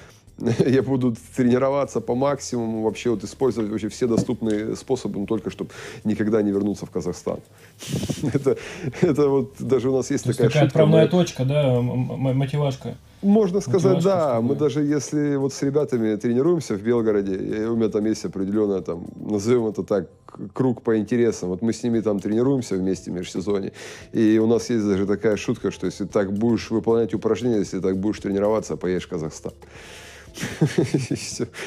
я 0.67 0.83
буду 0.83 1.15
тренироваться 1.37 2.01
по 2.01 2.15
максимуму, 2.15 2.83
вообще 2.83 3.11
вот 3.11 3.25
использовать 3.25 3.71
вообще 3.71 3.89
все 3.89 4.07
доступные 4.07 4.77
способы, 4.77 5.21
но 5.21 5.27
только 5.27 5.51
чтобы 5.51 5.71
никогда 6.05 6.43
не 6.43 6.51
вернуться 6.51 6.87
в 6.87 6.91
Казахстан. 6.91 7.41
это, 8.33 8.57
это 9.01 9.29
вот 9.29 9.55
даже 9.59 9.91
у 9.91 9.97
нас 9.97 10.11
есть 10.11 10.25
То 10.25 10.33
такая 10.33 10.49
такая 10.49 10.63
шутка. 10.65 10.79
отправная 10.79 11.05
мы- 11.05 11.11
точка, 11.11 11.45
да, 11.45 11.81
мотивашка. 11.81 12.97
Можно 13.23 13.61
сказать, 13.61 13.99
Мотивашка, 13.99 14.19
да. 14.19 14.41
Мы 14.41 14.57
даже 14.57 14.83
если 14.83 15.37
вот 15.37 15.53
с 15.53 15.63
ребятами 15.63 16.17
тренируемся 16.17 16.75
в 16.75 16.83
Белгороде, 16.83 17.37
и 17.37 17.65
у 17.67 17.77
меня 17.77 17.89
там 17.89 18.05
есть 18.05 18.25
определенная, 18.25 18.81
там, 18.81 19.07
назовем 19.15 19.69
это 19.69 19.85
так, 19.85 20.09
круг 20.53 20.83
по 20.83 20.99
интересам. 20.99 21.51
Вот 21.51 21.63
мы 21.63 21.73
с 21.73 21.85
ними 21.85 22.01
там 22.01 22.19
тренируемся 22.19 22.75
вместе 22.75 23.13
в 23.13 23.15
межсезонье. 23.15 23.73
И 24.13 24.39
у 24.39 24.49
нас 24.49 24.71
есть 24.71 24.85
даже 24.85 25.07
такая 25.07 25.37
шутка, 25.37 25.71
что 25.71 25.87
если 25.87 26.05
так 26.05 26.33
будешь 26.33 26.71
выполнять 26.71 27.15
упражнения, 27.15 27.59
если 27.59 27.79
так 27.79 27.97
будешь 27.97 28.19
тренироваться, 28.19 28.77
поедешь 28.77 29.05
в 29.07 29.11
Казахстан. 29.11 29.53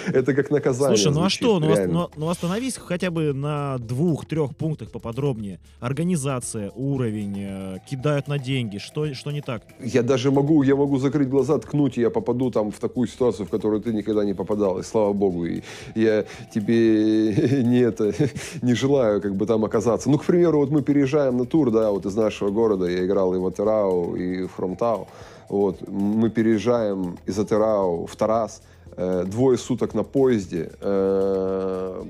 Это 0.07 0.33
как 0.33 0.49
наказание. 0.51 0.97
Слушай, 0.97 1.13
ну 1.15 1.23
а 1.23 1.29
что? 1.29 1.59
Ну, 1.59 1.87
ну, 1.87 2.09
ну 2.15 2.29
остановись 2.29 2.77
хотя 2.77 3.11
бы 3.11 3.33
на 3.33 3.77
двух-трех 3.77 4.55
пунктах 4.55 4.91
поподробнее. 4.91 5.59
Организация, 5.79 6.71
уровень, 6.75 7.35
э, 7.37 7.77
кидают 7.89 8.27
на 8.27 8.39
деньги. 8.39 8.77
Что, 8.77 9.13
что 9.13 9.31
не 9.31 9.41
так? 9.41 9.63
Я 9.79 10.03
даже 10.03 10.31
могу, 10.31 10.63
я 10.63 10.75
могу 10.75 10.97
закрыть 10.97 11.29
глаза, 11.29 11.57
ткнуть, 11.57 11.97
и 11.97 12.01
я 12.01 12.09
попаду 12.09 12.51
там 12.51 12.71
в 12.71 12.79
такую 12.79 13.07
ситуацию, 13.07 13.45
в 13.45 13.49
которую 13.49 13.81
ты 13.81 13.93
никогда 13.93 14.25
не 14.25 14.33
попадал, 14.33 14.79
и 14.79 14.83
слава 14.83 15.13
богу, 15.13 15.45
и 15.45 15.61
я 15.95 16.25
тебе 16.53 17.33
не 17.63 17.79
это, 17.79 18.13
не 18.61 18.73
желаю 18.73 19.21
как 19.21 19.35
бы 19.35 19.45
там 19.45 19.63
оказаться. 19.65 20.09
Ну, 20.09 20.17
к 20.17 20.25
примеру, 20.25 20.59
вот 20.59 20.71
мы 20.71 20.81
переезжаем 20.81 21.37
на 21.37 21.45
тур, 21.45 21.71
да, 21.71 21.91
вот 21.91 22.05
из 22.05 22.15
нашего 22.15 22.49
города, 22.49 22.85
я 22.85 23.05
играл 23.05 23.35
и 23.35 23.37
в 23.37 23.45
Атерау, 23.47 24.15
и 24.15 24.45
в 24.45 24.53
Хромтау, 24.55 25.07
вот, 25.49 25.87
мы 25.87 26.29
переезжаем 26.29 27.17
из 27.25 27.37
Атерау 27.39 28.05
в 28.05 28.15
Тарас, 28.15 28.61
э, 28.97 29.25
двое 29.27 29.57
суток 29.57 29.93
на 29.93 30.03
поезде, 30.03 30.71
э, 30.81 32.03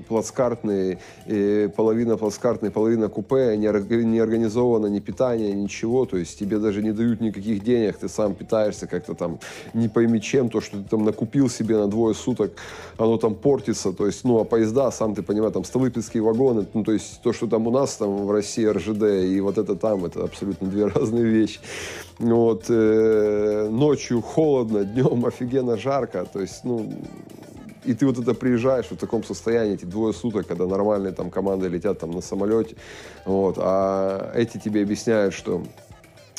половина 1.76 2.16
плацкартной, 2.16 2.70
половина 2.70 3.08
купе, 3.08 3.56
не, 3.56 4.04
не 4.04 4.18
организовано 4.20 4.86
ни 4.86 5.00
питание, 5.00 5.52
ничего, 5.52 6.06
то 6.06 6.16
есть 6.16 6.38
тебе 6.38 6.58
даже 6.58 6.82
не 6.82 6.92
дают 6.92 7.20
никаких 7.20 7.62
денег, 7.62 7.96
ты 7.98 8.08
сам 8.08 8.34
питаешься 8.34 8.86
как-то 8.86 9.14
там, 9.14 9.38
не 9.74 9.88
пойми 9.88 10.20
чем, 10.20 10.48
то, 10.48 10.60
что 10.60 10.78
ты 10.78 10.84
там 10.88 11.04
накупил 11.04 11.50
себе 11.50 11.76
на 11.76 11.88
двое 11.88 12.14
суток, 12.14 12.52
оно 12.98 13.18
там 13.18 13.34
портится, 13.34 13.92
то 13.92 14.06
есть, 14.06 14.24
ну, 14.24 14.38
а 14.38 14.44
поезда, 14.44 14.90
сам 14.90 15.14
ты 15.14 15.22
понимаешь, 15.22 15.54
там 15.54 15.64
столыпинские 15.64 16.22
вагоны, 16.22 16.66
ну, 16.74 16.84
то 16.84 16.92
есть 16.92 17.20
то, 17.22 17.32
что 17.32 17.46
там 17.46 17.66
у 17.66 17.70
нас 17.70 17.96
там 17.96 18.26
в 18.26 18.30
России 18.30 18.64
РЖД 18.64 19.02
и 19.24 19.40
вот 19.40 19.58
это 19.58 19.74
там, 19.74 20.04
это 20.04 20.24
абсолютно 20.24 20.68
две 20.68 20.86
разные 20.94 21.24
вещи. 21.24 21.60
Вот, 22.18 22.64
э, 22.68 23.68
ночью 23.70 24.22
холодно, 24.22 24.84
днем 24.84 25.26
офигенно 25.26 25.76
жарко, 25.76 26.24
то 26.24 26.40
есть, 26.40 26.64
ну, 26.64 26.90
и 27.84 27.92
ты 27.92 28.06
вот 28.06 28.18
это 28.18 28.32
приезжаешь 28.32 28.86
в 28.90 28.96
таком 28.96 29.22
состоянии, 29.22 29.74
эти 29.74 29.84
двое 29.84 30.14
суток, 30.14 30.46
когда 30.46 30.66
нормальные 30.66 31.12
там 31.12 31.30
команды 31.30 31.68
летят 31.68 31.98
там 31.98 32.12
на 32.12 32.22
самолете, 32.22 32.76
вот, 33.26 33.56
а 33.58 34.32
эти 34.34 34.56
тебе 34.56 34.82
объясняют, 34.82 35.34
что 35.34 35.62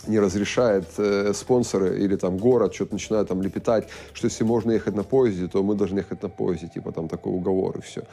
не 0.08 0.20
разрешает 0.20 0.86
э, 0.98 1.34
спонсоры 1.34 2.00
или 2.00 2.16
там 2.16 2.38
город 2.38 2.74
что-то 2.74 2.94
начинают 2.94 3.28
там 3.28 3.42
лепетать, 3.42 3.88
что 4.14 4.28
если 4.28 4.44
можно 4.44 4.72
ехать 4.72 4.96
на 4.96 5.04
поезде, 5.04 5.48
то 5.48 5.64
мы 5.64 5.76
должны 5.76 6.00
ехать 6.00 6.24
на 6.24 6.30
поезде, 6.30 6.68
типа 6.68 6.92
там 6.92 7.08
такой 7.08 7.34
уговор 7.34 7.78
и 7.78 7.82
все. 7.82 8.04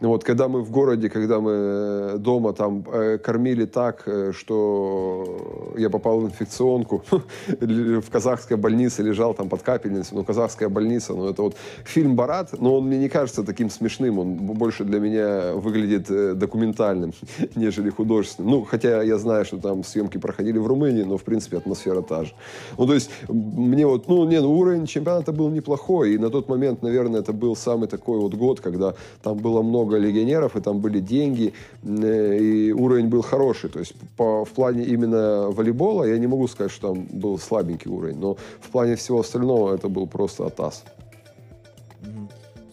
Вот, 0.00 0.24
когда 0.24 0.46
мы 0.46 0.60
в 0.60 0.70
городе, 0.70 1.08
когда 1.08 1.40
мы 1.40 1.52
э, 1.52 2.16
дома 2.18 2.52
там 2.52 2.84
э, 2.92 3.16
кормили 3.16 3.64
так, 3.64 4.02
э, 4.06 4.32
что 4.32 5.74
я 5.78 5.88
попал 5.88 6.20
в 6.20 6.26
инфекционку, 6.26 7.02
в 7.48 8.10
казахской 8.10 8.58
больнице 8.58 9.02
лежал 9.02 9.32
там 9.32 9.48
под 9.48 9.62
капельницей, 9.62 10.14
ну, 10.14 10.22
казахская 10.22 10.68
больница, 10.68 11.14
ну, 11.14 11.30
это 11.30 11.40
вот 11.40 11.56
фильм 11.84 12.14
«Барат», 12.14 12.60
но 12.60 12.76
он 12.76 12.86
мне 12.86 12.98
не 12.98 13.08
кажется 13.08 13.42
таким 13.42 13.70
смешным, 13.70 14.18
он 14.18 14.34
больше 14.34 14.84
для 14.84 15.00
меня 15.00 15.54
выглядит 15.54 16.38
документальным, 16.38 17.12
нежели 17.54 17.88
художественным. 17.88 18.50
Ну, 18.50 18.64
хотя 18.64 19.02
я 19.02 19.16
знаю, 19.16 19.46
что 19.46 19.56
там 19.56 19.82
съемки 19.82 20.18
проходили 20.18 20.58
в 20.58 20.66
Румынии, 20.66 21.04
но, 21.04 21.16
в 21.16 21.24
принципе, 21.24 21.56
атмосфера 21.56 22.02
та 22.02 22.24
же. 22.24 22.34
Ну, 22.76 22.86
то 22.86 22.92
есть, 22.92 23.10
мне 23.28 23.86
вот, 23.86 24.08
ну, 24.08 24.28
не, 24.28 24.42
ну, 24.42 24.52
уровень 24.52 24.84
чемпионата 24.84 25.32
был 25.32 25.48
неплохой, 25.48 26.12
и 26.12 26.18
на 26.18 26.28
тот 26.28 26.50
момент, 26.50 26.82
наверное, 26.82 27.20
это 27.20 27.32
был 27.32 27.56
самый 27.56 27.88
такой 27.88 28.18
вот 28.18 28.34
год, 28.34 28.60
когда 28.60 28.94
там 29.22 29.38
было 29.38 29.62
много 29.62 29.85
легионеров, 29.94 30.56
и 30.56 30.60
там 30.60 30.80
были 30.80 31.00
деньги, 31.00 31.52
э, 31.82 32.38
и 32.38 32.72
уровень 32.72 33.08
был 33.08 33.22
хороший. 33.22 33.70
То 33.70 33.78
есть, 33.78 33.94
по, 34.16 34.44
в 34.44 34.50
плане 34.50 34.84
именно 34.84 35.50
волейбола 35.50 36.04
я 36.04 36.18
не 36.18 36.26
могу 36.26 36.48
сказать, 36.48 36.72
что 36.72 36.94
там 36.94 37.06
был 37.10 37.38
слабенький 37.38 37.90
уровень, 37.90 38.18
но 38.18 38.36
в 38.60 38.70
плане 38.70 38.96
всего 38.96 39.20
остального 39.20 39.74
это 39.74 39.88
был 39.88 40.06
просто 40.06 40.46
атас. 40.46 40.84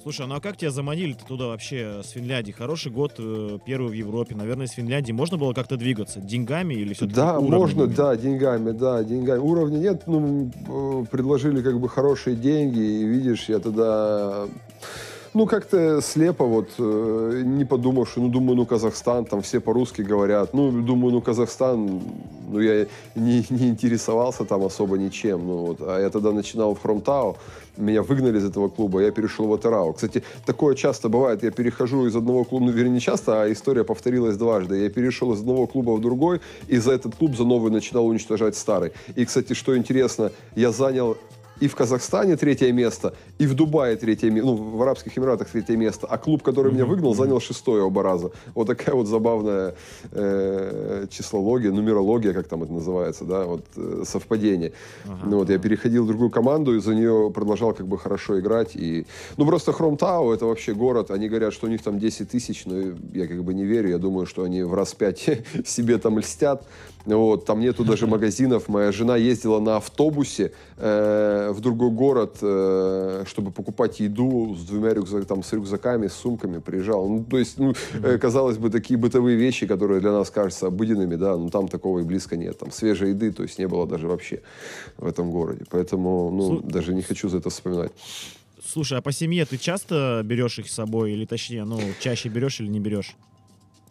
Слушай, 0.03 0.27
ну 0.27 0.35
а 0.35 0.41
как 0.41 0.57
тебя 0.57 0.69
заманили-то 0.69 1.25
туда 1.25 1.47
вообще 1.47 2.01
с 2.03 2.09
Финляндии? 2.09 2.51
Хороший 2.51 2.91
год, 2.91 3.13
э, 3.19 3.57
первый 3.65 3.91
в 3.91 3.93
Европе. 3.93 4.35
Наверное, 4.35 4.67
с 4.67 4.71
Финляндии 4.71 5.13
можно 5.13 5.37
было 5.37 5.53
как-то 5.53 5.77
двигаться? 5.77 6.19
Деньгами 6.19 6.73
или 6.73 6.93
все-таки 6.93 7.15
Да, 7.15 7.39
можно, 7.39 7.87
да, 7.87 8.17
деньгами, 8.17 8.71
да, 8.71 9.01
деньгами. 9.01 9.39
Уровня 9.39 9.77
нет, 9.77 10.03
ну, 10.05 10.51
э, 10.67 11.05
предложили 11.09 11.61
как 11.61 11.79
бы 11.79 11.87
хорошие 11.87 12.35
деньги, 12.35 12.81
и 12.81 13.05
видишь, 13.05 13.47
я 13.47 13.59
тогда, 13.59 14.47
ну, 15.33 15.45
как-то 15.45 16.01
слепо 16.01 16.45
вот, 16.45 16.69
э, 16.77 17.41
не 17.45 17.65
подумав, 17.65 18.09
что, 18.09 18.21
ну, 18.21 18.29
думаю, 18.29 18.55
ну, 18.55 18.65
Казахстан, 18.65 19.25
там 19.25 19.41
все 19.41 19.59
по-русски 19.59 20.01
говорят, 20.01 20.53
ну, 20.53 20.71
думаю, 20.71 21.13
ну, 21.13 21.21
Казахстан, 21.21 22.01
ну, 22.49 22.59
я 22.59 22.85
не, 23.15 23.45
не 23.49 23.69
интересовался 23.69 24.45
там 24.45 24.63
особо 24.63 24.97
ничем, 24.97 25.47
ну, 25.47 25.57
вот, 25.65 25.77
а 25.81 25.99
я 25.99 26.09
тогда 26.09 26.31
начинал 26.31 26.75
в 26.75 26.81
Хромтау, 26.81 27.37
меня 27.77 28.03
выгнали 28.03 28.37
из 28.37 28.45
этого 28.45 28.69
клуба, 28.69 29.01
я 29.01 29.11
перешел 29.11 29.47
в 29.47 29.53
Атерау. 29.53 29.93
Кстати, 29.93 30.23
такое 30.45 30.75
часто 30.75 31.09
бывает, 31.09 31.43
я 31.43 31.51
перехожу 31.51 32.05
из 32.05 32.15
одного 32.15 32.43
клуба, 32.43 32.65
ну, 32.65 32.71
вернее, 32.71 32.93
не 32.93 32.99
часто, 32.99 33.43
а 33.43 33.51
история 33.51 33.83
повторилась 33.83 34.37
дважды. 34.37 34.83
Я 34.83 34.89
перешел 34.89 35.33
из 35.33 35.39
одного 35.39 35.65
клуба 35.65 35.91
в 35.91 36.01
другой, 36.01 36.41
и 36.67 36.77
за 36.77 36.91
этот 36.93 37.15
клуб, 37.15 37.35
за 37.35 37.45
новый, 37.45 37.71
начинал 37.71 38.05
уничтожать 38.05 38.55
старый. 38.55 38.91
И, 39.15 39.25
кстати, 39.25 39.53
что 39.53 39.75
интересно, 39.75 40.31
я 40.55 40.71
занял 40.71 41.17
и 41.63 41.67
в 41.67 41.75
Казахстане 41.75 42.35
третье 42.35 42.73
место, 42.73 43.13
и 43.39 43.47
в 43.47 43.53
Дубае 43.53 43.95
третье 43.95 44.29
место, 44.29 44.49
ну, 44.49 44.55
в 44.55 44.81
Арабских 44.81 45.17
Эмиратах 45.17 45.49
третье 45.49 45.77
место, 45.77 46.07
а 46.09 46.17
клуб, 46.17 46.43
который 46.43 46.73
меня 46.73 46.85
выгнал, 46.85 47.15
занял 47.15 47.39
шестое 47.39 47.83
оба 47.83 48.03
раза. 48.03 48.31
Вот 48.53 48.67
такая 48.67 48.95
вот 48.95 49.07
забавная 49.07 49.73
э, 50.11 51.05
числология, 51.09 51.71
нумерология, 51.71 52.33
как 52.33 52.49
там 52.49 52.63
это 52.63 52.73
называется, 52.73 53.23
да, 53.23 53.45
вот 53.45 53.63
э, 53.77 54.03
совпадение. 54.05 54.73
Ага. 55.05 55.25
Ну, 55.25 55.37
вот 55.37 55.49
я 55.49 55.57
переходил 55.57 56.03
в 56.03 56.07
другую 56.07 56.31
команду, 56.31 56.75
и 56.75 56.81
за 56.81 56.95
нее 56.95 57.31
продолжал 57.33 57.73
как 57.73 57.87
бы 57.87 57.97
хорошо 57.97 58.41
играть. 58.41 58.75
И... 58.75 59.05
Ну, 59.37 59.45
просто 59.45 59.71
Хромтау— 59.71 60.31
это 60.33 60.45
вообще 60.45 60.73
город. 60.73 61.11
Они 61.11 61.29
говорят, 61.29 61.53
что 61.53 61.67
у 61.67 61.69
них 61.69 61.81
там 61.81 61.97
10 61.97 62.29
тысяч, 62.29 62.65
но 62.65 62.75
я 63.13 63.25
как 63.27 63.41
бы 63.41 63.53
не 63.53 63.63
верю. 63.63 63.89
Я 63.89 63.99
думаю, 63.99 64.25
что 64.25 64.43
они 64.43 64.63
в 64.63 64.73
раз 64.73 64.93
пять 64.93 65.29
себе 65.65 65.97
там 65.97 66.19
льстят. 66.19 66.67
Вот, 67.05 67.45
там 67.45 67.59
нету 67.59 67.83
даже 67.83 68.07
магазинов. 68.07 68.69
Моя 68.69 68.91
жена 68.91 69.17
ездила 69.17 69.59
на 69.59 69.77
автобусе 69.77 70.53
э, 70.77 71.51
в 71.51 71.59
другой 71.59 71.89
город, 71.91 72.37
э, 72.41 73.25
чтобы 73.27 73.51
покупать 73.51 73.99
еду 73.99 74.55
с 74.55 74.63
двумя 74.65 74.93
рюкзаками, 74.93 75.25
там, 75.25 75.43
с 75.43 75.51
рюкзаками, 75.53 76.07
с 76.07 76.13
сумками 76.13 76.59
приезжала. 76.59 77.07
Ну, 77.07 77.23
то 77.23 77.37
есть, 77.37 77.59
ну, 77.59 77.73
э, 78.03 78.17
казалось 78.17 78.57
бы, 78.57 78.69
такие 78.69 78.97
бытовые 78.97 79.35
вещи, 79.35 79.67
которые 79.67 79.99
для 79.99 80.11
нас 80.11 80.29
кажутся 80.29 80.67
обыденными, 80.67 81.15
да, 81.15 81.35
но 81.35 81.49
там 81.49 81.67
такого 81.67 81.99
и 81.99 82.03
близко 82.03 82.37
нет. 82.37 82.57
Там 82.57 82.71
свежей 82.71 83.09
еды, 83.09 83.31
то 83.31 83.43
есть, 83.43 83.59
не 83.59 83.67
было 83.67 83.85
даже 83.85 84.07
вообще 84.07 84.41
в 84.97 85.05
этом 85.05 85.29
городе. 85.31 85.65
Поэтому, 85.69 86.29
ну, 86.31 86.53
Слу- 86.59 86.71
даже 86.71 86.93
не 86.93 87.01
хочу 87.01 87.27
за 87.27 87.37
это 87.37 87.49
вспоминать. 87.49 87.91
Слушай, 88.65 88.99
а 88.99 89.01
по 89.01 89.11
семье 89.11 89.45
ты 89.45 89.57
часто 89.57 90.21
берешь 90.23 90.57
их 90.59 90.69
с 90.69 90.73
собой? 90.73 91.11
Или 91.11 91.25
точнее, 91.25 91.65
ну, 91.65 91.79
чаще 91.99 92.29
берешь 92.29 92.61
или 92.61 92.69
не 92.69 92.79
берешь? 92.79 93.15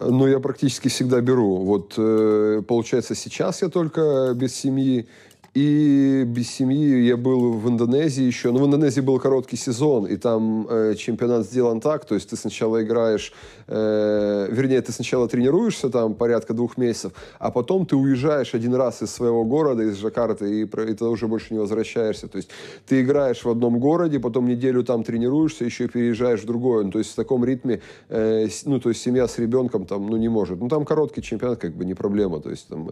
Ну, 0.00 0.26
я 0.26 0.40
практически 0.40 0.88
всегда 0.88 1.20
беру. 1.20 1.58
Вот, 1.58 1.94
э, 1.96 2.62
получается, 2.66 3.14
сейчас 3.14 3.62
я 3.62 3.68
только 3.68 4.32
без 4.34 4.54
семьи. 4.54 5.06
И 5.54 6.24
без 6.26 6.50
семьи 6.50 7.02
я 7.02 7.18
был 7.18 7.52
в 7.52 7.68
Индонезии 7.68 8.24
еще. 8.24 8.52
Но 8.52 8.58
ну, 8.58 8.64
в 8.64 8.68
Индонезии 8.68 9.02
был 9.02 9.18
короткий 9.18 9.56
сезон, 9.56 10.06
и 10.06 10.16
там 10.16 10.66
э, 10.66 10.94
чемпионат 10.94 11.44
сделан 11.44 11.80
так, 11.80 12.06
то 12.06 12.14
есть 12.14 12.30
ты 12.30 12.36
сначала 12.36 12.82
играешь, 12.82 13.34
э, 13.66 14.48
вернее, 14.50 14.80
ты 14.80 14.92
сначала 14.92 15.28
тренируешься 15.28 15.90
там 15.90 16.14
порядка 16.14 16.54
двух 16.54 16.78
месяцев, 16.78 17.12
а 17.38 17.50
потом 17.50 17.84
ты 17.84 17.96
уезжаешь 17.96 18.54
один 18.54 18.74
раз 18.74 19.02
из 19.02 19.10
своего 19.10 19.44
города, 19.44 19.82
из 19.82 19.96
Жакарты, 19.98 20.60
и, 20.60 20.62
и 20.62 20.94
ты 20.94 21.04
уже 21.04 21.28
больше 21.28 21.52
не 21.52 21.60
возвращаешься. 21.60 22.28
То 22.28 22.38
есть 22.38 22.48
ты 22.86 23.02
играешь 23.02 23.44
в 23.44 23.50
одном 23.50 23.78
городе, 23.78 24.20
потом 24.20 24.48
неделю 24.48 24.82
там 24.84 25.04
тренируешься, 25.04 25.66
еще 25.66 25.86
переезжаешь 25.86 26.40
в 26.40 26.46
другой. 26.46 26.86
Ну, 26.86 26.90
то 26.90 26.98
есть 26.98 27.12
в 27.12 27.14
таком 27.14 27.44
ритме, 27.44 27.82
э, 28.08 28.48
ну, 28.64 28.80
то 28.80 28.88
есть 28.88 29.02
семья 29.02 29.28
с 29.28 29.38
ребенком 29.38 29.84
там, 29.84 30.06
ну, 30.06 30.16
не 30.16 30.30
может. 30.30 30.60
Ну, 30.60 30.70
там 30.70 30.86
короткий 30.86 31.20
чемпионат, 31.20 31.58
как 31.58 31.76
бы 31.76 31.84
не 31.84 31.92
проблема. 31.92 32.40
То 32.40 32.48
есть 32.48 32.68
там 32.68 32.90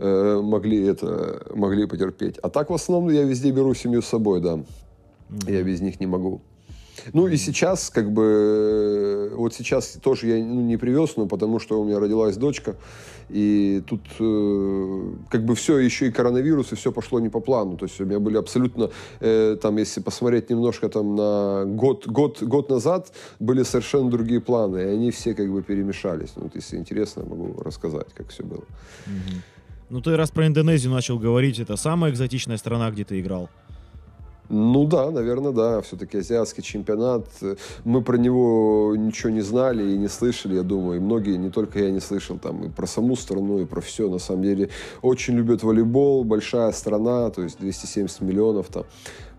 э, 0.00 0.40
могли 0.42 0.84
это, 0.84 1.46
могли 1.54 1.86
потерпеть. 1.94 2.38
А 2.38 2.48
так 2.48 2.70
в 2.70 2.74
основном 2.74 3.10
я 3.10 3.22
везде 3.22 3.50
беру 3.50 3.74
семью 3.74 4.02
с 4.02 4.06
собой, 4.06 4.40
да. 4.40 4.54
Mm-hmm. 4.54 5.52
Я 5.52 5.62
без 5.62 5.80
них 5.80 6.00
не 6.00 6.06
могу. 6.06 6.40
Ну 7.12 7.26
и 7.26 7.36
сейчас, 7.36 7.90
как 7.90 8.10
бы, 8.10 9.32
вот 9.36 9.54
сейчас 9.54 9.98
тоже 10.02 10.28
я 10.28 10.44
ну, 10.44 10.62
не 10.62 10.76
привез, 10.76 11.16
но 11.16 11.26
потому 11.26 11.58
что 11.58 11.80
у 11.80 11.84
меня 11.84 11.98
родилась 11.98 12.36
дочка, 12.36 12.76
и 13.28 13.82
тут 13.86 14.00
э, 14.20 15.12
как 15.28 15.44
бы 15.44 15.54
все, 15.54 15.78
еще 15.78 16.06
и 16.06 16.10
коронавирус, 16.10 16.72
и 16.72 16.76
все 16.76 16.92
пошло 16.92 17.20
не 17.20 17.28
по 17.28 17.40
плану. 17.40 17.76
То 17.76 17.86
есть 17.86 18.00
у 18.00 18.04
меня 18.04 18.20
были 18.20 18.36
абсолютно, 18.36 18.90
э, 19.20 19.56
там, 19.60 19.76
если 19.76 20.00
посмотреть 20.00 20.50
немножко 20.50 20.88
там 20.88 21.16
на 21.16 21.64
год, 21.66 22.06
год, 22.06 22.42
год 22.42 22.70
назад, 22.70 23.12
были 23.40 23.64
совершенно 23.64 24.10
другие 24.10 24.40
планы, 24.40 24.78
и 24.78 24.86
они 24.86 25.10
все 25.10 25.34
как 25.34 25.50
бы 25.50 25.62
перемешались. 25.62 26.32
Ну, 26.36 26.44
вот, 26.44 26.54
если 26.54 26.76
интересно, 26.78 27.24
могу 27.24 27.60
рассказать, 27.60 28.12
как 28.14 28.28
все 28.28 28.44
было. 28.44 28.64
Угу. 29.06 29.53
Ну 29.90 30.00
ты 30.00 30.16
раз 30.16 30.30
про 30.30 30.46
Индонезию 30.46 30.92
начал 30.92 31.18
говорить, 31.18 31.58
это 31.58 31.76
самая 31.76 32.10
экзотичная 32.10 32.56
страна, 32.56 32.90
где 32.90 33.04
ты 33.04 33.20
играл? 33.20 33.50
Ну 34.48 34.86
да, 34.86 35.10
наверное, 35.10 35.52
да. 35.52 35.80
Все-таки 35.80 36.18
азиатский 36.18 36.62
чемпионат. 36.62 37.26
Мы 37.84 38.02
про 38.02 38.16
него 38.16 38.94
ничего 38.96 39.30
не 39.30 39.40
знали 39.40 39.92
и 39.92 39.96
не 39.96 40.08
слышали, 40.08 40.56
я 40.56 40.62
думаю. 40.62 40.98
И 40.98 41.00
многие, 41.00 41.36
не 41.36 41.50
только 41.50 41.78
я 41.78 41.90
не 41.90 42.00
слышал, 42.00 42.38
там 42.38 42.64
и 42.64 42.68
про 42.68 42.86
саму 42.86 43.16
страну, 43.16 43.60
и 43.60 43.64
про 43.64 43.80
все. 43.80 44.08
На 44.10 44.18
самом 44.18 44.42
деле, 44.42 44.68
очень 45.00 45.34
любят 45.34 45.62
волейбол. 45.62 46.24
Большая 46.24 46.72
страна, 46.72 47.30
то 47.30 47.42
есть 47.42 47.58
270 47.58 48.20
миллионов 48.20 48.68
там. 48.68 48.84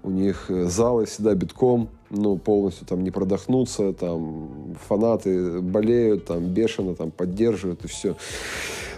У 0.01 0.09
них 0.09 0.45
э, 0.49 0.65
залы 0.65 1.05
всегда 1.05 1.33
битком, 1.33 1.89
ну, 2.09 2.37
полностью 2.37 2.85
там 2.87 3.03
не 3.03 3.11
продохнуться, 3.11 3.93
там 3.93 4.75
фанаты 4.87 5.61
болеют, 5.61 6.25
там 6.25 6.45
бешено 6.45 6.95
там 6.95 7.11
поддерживают 7.11 7.83
и 7.85 7.87
все. 7.87 8.15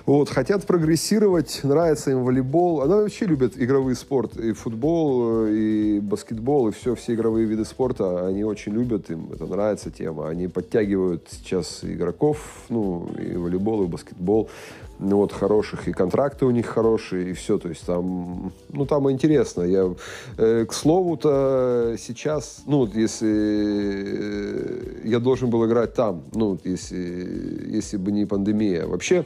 Вот, 0.08 0.30
хотят 0.30 0.66
прогрессировать, 0.66 1.60
нравится 1.64 2.12
им 2.12 2.24
волейбол. 2.24 2.82
Она 2.82 2.96
вообще 2.96 3.26
любит 3.26 3.62
игровой 3.62 3.94
спорт. 3.94 4.38
И 4.38 4.54
футбол, 4.54 5.48
и 5.48 6.00
баскетбол, 6.00 6.70
и 6.70 6.72
все, 6.72 6.96
все 6.96 7.14
игровые 7.14 7.46
виды 7.46 7.66
спорта. 7.66 8.26
Они 8.26 8.46
очень 8.46 8.72
любят, 8.72 9.10
им 9.10 9.30
это 9.34 9.46
нравится 9.46 9.92
тема. 9.92 10.30
Они 10.30 10.48
подтягивают 10.48 11.28
сейчас 11.30 11.84
игроков, 11.84 12.38
ну, 12.70 13.06
и 13.20 13.36
волейбол, 13.36 13.84
и 13.84 13.88
баскетбол. 13.88 14.50
Ну, 15.00 15.18
вот, 15.18 15.32
хороших, 15.32 15.88
и 15.88 15.92
контракты 15.92 16.46
у 16.46 16.52
них 16.52 16.66
хорошие, 16.66 17.32
и 17.32 17.34
все. 17.34 17.60
То 17.60 17.70
есть 17.70 17.86
там, 17.86 18.54
ну, 18.70 18.86
там 18.86 19.12
интересно. 19.12 19.64
Я, 19.64 19.94
э, 20.38 20.66
к 20.66 20.74
слову-то, 20.74 21.96
сейчас, 22.00 22.64
ну, 22.66 22.90
если 22.98 23.30
э, 23.30 25.02
я 25.06 25.20
должен 25.20 25.50
был 25.50 25.66
играть 25.66 25.94
там, 25.94 26.24
ну, 26.34 26.60
если, 26.64 27.76
если 27.76 27.98
бы 27.98 28.12
не 28.12 28.26
пандемия. 28.26 28.86
Вообще, 28.86 29.26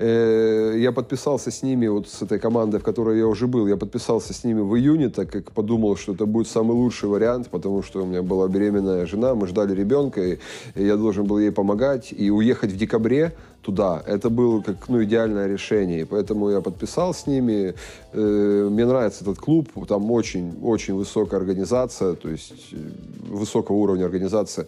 Э, 0.00 0.74
я 0.78 0.92
подписался 0.92 1.50
с 1.50 1.62
ними, 1.62 1.86
вот 1.88 2.08
с 2.08 2.22
этой 2.22 2.38
командой, 2.38 2.80
в 2.80 2.82
которой 2.82 3.18
я 3.18 3.26
уже 3.26 3.46
был, 3.46 3.66
я 3.66 3.76
подписался 3.76 4.32
с 4.32 4.44
ними 4.44 4.62
в 4.62 4.74
июне, 4.74 5.10
так 5.10 5.30
как 5.30 5.52
подумал, 5.52 5.96
что 5.96 6.14
это 6.14 6.24
будет 6.24 6.48
самый 6.48 6.72
лучший 6.72 7.10
вариант, 7.10 7.48
потому 7.50 7.82
что 7.82 8.02
у 8.02 8.06
меня 8.06 8.22
была 8.22 8.48
беременная 8.48 9.04
жена, 9.04 9.34
мы 9.34 9.46
ждали 9.46 9.74
ребенка, 9.74 10.22
и 10.22 10.38
я 10.74 10.96
должен 10.96 11.26
был 11.26 11.38
ей 11.38 11.52
помогать. 11.52 12.14
И 12.16 12.30
уехать 12.30 12.72
в 12.72 12.78
декабре 12.78 13.34
туда, 13.60 14.02
это 14.06 14.30
было 14.30 14.62
как 14.62 14.88
ну, 14.88 15.04
идеальное 15.04 15.46
решение. 15.46 16.00
И 16.00 16.04
поэтому 16.04 16.48
я 16.48 16.62
подписал 16.62 17.12
с 17.12 17.26
ними. 17.26 17.74
Э, 18.14 18.68
мне 18.70 18.86
нравится 18.86 19.24
этот 19.24 19.38
клуб, 19.38 19.68
там 19.86 20.10
очень, 20.10 20.54
очень 20.62 20.94
высокая 20.94 21.40
организация, 21.40 22.14
то 22.14 22.30
есть 22.30 22.54
э, 22.72 22.76
высокого 23.30 23.76
уровня 23.76 24.04
организация 24.04 24.66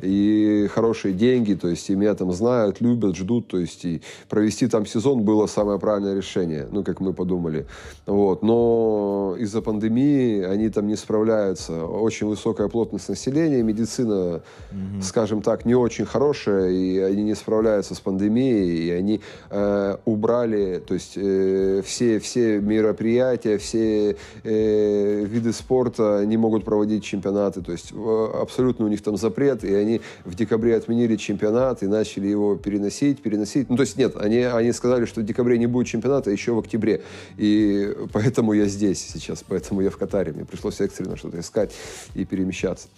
и 0.00 0.68
хорошие 0.72 1.14
деньги, 1.14 1.54
то 1.54 1.68
есть 1.68 1.90
и 1.90 1.94
меня 1.94 2.14
там 2.14 2.32
знают, 2.32 2.80
любят, 2.80 3.16
ждут, 3.16 3.48
то 3.48 3.58
есть 3.58 3.84
и 3.84 4.02
провести 4.28 4.68
там 4.68 4.86
сезон 4.86 5.22
было 5.22 5.46
самое 5.46 5.78
правильное 5.78 6.14
решение, 6.14 6.66
ну, 6.70 6.82
как 6.84 7.00
мы 7.00 7.12
подумали. 7.12 7.66
Вот. 8.06 8.42
Но 8.42 9.36
из-за 9.38 9.60
пандемии 9.60 10.42
они 10.42 10.68
там 10.70 10.86
не 10.86 10.96
справляются. 10.96 11.84
Очень 11.84 12.28
высокая 12.28 12.68
плотность 12.68 13.08
населения, 13.08 13.62
медицина, 13.62 14.42
mm-hmm. 14.70 15.02
скажем 15.02 15.42
так, 15.42 15.64
не 15.64 15.74
очень 15.74 16.04
хорошая, 16.04 16.70
и 16.70 16.98
они 16.98 17.24
не 17.24 17.34
справляются 17.34 17.94
с 17.94 18.00
пандемией, 18.00 18.88
и 18.88 18.90
они 18.90 19.20
э, 19.50 19.96
убрали, 20.04 20.82
то 20.86 20.94
есть 20.94 21.14
э, 21.16 21.82
все, 21.84 22.18
все 22.18 22.60
мероприятия, 22.60 23.58
все 23.58 24.16
э, 24.42 25.24
виды 25.24 25.52
спорта 25.52 26.24
не 26.26 26.36
могут 26.36 26.64
проводить 26.64 27.04
чемпионаты, 27.04 27.62
то 27.62 27.72
есть 27.72 27.92
абсолютно 28.04 28.84
у 28.84 28.88
них 28.88 29.02
там 29.02 29.16
запрет, 29.16 29.64
и 29.64 29.74
они 29.74 30.00
в 30.24 30.34
декабре 30.34 30.76
отменили 30.76 31.16
чемпионат 31.16 31.82
и 31.82 31.86
начали 31.86 32.26
его 32.26 32.56
переносить, 32.56 33.22
переносить. 33.22 33.70
Ну, 33.70 33.76
то 33.76 33.82
есть 33.82 33.96
нет, 33.96 34.16
они 34.16 34.38
они 34.42 34.72
сказали, 34.72 35.04
что 35.04 35.20
в 35.20 35.24
декабре 35.24 35.58
не 35.58 35.66
будет 35.66 35.86
чемпионата, 35.86 36.30
а 36.30 36.32
еще 36.32 36.52
в 36.52 36.58
октябре. 36.58 37.02
И 37.36 37.94
поэтому 38.12 38.52
я 38.52 38.66
здесь 38.66 39.00
сейчас, 39.12 39.44
поэтому 39.46 39.80
я 39.80 39.90
в 39.90 39.96
Катаре. 39.96 40.32
Мне 40.32 40.44
пришлось 40.44 40.80
экстренно 40.80 41.16
что-то 41.16 41.40
искать 41.40 41.72
и 42.14 42.24
перемещаться. 42.24 42.88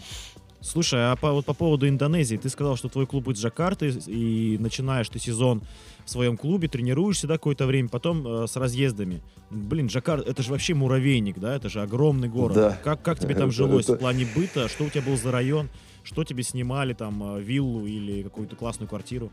Слушай, 0.60 1.12
а 1.12 1.16
по, 1.16 1.32
вот 1.32 1.44
по 1.44 1.54
поводу 1.54 1.88
Индонезии, 1.88 2.36
ты 2.36 2.48
сказал, 2.48 2.76
что 2.76 2.88
твой 2.88 3.06
клуб 3.06 3.28
из 3.28 3.38
Джакарты, 3.38 3.90
и 4.06 4.56
начинаешь 4.58 5.08
ты 5.08 5.18
сезон 5.18 5.62
в 6.04 6.10
своем 6.10 6.36
клубе, 6.36 6.68
тренируешься, 6.68 7.26
да, 7.26 7.34
какое-то 7.34 7.66
время, 7.66 7.88
потом 7.88 8.26
э, 8.26 8.46
с 8.46 8.56
разъездами. 8.56 9.22
Блин, 9.50 9.86
Джакарта, 9.86 10.28
это 10.28 10.42
же 10.42 10.50
вообще 10.50 10.74
муравейник, 10.74 11.38
да, 11.38 11.54
это 11.56 11.68
же 11.68 11.82
огромный 11.82 12.28
город. 12.28 12.54
Да. 12.54 12.80
Как, 12.82 13.02
как 13.02 13.18
тебе 13.18 13.34
там 13.34 13.50
жилось 13.50 13.84
это... 13.84 13.94
в 13.94 13.98
плане 13.98 14.26
быта? 14.34 14.68
Что 14.68 14.84
у 14.84 14.88
тебя 14.88 15.02
был 15.02 15.16
за 15.16 15.30
район? 15.30 15.68
Что 16.02 16.24
тебе 16.24 16.42
снимали, 16.42 16.94
там, 16.94 17.36
э, 17.36 17.40
виллу 17.40 17.86
или 17.86 18.22
какую-то 18.22 18.56
классную 18.56 18.88
квартиру? 18.88 19.30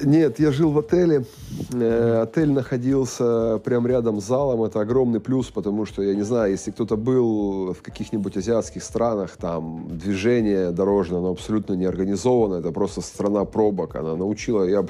Нет, 0.00 0.40
я 0.40 0.50
жил 0.50 0.72
в 0.72 0.78
отеле. 0.78 1.24
Э, 1.72 2.22
отель 2.22 2.50
находился 2.50 3.58
прямо 3.64 3.88
рядом 3.88 4.20
с 4.20 4.24
залом. 4.24 4.64
Это 4.64 4.80
огромный 4.80 5.20
плюс, 5.20 5.50
потому 5.50 5.86
что, 5.86 6.02
я 6.02 6.14
не 6.14 6.22
знаю, 6.22 6.50
если 6.50 6.72
кто-то 6.72 6.96
был 6.96 7.72
в 7.72 7.80
каких-нибудь 7.80 8.36
азиатских 8.36 8.82
странах, 8.82 9.36
там 9.36 9.86
движение 9.96 10.72
дорожное, 10.72 11.20
оно 11.20 11.30
абсолютно 11.30 11.74
не 11.74 11.84
организовано. 11.84 12.56
Это 12.56 12.72
просто 12.72 13.02
страна 13.02 13.44
пробок. 13.44 13.94
Она 13.94 14.16
научила... 14.16 14.64
Я 14.64 14.82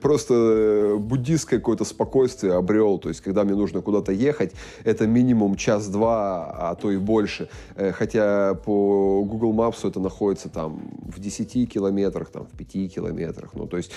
просто 0.00 0.34
э, 0.34 0.96
буддистское 0.96 1.60
какое-то 1.60 1.84
спокойствие 1.84 2.54
обрел. 2.54 2.98
То 2.98 3.10
есть, 3.10 3.20
когда 3.20 3.44
мне 3.44 3.54
нужно 3.54 3.80
куда-то 3.80 4.10
ехать, 4.10 4.52
это 4.82 5.06
минимум 5.06 5.54
час-два, 5.54 6.50
а 6.50 6.74
то 6.74 6.90
и 6.90 6.96
больше. 6.96 7.48
Э, 7.76 7.92
хотя 7.92 8.54
по 8.54 9.22
Google 9.22 9.54
Maps 9.54 9.88
это 9.88 10.00
находится 10.00 10.48
там 10.48 10.80
в 11.06 11.20
10 11.20 11.72
километрах, 11.72 12.30
там 12.30 12.44
в 12.52 12.56
5 12.56 12.92
километрах. 12.92 13.50
Ну, 13.54 13.66
то 13.66 13.76
есть 13.76 13.92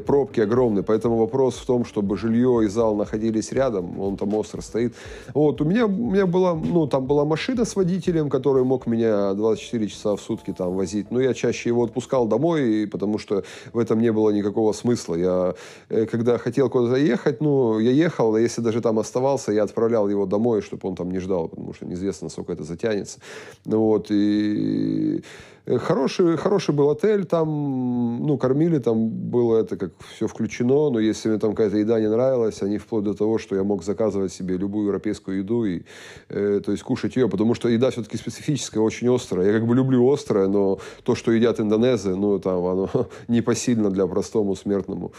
пробки 0.00 0.40
огромные, 0.40 0.82
поэтому 0.82 1.16
вопрос 1.16 1.56
в 1.56 1.66
том, 1.66 1.84
чтобы 1.84 2.16
жилье 2.16 2.62
и 2.64 2.68
зал 2.68 2.96
находились 2.96 3.52
рядом, 3.52 4.00
он 4.00 4.16
там 4.16 4.34
остро 4.34 4.60
стоит. 4.60 4.94
Вот, 5.34 5.60
у 5.60 5.64
меня, 5.64 5.86
у 5.86 6.10
меня 6.10 6.26
была, 6.26 6.54
ну, 6.54 6.86
там 6.86 7.06
была 7.06 7.24
машина 7.24 7.64
с 7.64 7.76
водителем, 7.76 8.28
который 8.28 8.64
мог 8.64 8.86
меня 8.86 9.34
24 9.34 9.88
часа 9.88 10.16
в 10.16 10.20
сутки 10.20 10.52
там 10.52 10.74
возить, 10.76 11.10
но 11.10 11.20
я 11.20 11.34
чаще 11.34 11.68
его 11.68 11.84
отпускал 11.84 12.26
домой, 12.26 12.88
потому 12.90 13.18
что 13.18 13.44
в 13.72 13.78
этом 13.78 14.00
не 14.00 14.12
было 14.12 14.30
никакого 14.30 14.72
смысла. 14.72 15.14
Я, 15.14 15.54
э, 15.88 16.06
когда 16.06 16.38
хотел 16.38 16.70
куда-то 16.70 16.96
ехать, 16.96 17.40
ну, 17.40 17.78
я 17.78 17.90
ехал, 17.90 18.34
а 18.34 18.40
если 18.40 18.62
даже 18.62 18.80
там 18.80 18.98
оставался, 18.98 19.52
я 19.52 19.62
отправлял 19.62 20.08
его 20.08 20.26
домой, 20.26 20.62
чтобы 20.62 20.88
он 20.88 20.96
там 20.96 21.10
не 21.10 21.18
ждал, 21.18 21.48
потому 21.48 21.74
что 21.74 21.86
неизвестно, 21.86 22.28
сколько 22.28 22.52
это 22.52 22.64
затянется. 22.64 23.18
Ну, 23.64 23.78
вот, 23.78 24.06
и 24.10 25.22
хороший, 25.66 26.36
хороший 26.36 26.74
был 26.74 26.90
отель, 26.90 27.24
там, 27.24 28.26
ну, 28.26 28.38
кормили, 28.38 28.78
там 28.78 29.08
было 29.08 29.58
это 29.58 29.76
как 29.76 29.92
все 30.14 30.26
включено, 30.26 30.90
но 30.90 30.98
если 30.98 31.28
мне 31.28 31.38
там 31.38 31.50
какая-то 31.50 31.76
еда 31.76 32.00
не 32.00 32.08
нравилась, 32.08 32.62
они 32.62 32.78
вплоть 32.78 33.04
до 33.04 33.14
того, 33.14 33.38
что 33.38 33.56
я 33.56 33.62
мог 33.62 33.84
заказывать 33.84 34.32
себе 34.32 34.56
любую 34.56 34.86
европейскую 34.86 35.38
еду 35.38 35.64
и, 35.64 35.82
э, 36.28 36.60
то 36.64 36.72
есть, 36.72 36.82
кушать 36.82 37.16
ее, 37.16 37.28
потому 37.28 37.54
что 37.54 37.68
еда 37.68 37.90
все-таки 37.90 38.16
специфическая, 38.16 38.82
очень 38.82 39.14
острая. 39.14 39.46
Я 39.46 39.52
как 39.52 39.66
бы 39.66 39.74
люблю 39.74 40.10
острое, 40.10 40.48
но 40.48 40.78
то, 41.04 41.14
что 41.14 41.32
едят 41.32 41.60
индонезы, 41.60 42.14
ну, 42.14 42.38
там, 42.38 42.64
оно 42.64 42.88
непосильно 43.28 43.90
для 43.90 44.06
простому 44.06 44.56
смертному 44.56 45.12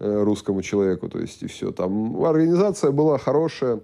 э, 0.00 0.22
русскому 0.22 0.62
человеку, 0.62 1.08
то 1.08 1.18
есть, 1.18 1.42
и 1.42 1.46
все. 1.46 1.70
Там 1.70 2.24
организация 2.24 2.90
была 2.90 3.18
хорошая, 3.18 3.80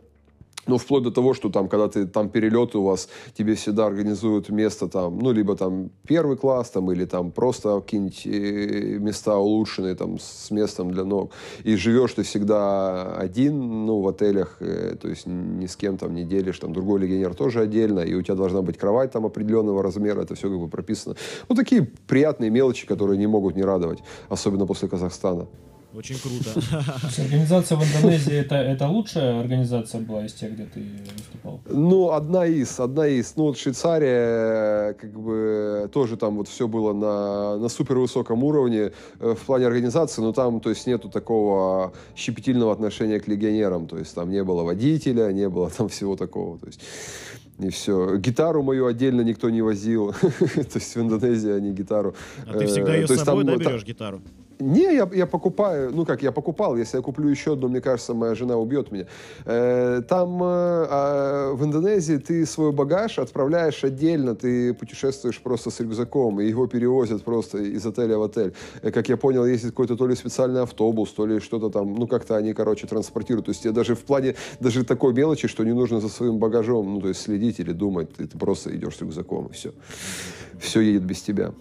Ну, 0.70 0.78
вплоть 0.78 1.02
до 1.02 1.10
того, 1.10 1.34
что 1.34 1.50
там, 1.50 1.68
когда 1.68 1.88
ты 1.88 2.06
там 2.06 2.28
перелеты 2.28 2.78
у 2.78 2.84
вас, 2.84 3.08
тебе 3.34 3.54
всегда 3.54 3.86
организуют 3.86 4.50
место 4.50 4.86
там, 4.86 5.18
ну, 5.18 5.32
либо 5.32 5.56
там 5.56 5.90
первый 6.06 6.36
класс, 6.36 6.70
там, 6.70 6.92
или 6.92 7.06
там 7.06 7.32
просто 7.32 7.80
какие-нибудь 7.80 8.22
э, 8.24 8.98
места 9.00 9.36
улучшенные, 9.36 9.96
там, 9.96 10.20
с 10.20 10.52
местом 10.52 10.92
для 10.92 11.02
ног. 11.02 11.32
И 11.64 11.74
живешь 11.74 12.12
ты 12.12 12.22
всегда 12.22 13.16
один, 13.16 13.86
ну, 13.86 14.00
в 14.00 14.06
отелях, 14.06 14.58
э, 14.60 14.94
то 15.02 15.08
есть 15.08 15.26
ни 15.26 15.66
с 15.66 15.74
кем 15.74 15.96
там 15.96 16.14
не 16.14 16.22
делишь, 16.22 16.60
там, 16.60 16.72
другой 16.72 17.00
легионер 17.00 17.34
тоже 17.34 17.62
отдельно, 17.62 18.00
и 18.00 18.14
у 18.14 18.22
тебя 18.22 18.36
должна 18.36 18.62
быть 18.62 18.78
кровать 18.78 19.10
там 19.10 19.26
определенного 19.26 19.82
размера, 19.82 20.22
это 20.22 20.36
все 20.36 20.48
как 20.48 20.58
бы 20.60 20.68
прописано. 20.68 21.16
Ну, 21.48 21.56
такие 21.56 21.82
приятные 22.06 22.50
мелочи, 22.50 22.86
которые 22.86 23.18
не 23.18 23.26
могут 23.26 23.56
не 23.56 23.64
радовать, 23.64 23.98
особенно 24.28 24.66
после 24.66 24.88
Казахстана. 24.88 25.48
Очень 25.92 26.16
круто. 26.18 26.60
Организация 27.18 27.76
в 27.76 27.82
Индонезии 27.82 28.34
это, 28.34 28.54
это 28.54 28.86
лучшая 28.86 29.40
организация 29.40 30.00
была 30.00 30.24
из 30.24 30.32
тех, 30.34 30.52
где 30.52 30.64
ты 30.64 30.84
выступал? 31.16 31.60
Ну, 31.68 32.10
одна 32.12 32.46
из, 32.46 32.78
одна 32.78 33.08
из. 33.08 33.34
Ну, 33.36 33.44
вот 33.44 33.58
Швейцария, 33.58 34.94
как 34.94 35.12
бы, 35.18 35.90
тоже 35.92 36.16
там 36.16 36.36
вот 36.36 36.46
все 36.46 36.68
было 36.68 36.92
на, 36.92 37.56
на 37.56 37.68
супер 37.68 37.98
высоком 37.98 38.44
уровне 38.44 38.92
э, 39.18 39.34
в 39.34 39.46
плане 39.46 39.66
организации, 39.66 40.22
но 40.22 40.32
там, 40.32 40.60
то 40.60 40.70
есть, 40.70 40.86
нету 40.86 41.08
такого 41.08 41.92
щепетильного 42.14 42.72
отношения 42.72 43.18
к 43.18 43.26
легионерам. 43.26 43.88
То 43.88 43.98
есть, 43.98 44.14
там 44.14 44.30
не 44.30 44.44
было 44.44 44.62
водителя, 44.62 45.32
не 45.32 45.48
было 45.48 45.70
там 45.70 45.88
всего 45.88 46.14
такого. 46.14 46.58
То 46.58 46.66
есть, 46.66 46.80
и 47.58 47.68
все. 47.68 48.16
Гитару 48.16 48.62
мою 48.62 48.86
отдельно 48.86 49.22
никто 49.22 49.50
не 49.50 49.60
возил. 49.60 50.12
То 50.20 50.76
есть 50.76 50.94
в 50.94 51.00
Индонезии 51.00 51.50
они 51.50 51.72
гитару. 51.72 52.14
А 52.46 52.56
ты 52.56 52.66
всегда 52.66 52.94
э, 52.94 53.00
ее 53.00 53.08
с 53.08 53.24
собой, 53.24 53.44
да, 53.44 53.52
там- 53.52 53.60
берешь 53.60 53.84
гитару? 53.84 54.22
Не, 54.60 54.94
я, 54.94 55.08
я 55.12 55.26
покупаю, 55.26 55.90
ну 55.92 56.04
как, 56.04 56.22
я 56.22 56.32
покупал, 56.32 56.76
если 56.76 56.98
я 56.98 57.02
куплю 57.02 57.28
еще 57.28 57.54
одну, 57.54 57.68
мне 57.68 57.80
кажется, 57.80 58.14
моя 58.14 58.34
жена 58.34 58.56
убьет 58.56 58.92
меня. 58.92 59.06
Э, 59.46 60.02
Там 60.08 60.42
э, 60.42 60.46
а, 60.46 61.52
в 61.54 61.64
Индонезии 61.64 62.16
ты 62.16 62.46
свой 62.46 62.72
багаж 62.72 63.18
отправляешь 63.18 63.82
отдельно, 63.84 64.34
ты 64.34 64.74
путешествуешь 64.74 65.40
просто 65.40 65.70
с 65.70 65.80
рюкзаком, 65.80 66.40
и 66.40 66.46
его 66.46 66.66
перевозят 66.66 67.22
просто 67.24 67.58
из 67.58 67.86
отеля 67.86 68.18
в 68.18 68.22
отель. 68.22 68.52
Э, 68.82 68.90
Как 68.90 69.08
я 69.08 69.16
понял, 69.16 69.46
ездит 69.46 69.70
какой-то 69.70 69.96
то 69.96 70.06
ли 70.06 70.14
специальный 70.14 70.62
автобус, 70.62 71.10
то 71.12 71.26
ли 71.26 71.40
что-то 71.40 71.70
там, 71.70 71.94
ну 71.94 72.06
как-то 72.06 72.36
они, 72.36 72.52
короче, 72.52 72.86
транспортируют. 72.86 73.46
То 73.46 73.50
есть 73.50 73.62
тебе 73.62 73.72
даже 73.72 73.94
в 73.94 74.04
плане, 74.04 74.34
даже 74.60 74.84
такой 74.84 75.14
мелочи, 75.14 75.48
что 75.48 75.64
не 75.64 75.72
нужно 75.72 76.00
за 76.00 76.08
своим 76.08 76.38
багажом, 76.38 76.94
ну 76.94 77.00
то 77.00 77.08
есть 77.08 77.20
следить 77.20 77.60
или 77.60 77.72
думать, 77.72 78.14
ты, 78.14 78.26
ты 78.26 78.38
просто 78.38 78.74
идешь 78.76 78.96
с 78.96 79.00
рюкзаком, 79.00 79.46
и 79.46 79.52
все. 79.52 79.72
Все 80.60 80.80
едет 80.80 81.04
без 81.04 81.22
тебя. 81.22 81.52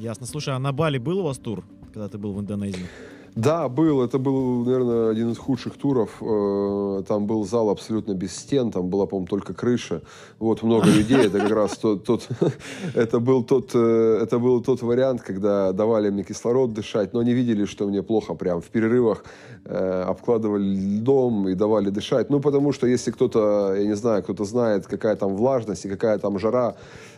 Ясно. 0.00 0.26
Слушай, 0.26 0.54
а 0.54 0.58
на 0.58 0.72
Бали 0.72 0.96
был 0.96 1.18
у 1.18 1.24
вас 1.24 1.36
тур, 1.36 1.62
когда 1.92 2.08
ты 2.08 2.16
был 2.16 2.32
в 2.32 2.40
Индонезии? 2.40 2.86
Да, 3.34 3.68
был. 3.68 4.02
Это 4.02 4.18
был, 4.18 4.64
наверное, 4.64 5.10
один 5.10 5.30
из 5.30 5.38
худших 5.38 5.76
туров. 5.76 6.10
Э, 6.20 7.02
Там 7.06 7.26
был 7.26 7.44
зал 7.46 7.68
абсолютно 7.68 8.14
без 8.14 8.34
стен, 8.34 8.70
там 8.72 8.88
была, 8.88 9.06
по-моему, 9.06 9.28
только 9.28 9.54
крыша. 9.54 10.02
Вот 10.38 10.62
много 10.62 10.86
людей. 10.86 11.26
Это 11.26 11.38
как 11.38 11.50
раз 11.50 11.76
тот, 11.76 12.04
тот 12.04 12.28
это 12.94 13.20
был 13.20 13.44
тот, 13.44 13.70
э, 13.74 14.18
это 14.22 14.38
был 14.38 14.62
тот 14.62 14.82
вариант, 14.82 15.20
когда 15.20 15.72
давали 15.72 16.10
мне 16.10 16.24
кислород 16.24 16.72
дышать, 16.72 17.12
но 17.12 17.20
они 17.20 17.32
видели, 17.32 17.66
что 17.66 17.86
мне 17.86 18.02
плохо 18.02 18.34
прям 18.34 18.60
в 18.60 18.68
перерывах 18.70 19.24
э, 19.64 20.02
обкладывали 20.08 20.64
льдом 20.64 21.48
и 21.48 21.54
давали 21.54 21.90
дышать. 21.90 22.30
Ну, 22.30 22.40
потому 22.40 22.72
что 22.72 22.86
если 22.86 23.12
кто-то, 23.12 23.74
я 23.76 23.84
не 23.84 23.96
знаю, 23.96 24.22
кто-то 24.22 24.44
знает, 24.44 24.86
какая 24.86 25.14
там 25.14 25.36
влажность 25.36 25.84
и 25.84 25.88
какая 25.88 26.18
там 26.18 26.38
жара, 26.38 26.74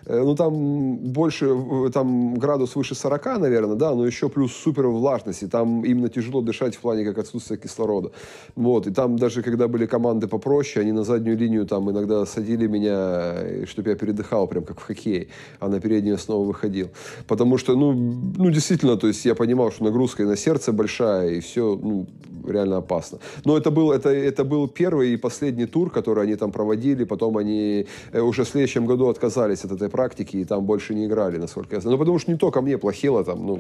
ну, 0.06 0.34
там 0.34 0.96
больше, 0.96 1.46
э, 1.46 1.90
там 1.92 2.34
градус 2.34 2.76
выше 2.76 2.94
40, 2.94 3.38
наверное, 3.38 3.76
да, 3.76 3.94
но 3.94 4.06
еще 4.06 4.28
плюс 4.28 4.52
супер 4.52 4.86
влажность, 4.86 5.42
и 5.42 5.46
там 5.46 5.84
именно 5.84 6.08
тяжело 6.08 6.40
дышать 6.40 6.76
в 6.76 6.80
плане 6.80 7.04
как 7.04 7.18
отсутствия 7.18 7.56
кислорода. 7.56 8.10
Вот, 8.56 8.86
и 8.86 8.90
там 8.90 9.16
даже 9.16 9.42
когда 9.42 9.68
были 9.68 9.86
команды 9.86 10.26
попроще, 10.26 10.82
они 10.82 10.92
на 10.92 11.04
заднюю 11.04 11.38
линию 11.38 11.66
там 11.66 11.90
иногда 11.90 12.26
садили 12.26 12.66
меня, 12.66 13.66
чтобы 13.66 13.90
я 13.90 13.96
передыхал, 13.96 14.46
прям 14.46 14.64
как 14.64 14.80
в 14.80 14.84
хоккее, 14.84 15.28
а 15.60 15.68
на 15.68 15.80
переднюю 15.80 16.18
снова 16.18 16.46
выходил. 16.46 16.88
Потому 17.26 17.58
что, 17.58 17.76
ну, 17.76 17.92
ну, 17.92 18.50
действительно, 18.50 18.96
то 18.96 19.06
есть 19.06 19.24
я 19.24 19.34
понимал, 19.34 19.70
что 19.70 19.84
нагрузка 19.84 20.22
и 20.22 20.26
на 20.26 20.36
сердце 20.36 20.72
большая, 20.72 21.30
и 21.30 21.40
все, 21.40 21.78
ну, 21.82 22.06
реально 22.48 22.78
опасно. 22.78 23.18
Но 23.44 23.56
это 23.56 23.70
был, 23.70 23.92
это, 23.92 24.08
это 24.08 24.44
был 24.44 24.68
первый 24.68 25.12
и 25.12 25.16
последний 25.16 25.66
тур, 25.66 25.90
который 25.90 26.24
они 26.24 26.36
там 26.36 26.52
проводили, 26.52 27.04
потом 27.04 27.36
они 27.36 27.86
э, 28.12 28.20
уже 28.20 28.44
в 28.44 28.48
следующем 28.48 28.86
году 28.86 29.08
отказались 29.08 29.64
от 29.64 29.72
этой 29.72 29.88
практики 29.92 30.38
и 30.38 30.44
там 30.44 30.64
больше 30.64 30.94
не 30.94 31.04
играли, 31.04 31.38
насколько 31.38 31.76
я 31.76 31.80
знаю. 31.80 31.96
Ну, 31.96 31.98
потому 31.98 32.18
что 32.18 32.32
не 32.32 32.38
только 32.38 32.62
мне 32.62 32.78
плохело, 32.78 33.24
там, 33.24 33.46
ну, 33.46 33.58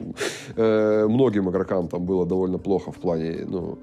э, 0.56 1.06
многим 1.08 1.48
игрокам 1.48 1.88
там 1.88 2.04
было 2.04 2.26
довольно 2.26 2.58
плохо 2.58 2.90
в 2.90 2.96
плане, 2.96 3.44
ну, 3.48 3.78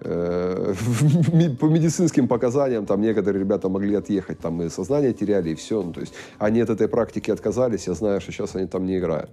по 1.60 1.66
медицинским 1.66 2.28
показаниям 2.28 2.86
там 2.86 3.00
некоторые 3.00 3.40
ребята 3.40 3.68
могли 3.68 3.94
отъехать, 3.96 4.38
там 4.38 4.62
и 4.62 4.68
сознание 4.68 5.12
теряли, 5.12 5.50
и 5.50 5.54
все. 5.54 5.82
Ну, 5.82 5.92
то 5.92 6.00
есть 6.00 6.14
они 6.38 6.60
от 6.60 6.70
этой 6.70 6.88
практики 6.88 7.30
отказались, 7.30 7.86
я 7.86 7.94
знаю, 7.94 8.20
что 8.20 8.32
сейчас 8.32 8.54
они 8.56 8.66
там 8.66 8.86
не 8.86 8.98
играют. 8.98 9.30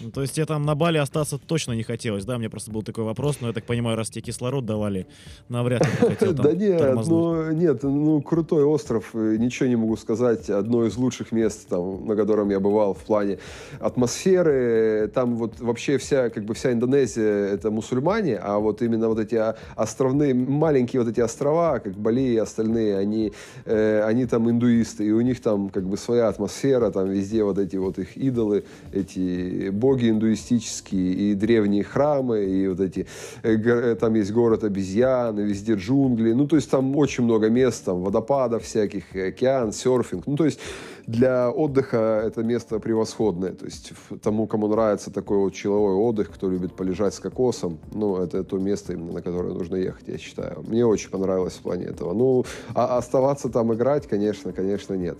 Ну, 0.00 0.10
то 0.10 0.22
есть 0.22 0.34
тебе 0.34 0.46
там 0.46 0.64
на 0.64 0.74
Бали 0.74 0.98
остаться 0.98 1.38
точно 1.38 1.72
не 1.72 1.82
хотелось, 1.82 2.24
да? 2.24 2.38
Мне 2.38 2.48
просто 2.48 2.70
был 2.70 2.82
такой 2.82 3.04
вопрос, 3.04 3.38
но 3.40 3.48
я 3.48 3.52
так 3.52 3.64
понимаю, 3.64 3.96
раз 3.96 4.10
тебе 4.10 4.22
кислород 4.22 4.64
давали, 4.64 5.06
навряд 5.48 5.84
ли 5.84 5.90
ты 6.00 6.06
хотел 6.06 6.32
Да 6.34 6.52
нет, 6.52 6.94
ну, 7.06 7.52
нет, 7.52 7.82
ну, 7.82 8.22
крутой 8.22 8.64
остров, 8.64 9.10
э, 9.14 9.36
ничего 9.38 9.68
не 9.68 9.76
могу 9.76 9.96
сказать. 9.96 10.48
Одно 10.50 10.86
из 10.86 10.96
лучших 10.96 11.32
мест, 11.32 11.68
там, 11.68 12.06
на 12.06 12.14
котором 12.16 12.50
я 12.50 12.60
бывал 12.60 12.94
в 12.94 13.02
плане 13.04 13.38
атмосферы. 13.80 15.10
Там 15.12 15.36
вот 15.36 15.60
вообще 15.60 15.98
вся, 15.98 16.30
как 16.30 16.44
бы 16.44 16.54
вся 16.54 16.72
Индонезия 16.72 17.46
это 17.46 17.70
мусульмане, 17.70 18.36
а 18.36 18.58
вот 18.58 18.82
именно 18.82 19.08
вот 19.08 19.18
эти 19.18 19.34
а, 19.34 19.56
островные, 19.98 20.32
маленькие 20.34 21.02
вот 21.02 21.10
эти 21.10 21.20
острова, 21.20 21.80
как 21.80 21.94
Бали 21.94 22.20
и 22.20 22.36
остальные, 22.36 22.98
они, 22.98 23.32
э, 23.64 24.02
они 24.04 24.26
там 24.26 24.48
индуисты, 24.48 25.04
и 25.04 25.10
у 25.10 25.20
них 25.20 25.40
там 25.40 25.70
как 25.70 25.84
бы 25.84 25.96
своя 25.96 26.28
атмосфера, 26.28 26.90
там 26.90 27.08
везде 27.10 27.42
вот 27.42 27.58
эти 27.58 27.76
вот 27.76 27.98
их 27.98 28.16
идолы, 28.16 28.62
эти 28.92 29.70
боги 29.70 30.10
индуистические, 30.10 31.12
и 31.14 31.34
древние 31.34 31.82
храмы, 31.82 32.44
и 32.44 32.68
вот 32.68 32.80
эти, 32.80 33.06
э, 33.42 33.56
э, 33.56 33.96
там 33.96 34.14
есть 34.14 34.32
город 34.32 34.62
обезьян, 34.62 35.38
и 35.40 35.42
везде 35.42 35.74
джунгли, 35.74 36.32
ну, 36.32 36.46
то 36.46 36.56
есть 36.56 36.70
там 36.70 36.96
очень 36.96 37.24
много 37.24 37.50
мест, 37.50 37.84
там 37.84 38.02
водопадов 38.02 38.62
всяких, 38.62 39.04
океан, 39.16 39.72
серфинг, 39.72 40.26
ну, 40.26 40.36
то 40.36 40.44
есть 40.44 40.60
для 41.08 41.50
отдыха 41.50 42.22
это 42.26 42.42
место 42.42 42.78
превосходное, 42.78 43.52
то 43.52 43.64
есть 43.64 43.92
тому, 44.22 44.46
кому 44.46 44.68
нравится 44.68 45.10
такой 45.10 45.38
вот 45.38 45.54
человой 45.54 45.94
отдых, 45.94 46.30
кто 46.30 46.50
любит 46.50 46.76
полежать 46.76 47.14
с 47.14 47.18
кокосом, 47.18 47.78
ну, 47.94 48.18
это 48.18 48.44
то 48.44 48.58
место 48.58 48.92
именно, 48.92 49.12
на 49.12 49.22
которое 49.22 49.54
нужно 49.54 49.76
ехать, 49.76 50.06
я 50.06 50.18
считаю. 50.18 50.62
Мне 50.68 50.84
очень 50.84 51.08
понравилось 51.08 51.54
в 51.54 51.62
плане 51.62 51.86
этого. 51.86 52.12
Ну, 52.12 52.44
а 52.74 52.98
оставаться 52.98 53.48
там 53.48 53.72
играть, 53.72 54.06
конечно, 54.06 54.52
конечно, 54.52 54.92
нет. 54.94 55.16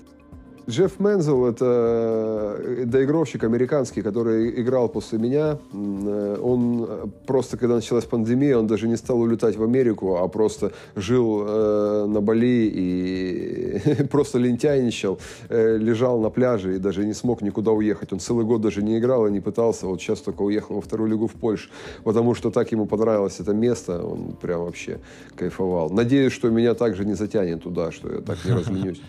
Джефф 0.68 1.00
Мензел– 1.00 1.46
это 1.48 2.56
э, 2.58 2.84
доигровщик 2.84 3.42
американский, 3.44 4.02
который 4.02 4.60
играл 4.60 4.90
после 4.90 5.18
меня. 5.18 5.58
Э, 5.72 6.36
Он 6.42 6.84
э, 6.86 7.06
просто, 7.26 7.56
когда 7.56 7.76
началась 7.76 8.04
пандемия, 8.04 8.58
он 8.58 8.66
даже 8.66 8.86
не 8.86 8.96
стал 8.96 9.18
улетать 9.20 9.56
в 9.56 9.62
Америку, 9.62 10.16
а 10.16 10.28
просто 10.28 10.72
жил 10.94 11.42
э, 11.46 12.06
на 12.06 12.20
Бали 12.20 12.70
и 12.70 14.04
просто 14.10 14.38
лентяйничал, 14.38 15.18
э, 15.48 15.78
лежал 15.78 16.20
на 16.20 16.28
пляже 16.28 16.76
и 16.76 16.78
даже 16.78 17.06
не 17.06 17.14
смог 17.14 17.40
никуда 17.40 17.70
уехать. 17.70 18.12
Он 18.12 18.20
целый 18.20 18.44
год 18.44 18.60
даже 18.60 18.82
не 18.82 18.98
играл 18.98 19.26
и 19.26 19.30
не 19.30 19.40
пытался. 19.40 19.86
Вот 19.86 20.02
сейчас 20.02 20.20
только 20.20 20.42
уехал 20.42 20.74
во 20.74 20.80
вторую 20.82 21.10
лигу 21.10 21.28
в 21.28 21.32
Польшу, 21.32 21.70
потому 22.04 22.34
что 22.34 22.50
так 22.50 22.72
ему 22.72 22.84
понравилось 22.84 23.40
это 23.40 23.54
место. 23.54 24.04
Он 24.04 24.36
прям 24.38 24.64
вообще 24.64 24.98
кайфовал. 25.34 25.88
Надеюсь, 25.88 26.34
что 26.34 26.50
меня 26.50 26.74
также 26.74 27.06
не 27.06 27.14
затянет 27.14 27.62
туда, 27.62 27.90
что 27.90 28.12
я 28.12 28.20
так 28.20 28.44
не 28.44 28.52
разменюсь. 28.58 29.00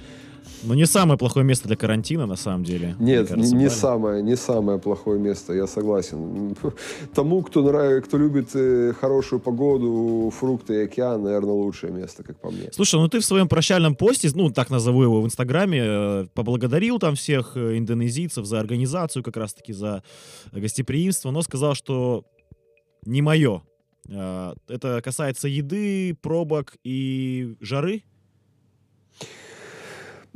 Ну, 0.63 0.73
не 0.73 0.85
самое 0.85 1.17
плохое 1.17 1.45
место 1.45 1.67
для 1.67 1.77
карантина, 1.77 2.25
на 2.25 2.35
самом 2.35 2.63
деле. 2.63 2.95
Нет, 2.99 3.29
кажется, 3.29 3.55
не 3.55 3.65
Бали. 3.67 3.75
самое, 3.77 4.23
не 4.23 4.35
самое 4.35 4.77
плохое 4.79 5.19
место, 5.19 5.53
я 5.53 5.67
согласен. 5.67 6.55
Тому, 7.13 7.41
кто, 7.43 7.61
нрав- 7.61 8.01
кто 8.03 8.17
любит 8.17 8.49
э, 8.55 8.93
хорошую 8.99 9.39
погоду, 9.39 10.31
фрукты 10.37 10.73
и 10.73 10.83
океан, 10.83 11.23
наверное, 11.23 11.53
лучшее 11.53 11.93
место, 11.93 12.23
как 12.23 12.39
по 12.41 12.51
мне. 12.51 12.69
Слушай, 12.73 12.99
ну 12.99 13.07
ты 13.07 13.19
в 13.19 13.25
своем 13.25 13.47
прощальном 13.47 13.95
посте, 13.95 14.29
ну 14.35 14.49
так 14.49 14.69
назову 14.69 15.03
его 15.03 15.21
в 15.21 15.25
Инстаграме, 15.25 15.81
э, 15.83 16.25
поблагодарил 16.33 16.99
там 16.99 17.15
всех 17.15 17.55
э, 17.55 17.77
индонезийцев 17.77 18.45
за 18.45 18.59
организацию, 18.59 19.23
как 19.23 19.37
раз-таки 19.37 19.73
за 19.73 20.03
гостеприимство, 20.51 21.31
но 21.31 21.41
сказал, 21.41 21.73
что 21.73 22.25
не 23.05 23.21
мое. 23.21 23.61
Э, 24.09 24.53
Это 24.67 25.01
касается 25.01 25.47
еды, 25.47 26.15
пробок 26.21 26.75
и 26.83 27.55
жары. 27.61 28.03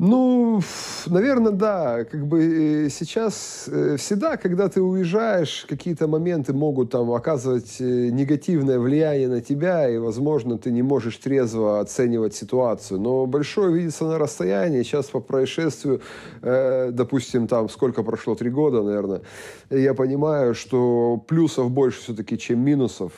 Ну, 0.05 0.59
наверное, 1.05 1.53
да. 1.53 2.03
Как 2.03 2.27
бы 2.27 2.87
э, 2.87 2.89
сейчас 2.89 3.69
э, 3.71 3.95
всегда, 3.97 4.35
когда 4.35 4.67
ты 4.67 4.81
уезжаешь, 4.81 5.65
какие-то 5.69 6.09
моменты 6.09 6.51
могут 6.51 6.91
там 6.91 7.09
оказывать 7.11 7.77
э, 7.79 8.09
негативное 8.09 8.79
влияние 8.79 9.29
на 9.29 9.39
тебя, 9.39 9.89
и, 9.89 9.97
возможно, 9.97 10.57
ты 10.57 10.71
не 10.71 10.81
можешь 10.81 11.15
трезво 11.15 11.79
оценивать 11.79 12.35
ситуацию. 12.35 12.99
Но 12.99 13.25
большое 13.27 13.73
видится 13.73 14.03
на 14.03 14.17
расстоянии. 14.17 14.83
Сейчас 14.83 15.05
по 15.05 15.21
происшествию, 15.21 16.01
допустим, 16.41 17.47
там 17.47 17.69
сколько 17.69 18.03
прошло, 18.03 18.35
три 18.35 18.49
года, 18.49 18.83
наверное, 18.83 19.21
я 19.79 19.93
понимаю, 19.93 20.53
что 20.53 21.23
плюсов 21.27 21.71
больше 21.71 22.01
все-таки, 22.01 22.37
чем 22.37 22.59
минусов. 22.59 23.11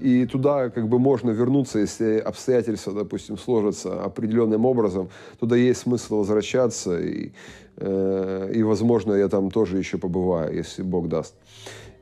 И 0.00 0.26
туда 0.30 0.70
как 0.70 0.88
бы 0.88 0.98
можно 0.98 1.30
вернуться, 1.30 1.78
если 1.78 2.18
обстоятельства, 2.18 2.92
допустим, 2.92 3.38
сложатся 3.38 4.02
определенным 4.02 4.64
образом. 4.64 5.08
Туда 5.38 5.56
есть 5.56 5.80
смысл 5.80 6.18
возвращаться, 6.18 7.00
и, 7.00 7.32
э, 7.76 8.52
и, 8.54 8.62
возможно, 8.62 9.14
я 9.14 9.28
там 9.28 9.50
тоже 9.50 9.78
еще 9.78 9.98
побываю, 9.98 10.54
если 10.54 10.82
Бог 10.82 11.08
даст. 11.08 11.34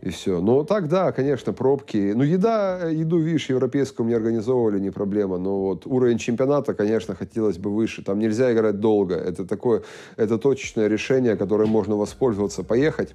И 0.02 0.10
все. 0.10 0.40
Но 0.40 0.64
так, 0.64 0.88
да, 0.88 1.12
конечно, 1.12 1.54
пробки. 1.54 2.12
Ну, 2.14 2.24
еда, 2.24 2.90
еду, 2.90 3.18
видишь, 3.18 3.48
европейскую 3.48 4.04
мне 4.04 4.16
организовывали, 4.16 4.78
не 4.78 4.90
проблема. 4.90 5.38
Но 5.38 5.60
вот 5.60 5.86
уровень 5.86 6.18
чемпионата, 6.18 6.74
конечно, 6.74 7.14
хотелось 7.14 7.56
бы 7.56 7.70
выше. 7.70 8.04
Там 8.04 8.18
нельзя 8.18 8.52
играть 8.52 8.80
долго. 8.80 9.14
Это 9.14 9.46
такое, 9.46 9.82
это 10.16 10.36
точечное 10.36 10.88
решение, 10.88 11.36
которое 11.36 11.66
можно 11.66 11.96
воспользоваться, 11.96 12.62
поехать 12.62 13.14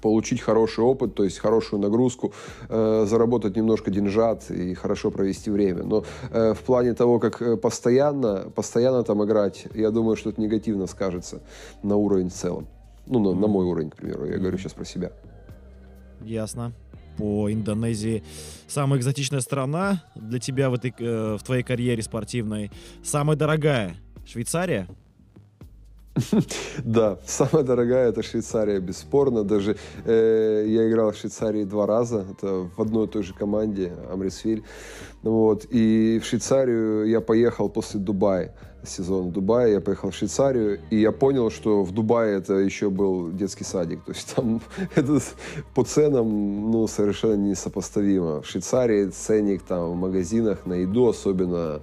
получить 0.00 0.40
хороший 0.40 0.84
опыт, 0.84 1.14
то 1.14 1.24
есть 1.24 1.38
хорошую 1.38 1.80
нагрузку, 1.80 2.32
э, 2.68 3.06
заработать 3.08 3.56
немножко 3.56 3.90
деньжат 3.90 4.50
и 4.50 4.74
хорошо 4.74 5.10
провести 5.10 5.50
время. 5.50 5.82
Но 5.82 6.04
э, 6.30 6.54
в 6.54 6.60
плане 6.60 6.94
того, 6.94 7.18
как 7.18 7.42
э, 7.42 7.56
постоянно, 7.56 8.50
постоянно 8.54 9.02
там 9.02 9.24
играть, 9.24 9.66
я 9.74 9.90
думаю, 9.90 10.16
что 10.16 10.30
это 10.30 10.40
негативно 10.40 10.86
скажется 10.86 11.40
на 11.82 11.96
уровень 11.96 12.30
в 12.30 12.34
целом. 12.34 12.66
Ну, 13.06 13.18
на, 13.18 13.38
на 13.38 13.46
мой 13.46 13.66
уровень, 13.66 13.90
к 13.90 13.96
примеру. 13.96 14.26
Я 14.26 14.38
говорю 14.38 14.58
сейчас 14.58 14.72
про 14.72 14.84
себя. 14.84 15.12
Ясно. 16.22 16.72
По 17.16 17.52
Индонезии 17.52 18.22
самая 18.66 18.98
экзотичная 18.98 19.40
страна 19.40 20.04
для 20.14 20.38
тебя 20.38 20.70
в, 20.70 20.74
этой, 20.74 20.94
э, 20.98 21.36
в 21.38 21.42
твоей 21.42 21.62
карьере 21.62 22.02
спортивной. 22.02 22.70
Самая 23.02 23.36
дорогая 23.36 23.96
Швейцария? 24.26 24.86
Да, 26.84 27.18
самая 27.26 27.64
дорогая 27.64 28.08
это 28.08 28.22
Швейцария, 28.22 28.80
бесспорно. 28.80 29.44
Даже 29.44 29.76
э, 30.04 30.64
я 30.66 30.88
играл 30.88 31.12
в 31.12 31.16
Швейцарии 31.16 31.64
два 31.64 31.86
раза. 31.86 32.24
Это 32.30 32.68
в 32.76 32.80
одной 32.80 33.06
и 33.06 33.08
той 33.08 33.22
же 33.22 33.34
команде, 33.34 33.92
Амрисвиль. 34.10 34.62
Вот. 35.22 35.66
И 35.70 36.20
в 36.22 36.26
Швейцарию 36.26 37.06
я 37.06 37.20
поехал 37.20 37.68
после 37.68 38.00
Дубая 38.00 38.54
сезон 38.84 39.30
Дубая, 39.30 39.68
я 39.68 39.80
поехал 39.80 40.10
в 40.10 40.14
Швейцарию, 40.14 40.80
и 40.90 40.96
я 40.96 41.12
понял, 41.12 41.50
что 41.50 41.82
в 41.82 41.92
Дубае 41.92 42.38
это 42.38 42.54
еще 42.54 42.90
был 42.90 43.30
детский 43.30 43.64
садик. 43.64 44.02
То 44.04 44.12
есть 44.12 44.34
там 44.34 44.60
это 44.94 45.20
по 45.74 45.84
ценам 45.84 46.70
ну, 46.70 46.86
совершенно 46.86 47.34
несопоставимо. 47.34 48.42
В 48.42 48.46
Швейцарии 48.46 49.08
ценник 49.08 49.62
там 49.62 49.90
в 49.90 49.94
магазинах 49.96 50.66
на 50.66 50.74
еду 50.74 51.08
особенно 51.08 51.80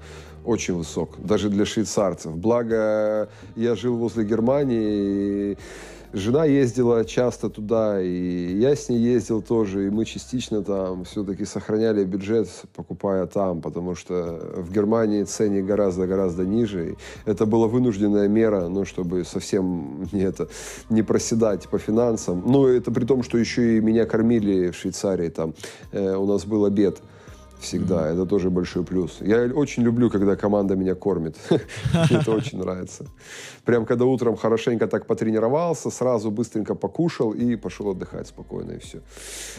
очень 0.48 0.76
высок, 0.76 1.10
даже 1.20 1.50
для 1.50 1.66
швейцарцев. 1.66 2.36
Благо, 2.36 3.30
я 3.56 3.76
жил 3.76 3.98
возле 3.98 4.24
Германии, 4.24 5.52
и 5.52 5.58
жена 6.14 6.46
ездила 6.46 7.04
часто 7.04 7.50
туда, 7.50 8.02
и 8.02 8.58
я 8.58 8.76
с 8.76 8.90
ней 8.90 9.00
ездил 9.00 9.42
тоже, 9.42 9.88
и 9.88 9.90
мы 9.90 10.06
частично 10.06 10.64
там 10.64 11.04
все-таки 11.04 11.46
сохраняли 11.46 12.06
бюджет, 12.06 12.48
покупая 12.76 13.26
там, 13.26 13.62
потому 13.62 13.96
что 13.96 14.40
в 14.56 14.72
Германии 14.72 15.24
цены 15.24 15.62
гораздо-гораздо 15.62 16.46
ниже. 16.46 16.92
И 16.92 16.96
это 17.26 17.46
была 17.46 17.68
вынужденная 17.68 18.30
мера, 18.30 18.70
ну, 18.70 18.86
чтобы 18.86 19.26
совсем 19.26 20.08
не, 20.14 20.22
это, 20.22 20.48
не 20.90 21.04
проседать 21.04 21.68
по 21.68 21.78
финансам. 21.78 22.42
Ну, 22.46 22.68
это 22.68 22.92
при 22.92 23.06
том, 23.06 23.22
что 23.24 23.38
еще 23.38 23.78
и 23.78 23.82
меня 23.82 24.06
кормили 24.06 24.72
в 24.72 24.76
Швейцарии, 24.76 25.30
там 25.30 25.54
э, 25.92 26.16
у 26.16 26.26
нас 26.26 26.46
был 26.46 26.64
обед 26.64 27.02
всегда. 27.60 27.96
Mm-hmm. 27.96 28.14
Это 28.14 28.26
тоже 28.26 28.50
большой 28.50 28.84
плюс. 28.84 29.18
Я 29.22 29.46
очень 29.54 29.84
люблю, 29.84 30.10
когда 30.10 30.36
команда 30.36 30.76
меня 30.76 30.96
кормит. 30.96 31.38
Мне 31.50 32.20
это 32.20 32.32
очень 32.32 32.60
нравится. 32.60 33.06
Прям 33.66 33.86
когда 33.86 34.06
утром 34.06 34.36
хорошенько 34.36 34.88
так 34.88 35.06
потренировался, 35.06 35.90
сразу 35.90 36.32
быстренько 36.32 36.76
покушал 36.76 37.34
и 37.34 37.56
пошел 37.56 37.90
отдыхать 37.90 38.28
спокойно, 38.28 38.72
и 38.72 38.80
все. 38.80 39.02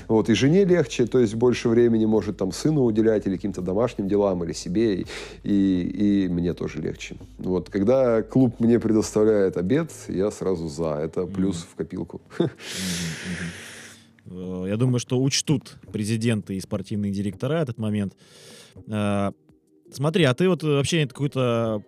Вот. 0.08 0.28
И 0.28 0.34
жене 0.34 0.64
легче, 0.64 1.06
то 1.06 1.18
есть 1.18 1.34
больше 1.34 1.68
времени 1.68 2.06
может 2.06 2.36
там 2.36 2.52
сыну 2.52 2.84
уделять 2.84 3.26
или 3.26 3.36
каким-то 3.36 3.62
домашним 3.62 4.08
делам, 4.08 4.44
или 4.44 4.52
себе, 4.52 4.94
и, 4.94 5.06
и, 5.42 6.24
и 6.24 6.28
мне 6.28 6.54
тоже 6.54 6.80
легче. 6.80 7.16
Вот. 7.38 7.68
Когда 7.68 8.22
клуб 8.22 8.60
мне 8.60 8.78
предоставляет 8.78 9.56
обед, 9.56 9.90
я 10.08 10.30
сразу 10.30 10.68
за. 10.68 11.00
Это 11.02 11.26
плюс 11.26 11.56
mm-hmm. 11.56 11.72
в 11.72 11.76
копилку. 11.76 12.20
Mm-hmm. 12.38 13.67
Э, 14.30 14.64
я 14.68 14.76
думаю, 14.76 14.98
что 14.98 15.22
учтут 15.22 15.76
президенты 15.92 16.56
и 16.56 16.60
спортивные 16.60 17.12
директора 17.12 17.54
этот 17.54 17.78
момент. 17.78 18.16
Э, 18.86 19.32
смотри, 19.90 20.24
а 20.24 20.34
ты 20.34 20.48
вот 20.48 20.62
вообще 20.62 21.06
какую-то 21.06 21.82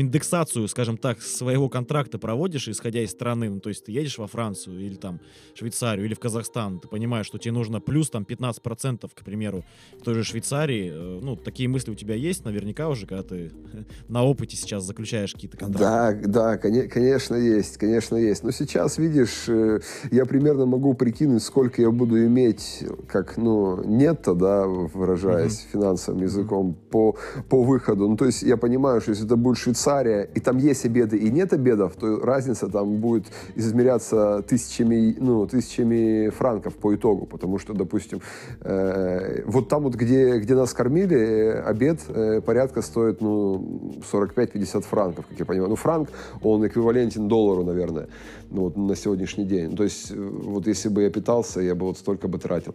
индексацию, 0.00 0.66
скажем 0.68 0.96
так, 0.96 1.22
своего 1.22 1.68
контракта 1.68 2.18
проводишь, 2.18 2.68
исходя 2.68 3.00
из 3.00 3.10
страны, 3.10 3.48
ну, 3.48 3.60
то 3.60 3.68
есть 3.68 3.84
ты 3.84 3.92
едешь 3.92 4.18
во 4.18 4.26
Францию 4.26 4.80
или 4.80 4.96
там 4.96 5.20
Швейцарию 5.54 6.06
или 6.06 6.14
в 6.14 6.18
Казахстан, 6.18 6.80
ты 6.80 6.88
понимаешь, 6.88 7.26
что 7.26 7.38
тебе 7.38 7.52
нужно 7.52 7.80
плюс 7.80 8.10
там 8.10 8.24
15%, 8.24 9.10
к 9.14 9.24
примеру, 9.24 9.64
в 9.98 10.02
той 10.02 10.14
же 10.14 10.24
Швейцарии, 10.24 10.90
э, 10.92 11.20
ну, 11.22 11.36
такие 11.36 11.68
мысли 11.68 11.92
у 11.92 11.94
тебя 11.94 12.14
есть 12.14 12.44
наверняка 12.44 12.88
уже, 12.88 13.06
когда 13.06 13.22
ты 13.22 13.52
на 14.08 14.24
опыте 14.24 14.56
сейчас 14.56 14.84
заключаешь 14.84 15.32
какие-то 15.32 15.56
контракты. 15.56 16.28
Да, 16.28 16.56
да, 16.56 16.58
конечно 16.58 17.36
есть, 17.36 17.78
конечно 17.78 18.16
есть. 18.16 18.42
Но 18.42 18.50
сейчас, 18.50 18.98
видишь, 18.98 19.44
э, 19.48 19.80
я 20.10 20.24
примерно 20.26 20.66
могу 20.66 20.94
прикинуть, 20.94 21.42
сколько 21.42 21.80
я 21.80 21.90
буду 21.90 22.24
иметь, 22.26 22.84
как, 23.06 23.36
ну, 23.36 23.82
нет-то, 23.84 24.34
да, 24.34 24.66
выражаясь 24.66 25.60
mm-hmm. 25.60 25.72
финансовым 25.72 26.22
языком, 26.22 26.70
mm-hmm. 26.70 26.90
по, 26.90 27.16
по 27.48 27.62
выходу. 27.62 28.08
Ну, 28.08 28.16
то 28.16 28.24
есть 28.24 28.42
я 28.42 28.56
понимаю, 28.56 29.00
что 29.00 29.10
если 29.10 29.26
это 29.26 29.36
будет 29.36 29.58
Швейцария, 29.58 29.83
Швейцария, 29.84 30.28
и 30.34 30.40
там 30.40 30.56
есть 30.56 30.86
обеды 30.86 31.18
и 31.18 31.30
нет 31.30 31.52
обедов, 31.52 31.94
то 32.00 32.20
разница 32.20 32.68
там 32.68 32.96
будет 32.96 33.26
измеряться 33.54 34.42
тысячами, 34.42 35.14
ну, 35.18 35.46
тысячами 35.46 36.30
франков 36.30 36.74
по 36.74 36.94
итогу, 36.94 37.26
потому 37.26 37.58
что, 37.58 37.74
допустим, 37.74 38.20
э, 38.62 39.42
вот 39.46 39.68
там 39.68 39.82
вот, 39.82 39.94
где, 39.94 40.38
где 40.38 40.54
нас 40.54 40.72
кормили, 40.72 41.62
обед 41.66 42.00
э, 42.08 42.40
порядка 42.40 42.82
стоит, 42.82 43.20
ну, 43.20 44.00
45-50 44.10 44.82
франков, 44.82 45.26
как 45.28 45.38
я 45.38 45.44
понимаю. 45.44 45.70
Ну, 45.70 45.76
франк, 45.76 46.08
он 46.42 46.66
эквивалентен 46.66 47.28
доллару, 47.28 47.64
наверное, 47.64 48.08
ну, 48.50 48.62
вот 48.62 48.76
на 48.76 48.96
сегодняшний 48.96 49.44
день. 49.44 49.76
То 49.76 49.84
есть, 49.84 50.10
э, 50.10 50.14
вот 50.16 50.66
если 50.66 50.88
бы 50.88 51.02
я 51.02 51.10
питался, 51.10 51.60
я 51.60 51.74
бы 51.74 51.86
вот 51.86 51.98
столько 51.98 52.28
бы 52.28 52.38
тратил. 52.38 52.74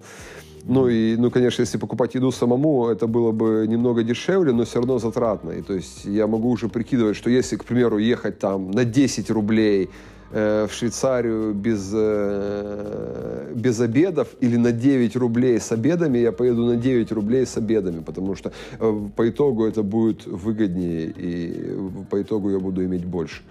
Ну 0.65 0.87
и, 0.87 1.15
ну, 1.17 1.31
конечно, 1.31 1.61
если 1.61 1.77
покупать 1.77 2.15
еду 2.15 2.31
самому, 2.31 2.87
это 2.87 3.07
было 3.07 3.31
бы 3.31 3.65
немного 3.67 4.03
дешевле, 4.03 4.51
но 4.51 4.63
все 4.63 4.79
равно 4.79 4.99
затратно. 4.99 5.51
И 5.51 5.61
то 5.61 5.73
есть 5.73 6.05
я 6.05 6.27
могу 6.27 6.49
уже 6.49 6.67
прикидывать, 6.67 7.15
что 7.15 7.29
если, 7.29 7.55
к 7.55 7.65
примеру, 7.65 7.97
ехать 7.97 8.39
там 8.39 8.71
на 8.71 8.85
10 8.85 9.29
рублей 9.31 9.89
э, 10.31 10.67
в 10.69 10.73
Швейцарию 10.73 11.53
без, 11.53 11.91
э, 11.93 13.53
без 13.55 13.79
обедов 13.79 14.27
или 14.41 14.57
на 14.57 14.71
9 14.71 15.15
рублей 15.15 15.59
с 15.59 15.71
обедами, 15.71 16.19
я 16.19 16.31
поеду 16.31 16.65
на 16.65 16.75
9 16.75 17.11
рублей 17.11 17.45
с 17.45 17.57
обедами, 17.57 18.01
потому 18.01 18.35
что 18.35 18.51
э, 18.79 19.09
по 19.15 19.29
итогу 19.29 19.65
это 19.65 19.81
будет 19.81 20.25
выгоднее, 20.25 21.13
и 21.17 21.77
по 22.09 22.21
итогу 22.21 22.51
я 22.51 22.59
буду 22.59 22.83
иметь 22.83 23.05
больше 23.05 23.41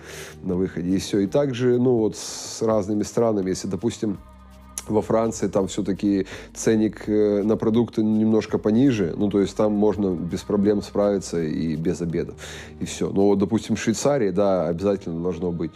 на 0.42 0.54
выходе. 0.54 0.90
И 0.90 0.98
все. 0.98 1.20
И 1.20 1.26
также, 1.26 1.78
ну 1.78 1.96
вот 1.96 2.16
с 2.16 2.62
разными 2.62 3.02
странами, 3.02 3.50
если, 3.50 3.68
допустим, 3.68 4.18
во 4.90 5.02
Франции 5.02 5.48
там 5.48 5.66
все-таки 5.68 6.26
ценник 6.54 7.08
э, 7.08 7.42
на 7.42 7.56
продукты 7.56 8.02
немножко 8.02 8.58
пониже, 8.58 9.14
ну, 9.16 9.30
то 9.30 9.40
есть 9.40 9.56
там 9.56 9.72
можно 9.72 10.14
без 10.14 10.40
проблем 10.40 10.82
справиться 10.82 11.42
и 11.42 11.76
без 11.76 12.00
обеда, 12.00 12.34
и 12.80 12.84
все. 12.84 13.10
Но, 13.10 13.34
допустим, 13.34 13.76
в 13.76 13.80
Швейцарии, 13.80 14.30
да, 14.30 14.68
обязательно 14.68 15.22
должно 15.22 15.52
быть 15.52 15.72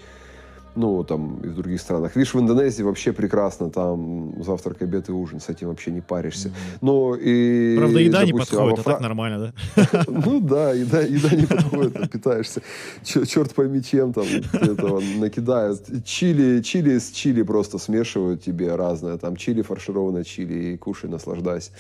ну, 0.75 1.05
там, 1.05 1.41
и 1.45 1.49
в 1.49 1.55
других 1.55 1.81
странах. 1.81 2.17
Видишь, 2.17 2.35
в 2.35 2.41
Индонезии 2.41 2.83
вообще 2.83 3.13
прекрасно, 3.13 3.71
там 3.71 4.43
завтрак, 4.43 4.83
обед 4.83 5.09
и 5.09 5.13
ужин, 5.13 5.41
с 5.41 5.49
этим 5.49 5.69
вообще 5.69 5.91
не 5.91 6.01
паришься. 6.01 6.51
Но 6.81 7.15
и... 7.15 7.77
Правда, 7.77 7.99
еда 7.99 8.21
допустим, 8.21 8.37
не 8.37 8.41
подходит, 8.41 8.79
а, 8.79 8.83
Фра... 8.83 8.91
а 8.91 8.95
так 8.95 9.03
нормально, 9.03 9.55
да? 9.77 10.05
Ну 10.09 10.41
да, 10.41 10.73
еда, 10.73 11.03
еда 11.03 11.37
не 11.37 11.47
подходит, 11.47 11.97
а 11.97 12.09
питаешься. 12.09 12.63
Черт 13.05 13.55
пойми 13.55 13.83
чем 13.83 14.13
там 14.13 14.25
этого 14.53 15.01
накидают. 15.19 15.83
Чили, 16.05 16.63
чили 16.63 16.99
с 16.99 17.11
чили 17.11 17.43
просто 17.43 17.79
смешивают 17.79 18.43
тебе 18.43 18.75
разное. 18.75 19.19
Там 19.19 19.37
чили 19.37 19.63
фаршированное 19.63 20.25
чили, 20.25 20.73
и 20.73 20.77
кушай, 20.77 21.11
наслаждайся. 21.11 21.71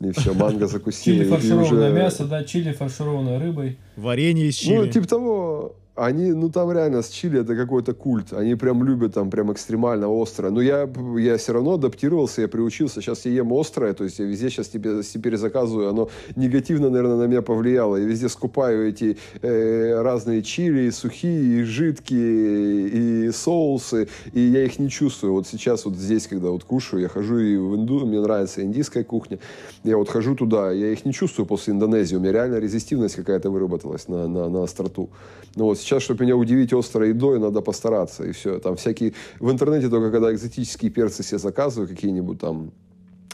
И 0.00 0.12
все, 0.12 0.32
манго 0.34 0.66
закусили. 0.68 1.18
Чили 1.18 1.28
фаршированное 1.28 1.90
уже... 1.90 2.00
мясо, 2.02 2.24
да, 2.24 2.44
чили 2.44 2.72
фаршированное 2.72 3.38
рыбой. 3.38 3.78
Варенье 3.96 4.48
из 4.48 4.56
чили. 4.56 4.76
Ну, 4.78 4.86
типа 4.86 5.06
того, 5.06 5.76
они, 5.96 6.32
ну 6.32 6.48
там 6.50 6.70
реально 6.72 7.02
с 7.02 7.08
чили 7.08 7.40
это 7.40 7.56
какой-то 7.56 7.92
культ. 7.94 8.32
Они 8.32 8.54
прям 8.54 8.84
любят 8.84 9.14
там 9.14 9.30
прям 9.30 9.52
экстремально 9.52 10.08
острое. 10.10 10.50
Но 10.50 10.60
я, 10.60 10.88
я 11.18 11.36
все 11.36 11.52
равно 11.52 11.74
адаптировался, 11.74 12.42
я 12.42 12.48
приучился. 12.48 13.00
Сейчас 13.00 13.24
я 13.26 13.32
ем 13.32 13.52
острое, 13.52 13.92
то 13.92 14.04
есть 14.04 14.18
я 14.18 14.24
везде 14.24 14.50
сейчас 14.50 14.68
теперь, 14.68 15.02
теперь 15.02 15.36
заказываю. 15.36 15.90
Оно 15.90 16.08
негативно, 16.36 16.90
наверное, 16.90 17.16
на 17.16 17.26
меня 17.26 17.42
повлияло. 17.42 17.96
Я 17.96 18.04
везде 18.04 18.28
скупаю 18.28 18.88
эти 18.88 19.18
э, 19.42 20.00
разные 20.00 20.42
чили, 20.42 20.82
и 20.82 20.90
сухие, 20.90 21.60
и 21.60 21.62
жидкие, 21.64 23.26
и 23.26 23.32
соусы. 23.32 24.08
И 24.32 24.40
я 24.40 24.64
их 24.64 24.78
не 24.78 24.88
чувствую. 24.88 25.34
Вот 25.34 25.48
сейчас 25.48 25.84
вот 25.84 25.96
здесь, 25.96 26.26
когда 26.26 26.50
вот 26.50 26.64
кушаю, 26.64 27.02
я 27.02 27.08
хожу 27.08 27.38
и 27.38 27.56
в 27.56 27.74
Инду, 27.76 28.06
мне 28.06 28.20
нравится 28.20 28.62
индийская 28.62 29.04
кухня. 29.04 29.38
Я 29.84 29.96
вот 29.96 30.08
хожу 30.08 30.34
туда, 30.34 30.70
я 30.70 30.92
их 30.92 31.04
не 31.04 31.12
чувствую 31.12 31.46
после 31.46 31.74
Индонезии. 31.74 32.16
У 32.16 32.20
меня 32.20 32.32
реально 32.32 32.56
резистивность 32.56 33.16
какая-то 33.16 33.50
выработалась 33.50 34.08
на, 34.08 34.28
на, 34.28 34.48
на 34.48 34.62
остроту. 34.62 35.10
Ну 35.56 35.64
вот 35.64 35.79
сейчас, 35.80 36.02
чтобы 36.02 36.24
меня 36.24 36.36
удивить 36.36 36.72
острой 36.72 37.10
едой, 37.10 37.38
надо 37.38 37.60
постараться, 37.60 38.24
и 38.24 38.32
все. 38.32 38.58
Там 38.58 38.76
всякие... 38.76 39.14
В 39.38 39.50
интернете 39.50 39.88
только 39.88 40.10
когда 40.10 40.32
экзотические 40.32 40.90
перцы 40.90 41.22
себе 41.22 41.38
заказываю, 41.38 41.88
какие-нибудь 41.88 42.38
там 42.38 42.72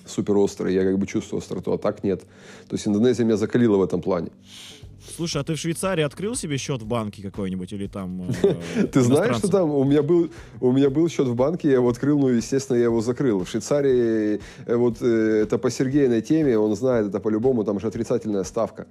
супер 0.06 0.36
острые, 0.36 0.74
я 0.74 0.84
как 0.84 0.98
бы 0.98 1.06
чувствую 1.06 1.40
остроту, 1.40 1.72
а 1.72 1.78
так 1.78 2.04
нет. 2.04 2.20
То 2.68 2.76
есть 2.76 2.86
Индонезия 2.86 3.24
меня 3.24 3.36
закалила 3.36 3.76
в 3.76 3.82
этом 3.82 4.00
плане. 4.00 4.30
Слушай, 5.14 5.40
а 5.40 5.44
ты 5.44 5.54
в 5.54 5.58
Швейцарии 5.58 6.02
открыл 6.02 6.34
себе 6.34 6.56
счет 6.56 6.82
в 6.82 6.86
банке 6.86 7.22
какой-нибудь 7.22 7.72
или 7.72 7.86
там... 7.86 8.28
Э, 8.42 8.54
ты 8.92 9.00
знаешь, 9.02 9.36
что 9.36 9.48
там? 9.48 9.70
У 9.70 9.84
меня, 9.84 10.02
был, 10.02 10.30
у 10.60 10.72
меня 10.72 10.90
был 10.90 11.08
счет 11.08 11.28
в 11.28 11.34
банке, 11.34 11.68
я 11.68 11.74
его 11.74 11.88
открыл, 11.88 12.18
ну, 12.18 12.28
естественно, 12.28 12.76
я 12.76 12.84
его 12.84 13.00
закрыл. 13.00 13.44
В 13.44 13.48
Швейцарии, 13.48 14.40
э, 14.66 14.76
вот 14.76 14.98
э, 15.00 15.42
это 15.42 15.58
по 15.58 15.70
Сергеиной 15.70 16.22
теме, 16.22 16.58
он 16.58 16.74
знает 16.74 17.06
это 17.06 17.20
по-любому, 17.20 17.64
там 17.64 17.78
же 17.80 17.86
отрицательная 17.86 18.44
ставка 18.44 18.86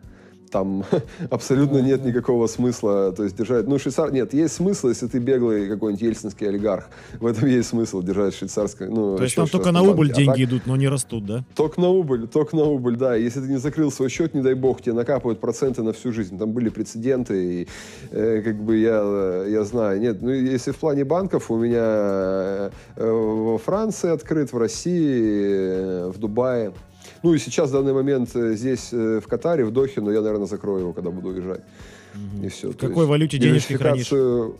там 0.49 0.83
абсолютно 1.29 1.79
нет 1.79 2.03
никакого 2.05 2.47
смысла, 2.47 3.11
то 3.11 3.23
есть 3.23 3.35
держать, 3.37 3.67
ну, 3.67 3.79
швейцар, 3.79 4.11
нет, 4.11 4.33
есть 4.33 4.55
смысл, 4.55 4.89
если 4.89 5.07
ты 5.07 5.19
беглый 5.19 5.67
какой-нибудь 5.67 6.01
ельцинский 6.01 6.47
олигарх, 6.47 6.89
в 7.19 7.25
этом 7.25 7.47
есть 7.47 7.69
смысл 7.69 8.01
держать 8.01 8.35
швейцарское, 8.35 8.89
ну, 8.89 9.17
То 9.17 9.23
есть 9.23 9.35
там 9.35 9.47
только 9.47 9.71
на 9.71 9.81
убыль 9.81 10.07
банке. 10.07 10.25
деньги 10.25 10.43
а 10.43 10.45
так, 10.45 10.53
идут, 10.53 10.65
но 10.65 10.75
не 10.75 10.87
растут, 10.87 11.25
да? 11.25 11.43
Только 11.55 11.81
на 11.81 11.89
убыль, 11.89 12.27
только 12.27 12.55
на 12.55 12.63
убыль, 12.63 12.95
да, 12.95 13.15
если 13.15 13.41
ты 13.41 13.47
не 13.47 13.57
закрыл 13.57 13.91
свой 13.91 14.09
счет, 14.09 14.33
не 14.33 14.41
дай 14.41 14.53
бог, 14.53 14.81
тебе 14.81 14.93
накапывают 14.93 15.39
проценты 15.39 15.83
на 15.83 15.93
всю 15.93 16.11
жизнь, 16.11 16.37
там 16.37 16.51
были 16.51 16.69
прецеденты, 16.69 17.61
и 17.61 17.67
э, 18.11 18.41
как 18.43 18.63
бы 18.63 18.77
я, 18.77 19.43
я 19.47 19.63
знаю, 19.63 19.99
нет, 19.99 20.21
ну, 20.21 20.31
если 20.31 20.71
в 20.71 20.77
плане 20.77 21.03
банков 21.03 21.51
у 21.51 21.57
меня 21.57 21.81
э, 21.85 22.69
во 22.95 23.57
Франции 23.57 24.09
открыт, 24.11 24.53
в 24.53 24.57
России, 24.57 26.05
э, 26.05 26.11
в 26.13 26.17
Дубае, 26.17 26.73
ну 27.25 27.33
и 27.33 27.39
сейчас, 27.39 27.69
в 27.69 27.73
данный 27.73 27.93
момент, 27.93 28.35
э, 28.35 28.53
здесь, 28.53 28.89
э, 28.93 29.19
в 29.19 29.27
Катаре, 29.27 29.65
в 29.65 29.71
Дохе, 29.71 29.99
но 29.99 30.11
я, 30.11 30.21
наверное, 30.21 30.45
закрою 30.45 30.81
его, 30.81 30.93
когда 30.93 31.09
буду 31.09 31.29
уезжать. 31.29 31.61
И 32.43 32.47
все. 32.49 32.69
В 32.69 32.77
какой 32.77 32.97
есть, 32.97 33.09
валюте 33.09 33.37
денежки 33.39 33.73
хранишь? 33.73 34.09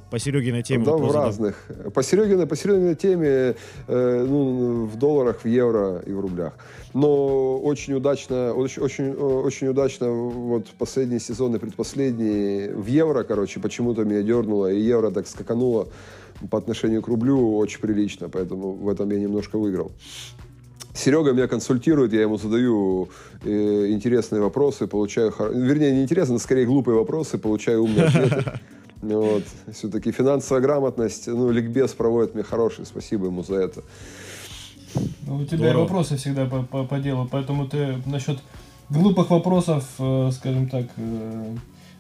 По 0.10 0.18
Серегиной 0.18 0.64
теме? 0.64 0.84
Да, 0.84 0.94
в 0.94 1.12
разных. 1.12 1.64
По 1.94 2.02
Серегиной, 2.02 2.48
по 2.48 2.56
Серегиной 2.56 2.96
теме 2.96 3.56
э, 3.88 4.26
ну, 4.28 4.86
в 4.86 4.98
долларах, 4.98 5.42
в 5.44 5.48
евро 5.48 6.02
и 6.08 6.12
в 6.12 6.20
рублях. 6.20 6.54
Но 6.94 7.60
очень 7.60 7.94
удачно, 7.94 8.54
очень, 8.54 8.82
очень, 8.82 9.14
очень 9.14 9.68
удачно 9.68 10.10
вот 10.10 10.66
последние 10.80 11.20
сезоны, 11.20 11.60
предпоследние, 11.60 12.74
в 12.74 12.88
евро, 12.88 13.24
короче, 13.24 13.60
почему-то 13.60 14.06
меня 14.06 14.24
дернуло, 14.24 14.72
и 14.72 14.82
евро 14.82 15.12
так 15.12 15.28
скакануло 15.28 15.88
по 16.50 16.58
отношению 16.58 17.02
к 17.02 17.08
рублю 17.08 17.58
очень 17.58 17.80
прилично, 17.80 18.28
поэтому 18.28 18.74
в 18.74 18.90
этом 18.90 19.12
я 19.12 19.20
немножко 19.20 19.60
выиграл. 19.60 19.92
Серега 20.96 21.34
меня 21.34 21.48
консультирует, 21.48 22.14
я 22.14 22.22
ему 22.22 22.38
задаю 22.38 23.10
э, 23.44 23.88
интересные 23.90 24.42
вопросы, 24.42 24.88
получаю, 24.88 25.34
вернее, 25.54 25.92
не 25.92 26.04
интересные, 26.04 26.40
скорее 26.40 26.66
глупые 26.66 26.98
вопросы, 26.98 27.38
получаю 27.38 27.84
умные 27.84 28.06
ответы. 28.06 28.60
Вот. 29.02 29.44
Все-таки 29.74 30.12
финансовая 30.12 30.62
грамотность, 30.62 31.28
ну, 31.28 31.52
ликбез 31.52 31.92
проводит 31.92 32.34
мне 32.34 32.44
хороший, 32.44 32.86
спасибо 32.86 33.26
ему 33.26 33.44
за 33.44 33.56
это. 33.56 33.84
Ну, 35.28 35.38
у 35.38 35.46
тебя 35.46 35.58
Здорово. 35.58 35.82
вопросы 35.82 36.16
всегда 36.16 36.46
по, 36.46 36.64
по, 36.64 36.86
по 36.86 36.98
делу, 37.00 37.28
поэтому 37.30 37.68
ты 37.68 37.98
насчет 38.06 38.40
глупых 38.90 39.30
вопросов, 39.30 39.84
э, 40.00 40.30
скажем 40.32 40.70
так, 40.70 40.86
э, 40.96 41.56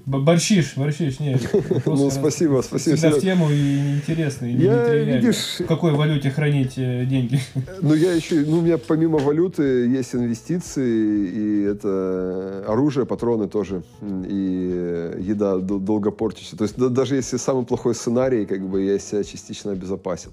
Борщиш, 0.06 0.74
борщиш, 0.76 1.20
нет. 1.20 1.42
Ну, 1.86 2.12
спасибо, 2.12 2.62
спасибо. 2.62 2.96
Всегда 2.96 3.18
в 3.18 3.22
тему 3.22 3.50
и 3.50 3.96
интересно, 3.96 4.46
и 4.46 4.54
я, 4.54 4.94
видишь, 4.94 5.60
В 5.60 5.66
какой 5.66 5.94
валюте 5.94 6.30
хранить 6.30 6.74
э, 6.78 7.06
деньги? 7.06 7.40
Ну, 7.82 7.96
я 7.96 8.14
еще, 8.14 8.46
ну, 8.46 8.60
у 8.60 8.62
меня 8.62 8.78
помимо 8.78 9.18
валюты 9.18 9.88
есть 9.88 10.14
инвестиции, 10.14 11.28
и 11.28 11.62
это 11.64 12.66
оружие, 12.68 13.08
патроны 13.08 13.48
тоже, 13.48 13.82
и 14.02 15.12
еда 15.22 15.58
долго 15.58 16.12
портится. 16.12 16.56
То 16.56 16.66
есть 16.66 16.78
даже 16.78 17.16
если 17.16 17.38
самый 17.38 17.66
плохой 17.66 17.96
сценарий, 17.96 18.46
как 18.46 18.62
бы 18.62 18.84
я 18.84 19.00
себя 19.00 19.24
частично 19.24 19.72
обезопасил. 19.72 20.32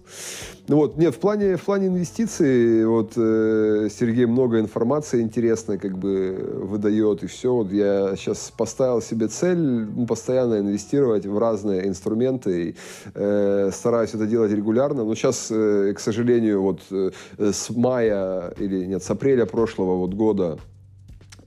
Ну 0.68 0.76
вот, 0.76 0.98
нет, 0.98 1.14
в 1.14 1.18
плане, 1.18 1.56
в 1.56 1.62
плане 1.62 1.88
инвестиций, 1.88 2.86
вот 2.86 3.14
э, 3.16 3.88
Сергей 3.90 4.26
много 4.26 4.60
информации 4.60 5.22
интересной 5.22 5.78
как 5.78 5.96
бы 5.96 6.60
выдает, 6.62 7.22
и 7.22 7.26
все. 7.26 7.54
Вот 7.54 7.72
я 7.72 8.14
сейчас 8.16 8.52
поставил 8.56 9.00
себе 9.00 9.28
цель 9.28 9.61
ну, 9.62 10.06
постоянно 10.06 10.58
инвестировать 10.58 11.26
в 11.26 11.38
разные 11.38 11.88
инструменты. 11.88 12.70
И, 12.70 12.76
э, 13.14 13.70
стараюсь 13.72 14.14
это 14.14 14.26
делать 14.26 14.52
регулярно. 14.52 15.04
Но 15.04 15.14
сейчас, 15.14 15.48
э, 15.50 15.92
к 15.94 16.00
сожалению, 16.00 16.62
вот 16.62 16.80
э, 16.90 17.10
с 17.38 17.70
мая 17.70 18.52
или 18.58 18.84
нет, 18.84 19.02
с 19.02 19.10
апреля 19.10 19.46
прошлого 19.46 19.96
вот 19.96 20.14
года 20.14 20.58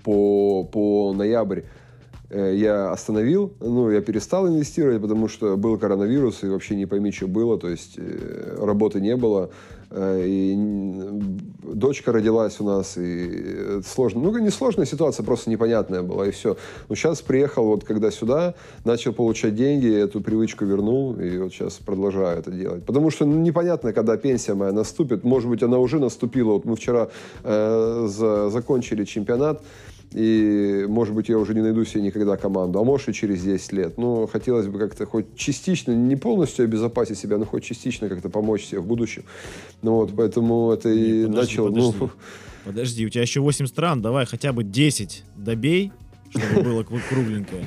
по, 0.03 0.63
по 0.63 1.13
ноябрь 1.13 1.61
э, 2.29 2.53
я 2.55 2.91
остановил, 2.91 3.53
ну, 3.59 3.89
я 3.89 4.01
перестал 4.01 4.47
инвестировать, 4.47 5.01
потому 5.01 5.27
что 5.27 5.57
был 5.57 5.77
коронавирус, 5.77 6.43
и 6.43 6.47
вообще 6.47 6.75
не 6.75 6.85
пойми, 6.85 7.11
что 7.11 7.27
было, 7.27 7.57
то 7.57 7.67
есть 7.67 7.95
э, 7.97 8.57
работы 8.59 9.01
не 9.01 9.15
было. 9.15 9.49
Э, 9.91 10.23
и 10.25 10.55
дочка 11.63 12.11
родилась 12.11 12.59
у 12.59 12.63
нас, 12.63 12.97
и 12.97 13.81
сложно, 13.85 14.21
ну, 14.21 14.37
не 14.37 14.49
сложная 14.49 14.85
ситуация, 14.85 15.23
просто 15.23 15.49
непонятная 15.49 16.01
была, 16.01 16.27
и 16.27 16.31
все. 16.31 16.57
Но 16.89 16.95
сейчас 16.95 17.21
приехал, 17.21 17.65
вот 17.65 17.83
когда 17.83 18.11
сюда, 18.11 18.55
начал 18.83 19.13
получать 19.13 19.55
деньги, 19.55 19.93
эту 19.93 20.21
привычку 20.21 20.65
вернул, 20.65 21.15
и 21.19 21.37
вот 21.37 21.53
сейчас 21.53 21.75
продолжаю 21.75 22.39
это 22.39 22.51
делать. 22.51 22.85
Потому 22.85 23.11
что 23.11 23.25
ну, 23.25 23.39
непонятно, 23.39 23.93
когда 23.93 24.17
пенсия 24.17 24.53
моя 24.53 24.71
наступит, 24.71 25.23
может 25.23 25.49
быть, 25.49 25.63
она 25.63 25.77
уже 25.77 25.99
наступила, 25.99 26.53
вот 26.53 26.65
мы 26.65 26.75
вчера 26.75 27.09
э, 27.43 28.07
за, 28.09 28.49
закончили 28.49 29.05
чемпионат, 29.05 29.61
и, 30.11 30.85
может 30.87 31.13
быть, 31.13 31.29
я 31.29 31.37
уже 31.37 31.53
не 31.53 31.61
найду 31.61 31.83
себе 31.85 32.01
никогда 32.01 32.37
команду, 32.37 32.79
а 32.79 32.83
может 32.83 33.09
и 33.09 33.13
через 33.13 33.43
10 33.43 33.73
лет. 33.73 33.97
Но 33.97 34.27
хотелось 34.27 34.67
бы 34.67 34.79
как-то 34.79 35.05
хоть 35.05 35.35
частично, 35.35 35.91
не 35.91 36.15
полностью 36.15 36.65
обезопасить 36.65 37.17
себя, 37.17 37.37
но 37.37 37.45
хоть 37.45 37.63
частично 37.63 38.07
как-то 38.09 38.29
помочь 38.29 38.65
себе 38.65 38.79
в 38.79 38.85
будущем. 38.85 39.23
Ну 39.81 39.95
вот, 39.95 40.13
поэтому 40.15 40.71
это 40.71 40.89
и, 40.89 41.23
и 41.23 41.25
подожди, 41.25 41.35
начал... 41.35 41.65
Подожди. 41.67 41.95
Ну... 41.99 42.11
подожди, 42.65 43.05
у 43.05 43.09
тебя 43.09 43.21
еще 43.21 43.41
8 43.41 43.67
стран, 43.67 44.01
давай 44.01 44.25
хотя 44.25 44.53
бы 44.53 44.63
10 44.63 45.23
добей, 45.35 45.91
чтобы 46.29 46.63
было 46.69 46.83
кругленькое. 46.83 47.65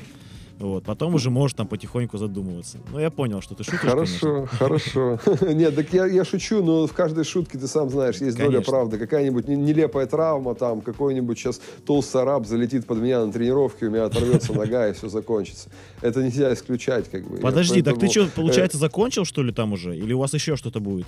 Вот, 0.59 0.85
потом 0.85 1.15
уже 1.15 1.31
можешь 1.31 1.55
там 1.55 1.69
потихоньку 1.69 2.19
задумываться. 2.19 2.79
Ну, 2.91 2.99
я 2.99 3.11
понял, 3.11 3.41
что 3.41 3.55
ты 3.55 3.63
шутишь, 3.63 3.79
Хорошо, 3.79 4.35
конечно. 4.35 4.47
хорошо. 4.47 5.19
Нет, 5.53 5.77
так 5.77 5.93
я, 5.93 6.07
я 6.07 6.25
шучу, 6.25 6.65
но 6.65 6.87
в 6.89 6.93
каждой 6.93 7.23
шутке, 7.25 7.59
ты 7.59 7.69
сам 7.69 7.89
знаешь, 7.91 8.17
есть 8.17 8.37
конечно. 8.37 8.59
доля 8.59 8.65
правды. 8.65 8.99
Какая-нибудь 8.99 9.47
нелепая 9.47 10.07
травма, 10.07 10.57
там, 10.57 10.81
какой-нибудь 10.81 11.39
сейчас 11.39 11.61
толстый 11.87 12.23
араб 12.23 12.45
залетит 12.47 12.87
под 12.87 12.99
меня 12.99 13.25
на 13.25 13.33
тренировке, 13.33 13.87
у 13.87 13.91
меня 13.91 14.07
оторвется 14.07 14.53
нога, 14.53 14.89
и 14.89 14.93
все 14.95 15.09
закончится. 15.09 15.71
Это 16.01 16.25
нельзя 16.25 16.53
исключать, 16.53 17.09
как 17.09 17.29
бы. 17.29 17.37
Подожди, 17.39 17.81
так 17.81 17.99
ты 17.99 18.09
что, 18.09 18.27
получается, 18.27 18.79
закончил, 18.79 19.25
что 19.25 19.45
ли, 19.45 19.53
там 19.53 19.73
уже? 19.73 19.97
Или 19.97 20.13
у 20.13 20.19
вас 20.19 20.35
еще 20.35 20.57
что-то 20.57 20.81
будет? 20.81 21.07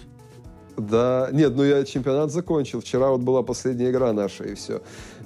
Да, 0.76 1.28
нет, 1.32 1.54
ну 1.56 1.64
я 1.64 1.84
чемпионат 1.84 2.32
закончил. 2.32 2.80
Вчера 2.80 3.10
вот 3.10 3.20
была 3.20 3.42
последняя 3.42 3.90
игра 3.90 4.12
наша, 4.12 4.44
и 4.44 4.54
все. 4.54 4.80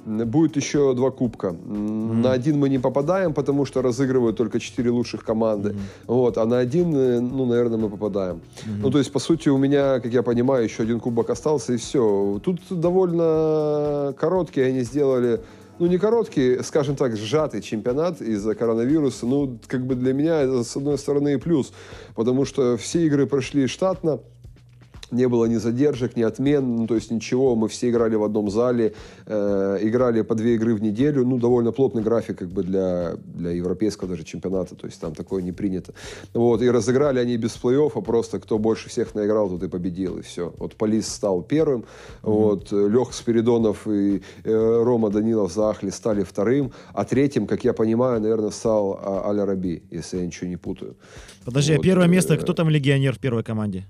Будет 0.05 0.55
еще 0.55 0.93
два 0.93 1.09
кубка. 1.09 1.47
Mm-hmm. 1.47 2.13
На 2.13 2.31
один 2.31 2.59
мы 2.59 2.69
не 2.69 2.79
попадаем, 2.79 3.33
потому 3.33 3.65
что 3.65 3.81
разыгрывают 3.81 4.37
только 4.37 4.59
четыре 4.59 4.91
лучших 4.91 5.23
команды. 5.23 5.69
Mm-hmm. 5.69 6.05
Вот, 6.07 6.37
а 6.37 6.45
на 6.45 6.59
один, 6.59 6.95
э, 6.95 7.19
ну, 7.19 7.45
наверное, 7.45 7.79
мы 7.79 7.89
попадаем. 7.89 8.35
Mm-hmm. 8.35 8.79
Ну, 8.81 8.91
то 8.91 8.99
есть, 8.99 9.11
по 9.11 9.19
сути, 9.19 9.49
у 9.49 9.57
меня, 9.57 9.99
как 9.99 10.13
я 10.13 10.21
понимаю, 10.21 10.63
еще 10.63 10.83
один 10.83 10.99
кубок 10.99 11.31
остался, 11.31 11.73
и 11.73 11.77
все. 11.77 12.39
Тут 12.43 12.61
довольно 12.69 14.13
короткий 14.19 14.61
они 14.61 14.81
сделали 14.81 15.41
ну, 15.77 15.87
не 15.87 15.97
короткий, 15.97 16.63
скажем 16.63 16.95
так, 16.95 17.17
сжатый 17.17 17.61
чемпионат 17.61 18.21
из-за 18.21 18.55
коронавируса. 18.55 19.25
Ну, 19.25 19.59
как 19.67 19.85
бы 19.85 19.95
для 19.95 20.13
меня 20.13 20.63
с 20.63 20.77
одной 20.77 20.97
стороны, 20.97 21.33
и 21.33 21.37
плюс, 21.37 21.73
потому 22.15 22.45
что 22.45 22.77
все 22.77 23.05
игры 23.05 23.25
прошли 23.25 23.67
штатно, 23.67 24.21
не 25.11 25.27
было 25.27 25.45
ни 25.45 25.55
задержек, 25.55 26.15
ни 26.15 26.23
отмен, 26.23 26.75
ну, 26.75 26.87
то 26.87 26.95
есть 26.95 27.11
ничего, 27.11 27.55
мы 27.55 27.67
все 27.67 27.89
играли 27.89 28.15
в 28.15 28.23
одном 28.23 28.49
зале, 28.49 28.93
э, 29.25 29.79
играли 29.81 30.21
по 30.21 30.35
две 30.35 30.55
игры 30.55 30.75
в 30.75 30.81
неделю, 30.81 31.25
ну, 31.25 31.37
довольно 31.37 31.71
плотный 31.71 32.01
график 32.01 32.39
как 32.39 32.49
бы 32.49 32.63
для, 32.63 33.15
для 33.25 33.51
европейского 33.51 34.09
даже 34.09 34.23
чемпионата, 34.23 34.75
то 34.75 34.87
есть 34.87 34.99
там 34.99 35.13
такое 35.13 35.41
не 35.41 35.51
принято. 35.51 35.93
Вот, 36.33 36.61
и 36.61 36.69
разыграли 36.69 37.19
они 37.19 37.37
без 37.37 37.51
плей-оффа, 37.51 37.99
а 37.99 38.01
просто 38.01 38.39
кто 38.39 38.57
больше 38.57 38.89
всех 38.89 39.15
наиграл, 39.15 39.49
тот 39.49 39.63
и 39.63 39.67
победил, 39.67 40.17
и 40.17 40.21
все. 40.21 40.53
Вот 40.57 40.75
Полис 40.75 41.07
стал 41.07 41.41
первым, 41.41 41.81
mm-hmm. 41.81 41.85
вот, 42.23 42.71
Лех 42.71 43.13
Спиридонов 43.13 43.87
и 43.87 44.21
э, 44.43 44.83
Рома 44.83 45.09
Данилов 45.09 45.53
Захли 45.53 45.91
стали 45.91 46.23
вторым, 46.23 46.71
а 46.93 47.05
третьим, 47.05 47.47
как 47.47 47.63
я 47.63 47.73
понимаю, 47.73 48.21
наверное, 48.21 48.51
стал 48.51 48.99
а, 49.01 49.29
Аля 49.29 49.45
Раби, 49.45 49.83
если 49.91 50.17
я 50.17 50.25
ничего 50.25 50.49
не 50.49 50.57
путаю. 50.57 50.95
Подожди, 51.45 51.73
а 51.73 51.77
вот, 51.77 51.85
а 51.85 51.89
первое 51.89 52.07
место, 52.07 52.33
э, 52.33 52.37
кто 52.37 52.53
там 52.53 52.69
легионер 52.69 53.13
в 53.15 53.19
первой 53.19 53.43
команде? 53.43 53.85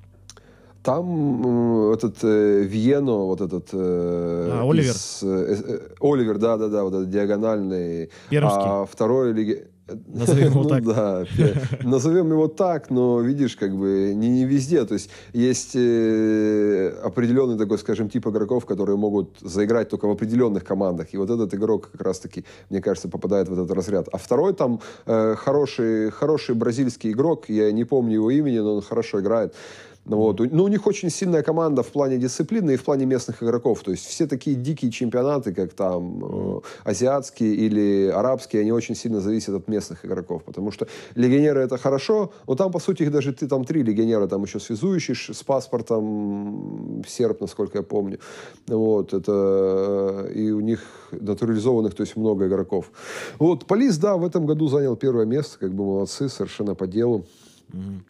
Там 0.86 1.92
этот 1.94 2.24
э, 2.24 2.62
Виено, 2.62 3.26
вот 3.26 3.42
этот... 3.42 3.70
Э, 3.74 4.50
а, 4.52 4.70
Оливер. 4.70 4.92
Из, 4.92 5.20
э, 5.24 5.58
э, 5.68 5.80
Оливер, 6.00 6.38
да-да-да, 6.38 6.84
вот 6.84 6.94
этот 6.94 7.10
диагональный. 7.10 8.12
Пермский. 8.30 8.62
А 8.64 8.86
второй 8.86 9.34
леги... 9.34 9.68
Назовем 10.08 10.52
его 10.52 10.64
ну, 10.64 10.70
так. 10.70 10.84
Да, 10.84 11.26
назовем 11.84 12.32
его 12.32 12.48
так, 12.48 12.92
но 12.92 13.20
видишь, 13.20 13.56
как 13.56 13.76
бы 13.76 14.14
не, 14.14 14.30
не 14.30 14.46
везде. 14.46 14.86
То 14.86 14.94
есть 14.94 15.10
есть 15.34 15.76
э, 15.76 16.90
определенный 17.04 17.58
такой, 17.58 17.80
скажем, 17.80 18.08
тип 18.08 18.28
игроков, 18.28 18.68
которые 18.68 18.96
могут 18.96 19.40
заиграть 19.42 19.90
только 19.90 20.08
в 20.08 20.12
определенных 20.12 20.64
командах. 20.64 21.14
И 21.14 21.18
вот 21.18 21.32
этот 21.32 21.52
игрок 21.56 21.90
как 21.94 22.02
раз-таки, 22.02 22.46
мне 22.70 22.80
кажется, 22.80 23.10
попадает 23.10 23.50
в 23.50 23.54
этот 23.54 23.72
разряд. 23.72 24.08
А 24.12 24.18
второй 24.20 24.54
там 24.54 24.82
э, 25.08 25.36
хороший, 25.36 26.12
хороший 26.12 26.54
бразильский 26.54 27.12
игрок, 27.12 27.50
я 27.50 27.72
не 27.72 27.86
помню 27.86 28.14
его 28.14 28.30
имени, 28.30 28.60
но 28.60 28.76
он 28.76 28.82
хорошо 28.84 29.20
играет. 29.20 29.56
Ну, 30.06 30.18
вот. 30.18 30.40
Ну, 30.40 30.64
у 30.64 30.68
них 30.68 30.86
очень 30.86 31.10
сильная 31.10 31.42
команда 31.42 31.82
в 31.82 31.88
плане 31.88 32.18
дисциплины 32.18 32.76
и 32.76 32.76
в 32.76 32.84
плане 32.84 33.06
местных 33.06 33.42
игроков. 33.42 33.82
То 33.82 33.92
есть 33.92 34.06
все 34.06 34.28
такие 34.28 34.56
дикие 34.56 34.92
чемпионаты, 34.92 35.52
как 35.52 35.74
там 35.74 36.24
э, 36.24 36.62
азиатские 36.84 37.56
или 37.56 38.12
арабские, 38.14 38.62
они 38.62 38.72
очень 38.72 38.96
сильно 38.96 39.20
зависят 39.20 39.56
от 39.56 39.68
местных 39.68 40.06
игроков. 40.06 40.44
Потому 40.44 40.72
что 40.72 40.88
легионеры 41.16 41.62
это 41.62 41.80
хорошо, 41.80 42.32
но 42.48 42.54
там, 42.54 42.72
по 42.72 42.80
сути, 42.80 43.02
их 43.04 43.12
даже 43.12 43.34
ты 43.34 43.48
там 43.48 43.66
три 43.66 43.82
легионера, 43.82 44.28
там 44.28 44.44
еще 44.44 44.60
связующий 44.60 45.16
с 45.16 45.44
паспортом, 45.44 47.04
серб, 47.08 47.42
насколько 47.42 47.80
я 47.80 47.84
помню. 47.84 48.20
Вот, 48.68 49.14
это, 49.14 50.30
и 50.36 50.52
у 50.52 50.60
них 50.60 50.82
натурализованных, 51.12 51.96
то 51.96 52.02
есть 52.02 52.16
много 52.16 52.46
игроков. 52.46 52.92
Вот, 53.40 53.66
Полис, 53.66 53.98
да, 53.98 54.18
в 54.18 54.26
этом 54.26 54.46
году 54.46 54.68
занял 54.68 54.96
первое 54.96 55.26
место, 55.26 55.58
как 55.58 55.74
бы 55.74 55.84
молодцы, 55.84 56.30
совершенно 56.30 56.76
по 56.76 56.86
делу. 56.86 57.26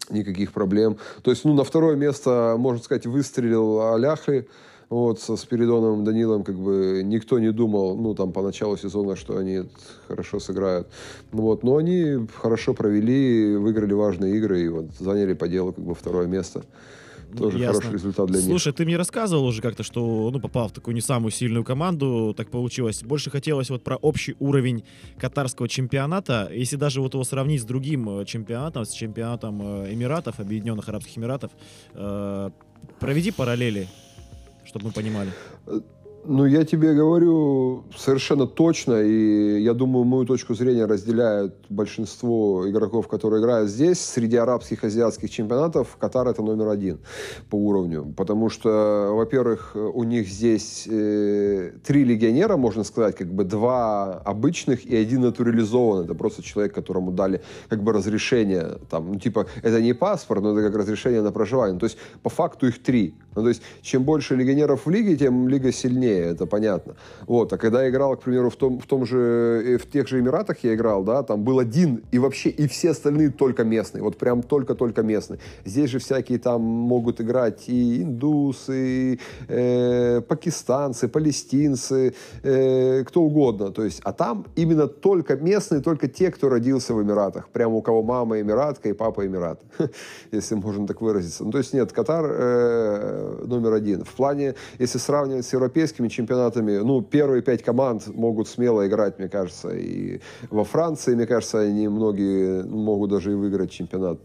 Никаких 0.09 0.51
проблем. 0.51 0.97
То 1.23 1.31
есть, 1.31 1.45
ну, 1.45 1.53
на 1.53 1.63
второе 1.63 1.95
место, 1.95 2.55
можно 2.57 2.83
сказать, 2.83 3.05
выстрелил 3.05 3.93
Аляхли. 3.93 4.47
Вот, 4.87 5.19
со 5.19 5.35
Спиридоном 5.35 6.03
Данилом 6.03 6.43
как 6.43 6.55
бы 6.59 7.01
никто 7.03 7.39
не 7.39 7.51
думал, 7.51 7.97
ну, 7.97 8.13
там, 8.13 8.31
по 8.31 8.43
началу 8.43 8.77
сезона, 8.77 9.15
что 9.15 9.37
они 9.37 9.63
хорошо 10.07 10.39
сыграют. 10.39 10.87
Ну, 11.31 11.41
вот, 11.41 11.63
но 11.63 11.77
они 11.77 12.27
хорошо 12.39 12.75
провели, 12.75 13.55
выиграли 13.55 13.93
важные 13.93 14.37
игры 14.37 14.61
и 14.61 14.67
вот 14.67 14.85
заняли 14.99 15.33
по 15.33 15.47
делу 15.47 15.73
как 15.73 15.83
бы 15.83 15.95
второе 15.95 16.27
место. 16.27 16.63
Тоже 17.37 17.57
Ясно. 17.57 17.81
хороший 17.81 17.93
результат 17.93 18.27
для 18.27 18.35
Слушай, 18.35 18.47
них. 18.47 18.61
Слушай, 18.61 18.73
ты 18.73 18.85
мне 18.85 18.97
рассказывал 18.97 19.45
уже 19.45 19.61
как-то, 19.61 19.83
что 19.83 20.29
ну, 20.31 20.39
попал 20.39 20.69
в 20.69 20.71
такую 20.71 20.95
не 20.95 21.01
самую 21.01 21.31
сильную 21.31 21.63
команду, 21.63 22.33
так 22.35 22.49
получилось. 22.49 23.03
Больше 23.03 23.29
хотелось 23.29 23.69
вот 23.69 23.83
про 23.83 23.97
общий 23.97 24.35
уровень 24.39 24.83
катарского 25.17 25.67
чемпионата. 25.67 26.49
Если 26.53 26.75
даже 26.75 27.01
вот 27.01 27.13
его 27.13 27.23
сравнить 27.23 27.61
с 27.61 27.65
другим 27.65 28.19
э, 28.19 28.25
чемпионатом, 28.25 28.85
с 28.85 28.91
чемпионатом 28.91 29.61
э, 29.61 29.93
Эмиратов, 29.93 30.39
Объединенных 30.39 30.87
Арабских 30.89 31.17
Эмиратов, 31.17 31.51
э, 31.93 32.49
проведи 32.99 33.31
параллели, 33.31 33.87
чтобы 34.65 34.87
мы 34.87 34.91
понимали. 34.91 35.31
Ну, 36.27 36.45
я 36.45 36.65
тебе 36.65 36.93
говорю 36.95 37.83
совершенно 37.95 38.47
точно, 38.47 39.01
и 39.03 39.61
я 39.61 39.73
думаю, 39.73 40.05
мою 40.05 40.25
точку 40.25 40.55
зрения 40.55 40.85
разделяют 40.85 41.53
большинство 41.69 42.67
игроков, 42.67 43.07
которые 43.07 43.41
играют 43.41 43.69
здесь. 43.69 43.99
Среди 43.99 44.35
арабских, 44.35 44.83
азиатских 44.83 45.29
чемпионатов 45.29 45.97
Катар 45.99 46.27
это 46.27 46.41
номер 46.41 46.69
один 46.69 46.97
по 47.51 47.55
уровню. 47.55 48.11
Потому 48.17 48.49
что, 48.49 49.11
во-первых, 49.13 49.75
у 49.75 50.03
них 50.03 50.27
здесь 50.27 50.87
э, 50.89 51.73
три 51.85 52.03
легионера, 52.03 52.57
можно 52.57 52.83
сказать, 52.83 53.15
как 53.15 53.31
бы 53.31 53.43
два 53.43 54.13
обычных 54.25 54.83
и 54.83 54.95
один 54.95 55.21
натурализованный. 55.21 56.05
Это 56.05 56.15
просто 56.15 56.41
человек, 56.41 56.73
которому 56.73 57.11
дали 57.11 57.41
как 57.69 57.83
бы 57.83 57.93
разрешение. 57.93 58.79
Там, 58.89 59.13
ну, 59.13 59.19
типа, 59.19 59.45
это 59.61 59.79
не 59.79 59.93
паспорт, 59.93 60.41
но 60.41 60.57
это 60.57 60.67
как 60.69 60.79
разрешение 60.79 61.21
на 61.21 61.31
проживание. 61.31 61.79
То 61.79 61.85
есть, 61.85 61.97
по 62.23 62.29
факту 62.29 62.65
их 62.67 62.81
три. 62.81 63.13
Ну, 63.35 63.43
то 63.43 63.49
есть, 63.49 63.61
чем 63.81 64.03
больше 64.03 64.35
легионеров 64.35 64.85
в 64.85 64.89
лиге, 64.89 65.17
тем 65.17 65.49
лига 65.49 65.71
сильнее, 65.71 66.14
это 66.19 66.45
понятно. 66.45 66.95
Вот, 67.27 67.53
а 67.53 67.57
когда 67.57 67.83
я 67.83 67.89
играл, 67.89 68.15
к 68.15 68.21
примеру, 68.21 68.49
в 68.49 68.55
том, 68.55 68.79
в 68.79 68.85
том 68.85 69.05
же, 69.05 69.17
э, 69.65 69.77
в 69.77 69.89
тех 69.89 70.07
же 70.07 70.19
Эмиратах 70.19 70.63
я 70.63 70.73
играл, 70.73 71.03
да, 71.03 71.23
там 71.23 71.43
был 71.43 71.59
один, 71.59 72.03
и 72.11 72.19
вообще, 72.19 72.49
и 72.49 72.67
все 72.67 72.91
остальные 72.91 73.29
только 73.29 73.63
местные, 73.63 74.01
вот 74.01 74.17
прям 74.17 74.43
только-только 74.43 75.03
местные. 75.03 75.39
Здесь 75.65 75.89
же 75.89 75.99
всякие 75.99 76.39
там 76.39 76.61
могут 76.61 77.21
играть 77.21 77.67
и 77.67 78.03
индусы, 78.03 79.15
и, 79.15 79.19
э, 79.47 80.21
пакистанцы, 80.21 81.07
палестинцы, 81.07 82.13
э, 82.43 83.03
кто 83.03 83.21
угодно, 83.21 83.71
то 83.71 83.83
есть, 83.83 84.01
а 84.03 84.13
там 84.13 84.45
именно 84.55 84.87
только 84.87 85.35
местные, 85.35 85.81
только 85.81 86.07
те, 86.07 86.31
кто 86.31 86.49
родился 86.49 86.93
в 86.93 87.01
Эмиратах, 87.01 87.49
прям 87.49 87.73
у 87.73 87.81
кого 87.81 88.03
мама 88.03 88.39
эмиратка 88.39 88.89
и 88.89 88.93
папа 88.93 89.25
эмират, 89.25 89.61
если 90.31 90.55
можно 90.55 90.87
так 90.87 91.01
выразиться. 91.01 91.43
Ну, 91.43 91.51
то 91.51 91.57
есть, 91.57 91.73
нет, 91.73 91.91
Катар 91.91 92.25
э, 92.27 93.43
номер 93.45 93.73
один. 93.73 94.03
В 94.03 94.13
плане, 94.13 94.55
если 94.79 94.97
сравнивать 94.97 95.45
с 95.45 95.53
европейскими 95.53 96.04
чемпионатами, 96.09 96.77
ну, 96.77 97.01
первые 97.01 97.41
пять 97.41 97.63
команд 97.63 98.07
могут 98.07 98.47
смело 98.47 98.85
играть, 98.87 99.19
мне 99.19 99.29
кажется, 99.29 99.69
и 99.69 100.19
во 100.49 100.63
Франции, 100.63 101.15
мне 101.15 101.25
кажется, 101.25 101.59
они 101.59 101.87
многие 101.87 102.63
могут 102.63 103.11
даже 103.11 103.31
и 103.31 103.35
выиграть 103.35 103.71
чемпионат. 103.71 104.19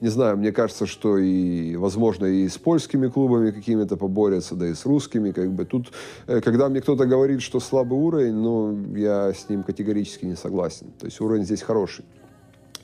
Не 0.00 0.08
знаю, 0.08 0.36
мне 0.36 0.52
кажется, 0.52 0.86
что 0.86 1.18
и, 1.18 1.76
возможно, 1.76 2.26
и 2.26 2.48
с 2.48 2.58
польскими 2.58 3.08
клубами 3.08 3.50
какими-то 3.50 3.96
поборются, 3.96 4.54
да 4.54 4.68
и 4.68 4.74
с 4.74 4.86
русскими, 4.86 5.32
как 5.32 5.50
бы. 5.52 5.64
Тут, 5.64 5.92
э, 6.26 6.40
когда 6.40 6.68
мне 6.68 6.80
кто-то 6.80 7.06
говорит, 7.06 7.42
что 7.42 7.60
слабый 7.60 7.98
уровень, 7.98 8.34
ну, 8.34 8.94
я 8.96 9.32
с 9.32 9.48
ним 9.48 9.62
категорически 9.62 10.24
не 10.24 10.36
согласен. 10.36 10.86
То 10.98 11.06
есть 11.06 11.20
уровень 11.20 11.44
здесь 11.44 11.62
хороший. 11.62 12.04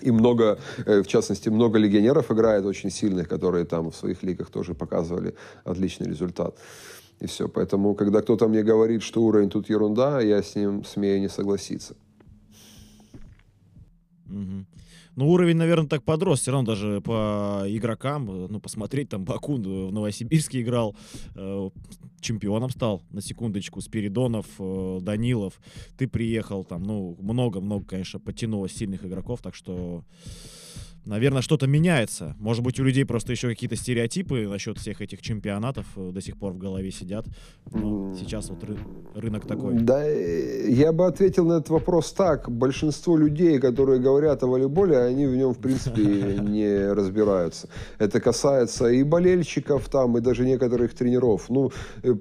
И 0.05 0.11
много, 0.11 0.59
э, 0.87 1.03
в 1.03 1.07
частности, 1.07 1.49
много 1.49 1.79
легионеров 1.79 2.31
играет 2.31 2.67
очень 2.67 2.91
сильных, 2.91 3.29
которые 3.29 3.65
там 3.65 3.91
в 3.91 3.97
своих 3.97 4.23
лигах 4.23 4.51
тоже 4.51 4.75
показывали 4.75 5.35
отличный 5.65 6.09
результат. 6.09 6.59
И 7.21 7.27
все. 7.27 7.49
Поэтому, 7.49 7.95
когда 7.95 8.21
кто-то 8.21 8.49
мне 8.49 8.63
говорит, 8.63 9.03
что 9.03 9.23
уровень 9.23 9.51
тут 9.51 9.69
ерунда, 9.69 10.21
я 10.21 10.43
с 10.43 10.55
ним 10.55 10.85
смею 10.85 11.21
не 11.21 11.29
согласиться. 11.29 11.97
Угу. 14.27 14.67
Ну, 15.17 15.31
уровень, 15.31 15.57
наверное, 15.57 15.89
так 15.89 16.03
подрос. 16.03 16.41
Все 16.41 16.51
равно 16.51 16.67
даже 16.67 17.01
по 17.01 17.63
игрокам, 17.67 18.27
ну, 18.27 18.61
посмотреть, 18.61 19.11
там, 19.11 19.25
Бакун 19.25 19.63
в 19.63 19.93
Новосибирске 19.93 20.63
играл, 20.63 20.97
э, 21.37 21.71
чемпионом 22.21 22.71
стал, 22.71 23.03
на 23.11 23.21
секундочку, 23.21 23.81
Спиридонов, 23.81 24.47
э, 24.59 24.99
Данилов. 25.03 25.61
Ты 25.97 26.09
приехал, 26.09 26.65
там, 26.65 26.83
ну, 26.83 27.17
много-много, 27.21 27.85
конечно, 27.85 28.19
потянулось 28.19 28.73
сильных 28.73 29.05
игроков, 29.05 29.41
так 29.41 29.55
что 29.55 30.03
наверное, 31.07 31.43
что-то 31.43 31.67
меняется. 31.67 32.35
Может 32.39 32.63
быть, 32.63 32.81
у 32.81 32.85
людей 32.85 33.05
просто 33.05 33.33
еще 33.33 33.49
какие-то 33.49 33.77
стереотипы 33.77 34.49
насчет 34.49 34.79
всех 34.79 35.01
этих 35.01 35.23
чемпионатов 35.23 35.87
э, 35.97 36.11
до 36.13 36.21
сих 36.21 36.37
пор 36.37 36.53
в 36.53 36.59
голове 36.59 36.91
сидят. 36.91 37.27
Но 37.73 38.15
сейчас 38.15 38.51
вот 38.51 38.63
ры- 38.65 38.79
рынок 39.15 39.47
такой. 39.47 39.75
Да, 39.75 40.05
я 40.05 40.93
бы 40.93 41.07
ответил 41.07 41.47
на 41.47 41.55
этот 41.55 41.71
вопрос 41.71 42.13
так. 42.13 42.51
Большинство 42.51 43.17
людей, 43.17 43.59
которые 43.59 44.01
говорят 44.01 44.43
о 44.43 44.47
волейболе, 44.47 44.99
они 44.99 45.27
в 45.27 45.37
нем, 45.37 45.53
в 45.53 45.59
принципе, 45.59 46.03
не 46.41 46.93
разбираются. 46.93 47.69
Это 47.99 48.21
касается 48.21 48.89
и 48.89 49.03
болельщиков 49.03 49.89
там, 49.89 50.17
и 50.17 50.21
даже 50.21 50.45
некоторых 50.45 50.95
тренеров. 50.95 51.47
Ну, 51.49 51.73
э, 52.03 52.15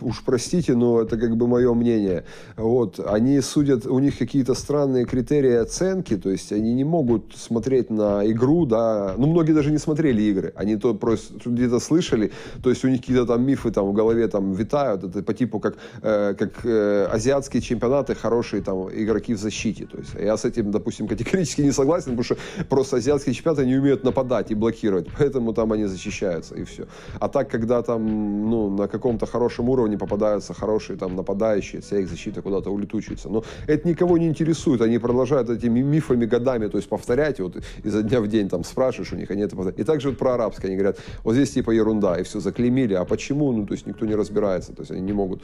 уж 0.00 0.22
простите, 0.24 0.74
но 0.74 1.02
это 1.02 1.16
как 1.16 1.36
бы 1.36 1.46
мое 1.46 1.72
мнение. 1.74 2.24
Вот, 2.56 3.00
они 3.00 3.40
судят, 3.40 3.86
у 3.86 3.98
них 3.98 4.18
какие-то 4.18 4.54
странные 4.54 5.04
критерии 5.04 5.54
оценки, 5.54 6.16
то 6.16 6.30
есть 6.30 6.52
они 6.52 6.74
не 6.74 6.84
могут 6.84 7.34
смотреть 7.36 7.90
на 7.90 8.25
игру, 8.32 8.66
да, 8.66 9.14
ну, 9.18 9.26
многие 9.26 9.52
даже 9.52 9.70
не 9.70 9.78
смотрели 9.78 10.22
игры, 10.22 10.52
они 10.56 10.76
то 10.76 10.94
просто 10.94 11.34
где-то 11.44 11.80
слышали, 11.80 12.32
то 12.62 12.70
есть 12.70 12.84
у 12.84 12.88
них 12.88 13.00
какие-то 13.00 13.26
там 13.26 13.42
мифы 13.44 13.70
там 13.70 13.86
в 13.86 13.92
голове 13.92 14.28
там 14.28 14.52
витают, 14.52 15.04
это 15.04 15.22
по 15.22 15.34
типу 15.34 15.60
как, 15.60 15.76
э, 16.02 16.34
как 16.38 16.64
э, 16.64 17.08
азиатские 17.12 17.62
чемпионаты, 17.62 18.14
хорошие 18.14 18.62
там 18.62 18.88
игроки 18.88 19.34
в 19.34 19.38
защите, 19.38 19.86
то 19.86 19.98
есть 19.98 20.14
я 20.14 20.36
с 20.36 20.44
этим, 20.44 20.70
допустим, 20.70 21.08
категорически 21.08 21.62
не 21.62 21.72
согласен, 21.72 22.16
потому 22.16 22.24
что 22.24 22.36
просто 22.68 22.96
азиатские 22.96 23.34
чемпионаты 23.34 23.66
не 23.66 23.76
умеют 23.76 24.04
нападать 24.04 24.50
и 24.50 24.54
блокировать, 24.54 25.06
поэтому 25.18 25.52
там 25.52 25.72
они 25.72 25.86
защищаются 25.86 26.54
и 26.54 26.64
все. 26.64 26.86
А 27.20 27.28
так, 27.28 27.50
когда 27.50 27.82
там, 27.82 28.50
ну, 28.50 28.70
на 28.70 28.88
каком-то 28.88 29.26
хорошем 29.26 29.68
уровне 29.68 29.98
попадаются 29.98 30.54
хорошие 30.54 30.98
там 30.98 31.16
нападающие, 31.16 31.80
вся 31.80 31.98
их 31.98 32.08
защита 32.08 32.42
куда-то 32.42 32.70
улетучивается, 32.70 33.28
но 33.28 33.44
это 33.66 33.88
никого 33.88 34.18
не 34.18 34.26
интересует, 34.26 34.80
они 34.80 34.98
продолжают 34.98 35.50
этими 35.50 35.80
мифами 35.80 36.26
годами, 36.26 36.68
то 36.68 36.78
есть 36.78 36.88
повторять 36.88 37.40
вот 37.40 37.56
изо 37.84 38.02
дня 38.02 38.15
дня 38.16 38.20
в 38.20 38.28
день 38.28 38.48
там 38.48 38.64
спрашиваешь 38.64 39.12
у 39.12 39.16
них, 39.16 39.30
они 39.30 39.42
это 39.42 39.56
И 39.76 39.84
также 39.84 40.08
вот 40.10 40.18
про 40.18 40.34
арабское, 40.34 40.70
они 40.70 40.76
говорят, 40.76 40.98
вот 41.24 41.34
здесь 41.34 41.50
типа 41.50 41.70
ерунда, 41.70 42.18
и 42.18 42.22
все, 42.22 42.40
заклеймили, 42.40 42.94
а 42.94 43.04
почему? 43.04 43.52
Ну, 43.52 43.66
то 43.66 43.74
есть 43.74 43.86
никто 43.86 44.06
не 44.06 44.14
разбирается, 44.14 44.72
то 44.72 44.82
есть 44.82 44.90
они 44.90 45.02
не 45.02 45.12
могут, 45.12 45.42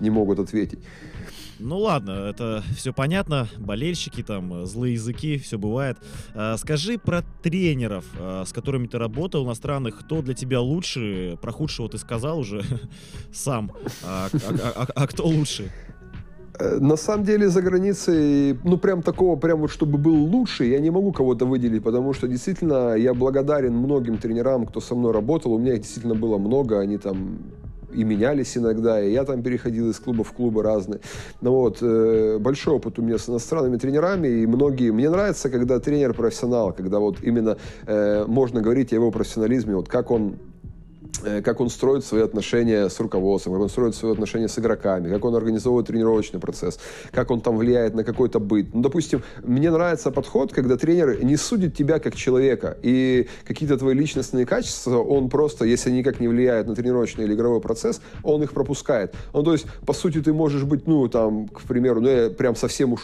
не 0.00 0.10
могут 0.10 0.38
ответить. 0.38 0.80
Ну 1.58 1.78
ладно, 1.78 2.10
это 2.10 2.62
все 2.76 2.92
понятно. 2.92 3.46
Болельщики, 3.56 4.22
там, 4.22 4.66
злые 4.66 4.94
языки, 4.94 5.38
все 5.38 5.58
бывает. 5.58 5.96
А, 6.34 6.56
скажи 6.56 6.98
про 6.98 7.22
тренеров, 7.42 8.04
а, 8.18 8.44
с 8.44 8.52
которыми 8.52 8.88
ты 8.88 8.98
работал 8.98 9.44
иностранных. 9.44 10.00
Кто 10.00 10.22
для 10.22 10.34
тебя 10.34 10.60
лучше? 10.60 11.38
Про 11.40 11.52
худшего 11.52 11.88
ты 11.88 11.98
сказал 11.98 12.40
уже 12.40 12.62
сам. 13.32 13.70
А, 14.02 14.28
а, 14.32 14.72
а, 14.74 14.88
а 14.92 15.06
кто 15.06 15.24
лучше? 15.24 15.70
Э, 16.58 16.78
на 16.80 16.96
самом 16.96 17.24
деле 17.24 17.48
за 17.48 17.62
границей, 17.62 18.58
ну 18.64 18.76
прям 18.78 19.02
такого, 19.02 19.36
прям 19.36 19.60
вот 19.60 19.70
чтобы 19.70 19.98
был 19.98 20.14
лучше, 20.14 20.64
я 20.64 20.80
не 20.80 20.90
могу 20.90 21.12
кого-то 21.12 21.46
выделить, 21.46 21.82
потому 21.82 22.12
что 22.12 22.28
действительно 22.28 22.94
я 22.94 23.14
благодарен 23.14 23.74
многим 23.74 24.18
тренерам, 24.18 24.66
кто 24.66 24.80
со 24.80 24.94
мной 24.94 25.12
работал. 25.12 25.52
У 25.52 25.58
меня 25.58 25.74
их 25.74 25.80
действительно 25.80 26.14
было 26.14 26.38
много, 26.38 26.80
они 26.80 26.98
там 26.98 27.38
и 27.94 28.04
менялись 28.04 28.56
иногда, 28.56 29.02
и 29.02 29.12
я 29.12 29.24
там 29.24 29.42
переходил 29.42 29.90
из 29.90 29.98
клуба 29.98 30.24
в 30.24 30.32
клубы 30.32 30.62
разные. 30.62 31.00
Ну 31.40 31.52
вот, 31.52 31.78
э, 31.82 32.38
большой 32.38 32.74
опыт 32.74 32.98
у 32.98 33.02
меня 33.02 33.18
с 33.18 33.28
иностранными 33.28 33.76
тренерами, 33.76 34.28
и 34.28 34.46
многие... 34.46 34.90
Мне 34.90 35.10
нравится, 35.10 35.50
когда 35.50 35.78
тренер 35.78 36.14
профессионал, 36.14 36.72
когда 36.72 36.98
вот 36.98 37.18
именно 37.22 37.56
э, 37.86 38.24
можно 38.26 38.60
говорить 38.60 38.92
о 38.92 38.96
его 38.96 39.10
профессионализме, 39.10 39.76
вот 39.76 39.88
как 39.88 40.10
он 40.10 40.36
как 41.42 41.60
он 41.60 41.68
строит 41.70 42.04
свои 42.04 42.22
отношения 42.22 42.88
с 42.88 42.98
руководством, 43.00 43.54
как 43.54 43.62
он 43.62 43.68
строит 43.68 43.94
свои 43.94 44.12
отношения 44.12 44.48
с 44.48 44.58
игроками, 44.58 45.08
как 45.08 45.24
он 45.24 45.34
организовывает 45.34 45.86
тренировочный 45.86 46.40
процесс, 46.40 46.78
как 47.10 47.30
он 47.30 47.40
там 47.40 47.56
влияет 47.56 47.94
на 47.94 48.04
какой-то 48.04 48.40
быт. 48.40 48.74
Ну, 48.74 48.82
допустим, 48.82 49.22
мне 49.42 49.70
нравится 49.70 50.10
подход, 50.10 50.52
когда 50.52 50.76
тренер 50.76 51.22
не 51.22 51.36
судит 51.36 51.76
тебя 51.76 51.98
как 51.98 52.14
человека, 52.16 52.76
и 52.82 53.28
какие-то 53.44 53.76
твои 53.76 53.94
личностные 53.94 54.46
качества, 54.46 54.98
он 54.98 55.28
просто, 55.28 55.64
если 55.64 55.90
они 55.90 55.98
никак 55.98 56.20
не 56.20 56.28
влияют 56.28 56.66
на 56.66 56.74
тренировочный 56.74 57.24
или 57.24 57.34
игровой 57.34 57.60
процесс, 57.60 58.00
он 58.22 58.42
их 58.42 58.52
пропускает. 58.52 59.14
Ну, 59.32 59.42
то 59.42 59.52
есть, 59.52 59.66
по 59.86 59.92
сути, 59.92 60.20
ты 60.20 60.32
можешь 60.32 60.64
быть, 60.64 60.86
ну, 60.86 61.08
там, 61.08 61.48
к 61.48 61.62
примеру, 61.62 62.00
ну, 62.00 62.08
я 62.08 62.30
прям 62.30 62.56
совсем 62.56 62.92
уж 62.92 63.02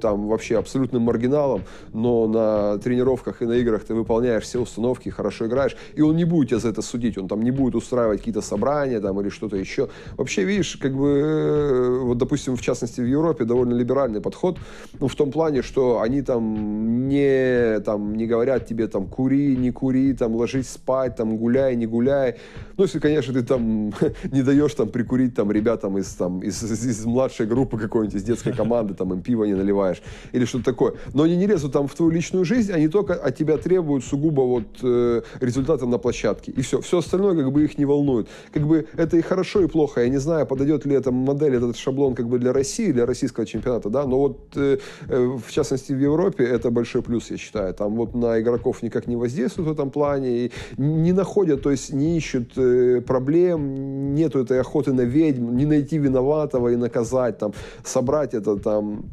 там, 0.00 0.28
вообще 0.28 0.58
абсолютным 0.58 1.02
маргиналом, 1.02 1.62
но 1.92 2.26
на 2.26 2.78
тренировках 2.78 3.42
и 3.42 3.46
на 3.46 3.52
играх 3.52 3.84
ты 3.84 3.94
выполняешь 3.94 4.44
все 4.44 4.60
установки, 4.60 5.08
хорошо 5.10 5.46
играешь, 5.46 5.76
и 5.94 6.02
он 6.02 6.16
не 6.16 6.24
будет 6.24 6.48
тебя 6.50 6.58
за 6.58 6.68
это 6.68 6.82
судить, 6.82 7.18
он 7.18 7.28
там 7.28 7.43
не 7.44 7.50
будет 7.50 7.74
устраивать 7.74 8.18
какие-то 8.18 8.40
собрания 8.40 9.00
там 9.00 9.20
или 9.20 9.28
что-то 9.28 9.56
еще. 9.56 9.88
Вообще, 10.16 10.44
видишь, 10.44 10.76
как 10.76 10.94
бы, 10.94 11.08
э, 11.08 11.98
вот, 12.02 12.18
допустим, 12.18 12.56
в 12.56 12.62
частности, 12.62 13.00
в 13.00 13.06
Европе 13.06 13.44
довольно 13.44 13.74
либеральный 13.74 14.20
подход, 14.20 14.58
ну, 15.00 15.08
в 15.08 15.14
том 15.14 15.30
плане, 15.30 15.62
что 15.62 16.00
они 16.00 16.22
там 16.22 17.08
не, 17.08 17.80
там, 17.80 18.14
не 18.16 18.26
говорят 18.26 18.66
тебе, 18.66 18.86
там, 18.86 19.06
кури, 19.06 19.56
не 19.56 19.70
кури, 19.70 20.14
там, 20.14 20.34
ложись 20.34 20.70
спать, 20.70 21.16
там, 21.16 21.36
гуляй, 21.36 21.76
не 21.76 21.86
гуляй. 21.86 22.36
Ну, 22.76 22.84
если, 22.84 22.98
конечно, 22.98 23.34
ты 23.34 23.42
там 23.42 23.92
не 24.32 24.42
даешь 24.42 24.74
там 24.74 24.88
прикурить 24.88 25.34
там 25.34 25.52
ребятам 25.52 25.98
из, 25.98 26.14
там, 26.14 26.40
из, 26.40 26.62
из, 26.62 26.86
из 26.86 27.04
младшей 27.04 27.46
группы 27.46 27.78
какой-нибудь, 27.78 28.16
из 28.16 28.24
детской 28.24 28.52
команды, 28.52 28.94
там, 28.94 29.12
им 29.12 29.22
пиво 29.22 29.44
не 29.44 29.54
наливаешь 29.54 30.02
или 30.32 30.44
что-то 30.44 30.64
такое. 30.64 30.94
Но 31.12 31.22
они 31.24 31.36
не 31.36 31.46
лезут 31.46 31.72
там 31.72 31.86
в 31.86 31.94
твою 31.94 32.10
личную 32.10 32.44
жизнь, 32.44 32.72
они 32.72 32.88
только 32.88 33.14
от 33.14 33.36
тебя 33.36 33.58
требуют 33.58 34.04
сугубо 34.04 34.42
вот 34.42 34.64
э, 34.82 35.22
результата 35.40 35.86
на 35.86 35.98
площадке. 35.98 36.52
И 36.52 36.62
все. 36.62 36.80
Все 36.80 36.98
остальное 36.98 37.33
как 37.36 37.52
бы 37.52 37.64
их 37.64 37.78
не 37.78 37.84
волнует. 37.84 38.28
Как 38.52 38.66
бы 38.66 38.86
это 38.96 39.16
и 39.16 39.20
хорошо, 39.20 39.60
и 39.60 39.66
плохо. 39.66 40.02
Я 40.02 40.08
не 40.08 40.18
знаю, 40.18 40.46
подойдет 40.46 40.86
ли 40.86 40.94
эта 40.94 41.12
модель, 41.12 41.56
этот 41.56 41.76
шаблон 41.76 42.14
как 42.14 42.28
бы 42.28 42.38
для 42.38 42.52
России, 42.52 42.92
для 42.92 43.06
российского 43.06 43.46
чемпионата, 43.46 43.90
да, 43.90 44.04
но 44.04 44.18
вот 44.18 44.38
э, 44.56 44.78
э, 45.08 45.38
в 45.46 45.50
частности 45.50 45.92
в 45.92 45.98
Европе 45.98 46.44
это 46.44 46.70
большой 46.70 47.02
плюс, 47.02 47.30
я 47.30 47.36
считаю. 47.36 47.74
Там 47.74 47.96
вот 47.96 48.14
на 48.14 48.40
игроков 48.40 48.82
никак 48.82 49.06
не 49.06 49.16
воздействуют 49.16 49.68
в 49.68 49.72
этом 49.72 49.90
плане, 49.90 50.46
и 50.46 50.52
не 50.76 51.12
находят, 51.12 51.62
то 51.62 51.70
есть 51.70 51.92
не 51.92 52.16
ищут 52.16 52.52
э, 52.56 53.00
проблем, 53.00 54.14
нету 54.14 54.40
этой 54.40 54.60
охоты 54.60 54.92
на 54.92 55.02
ведьм, 55.02 55.56
не 55.56 55.66
найти 55.66 55.98
виноватого 55.98 56.68
и 56.68 56.76
наказать, 56.76 57.38
там, 57.38 57.52
собрать 57.84 58.34
это 58.34 58.56
там 58.56 59.04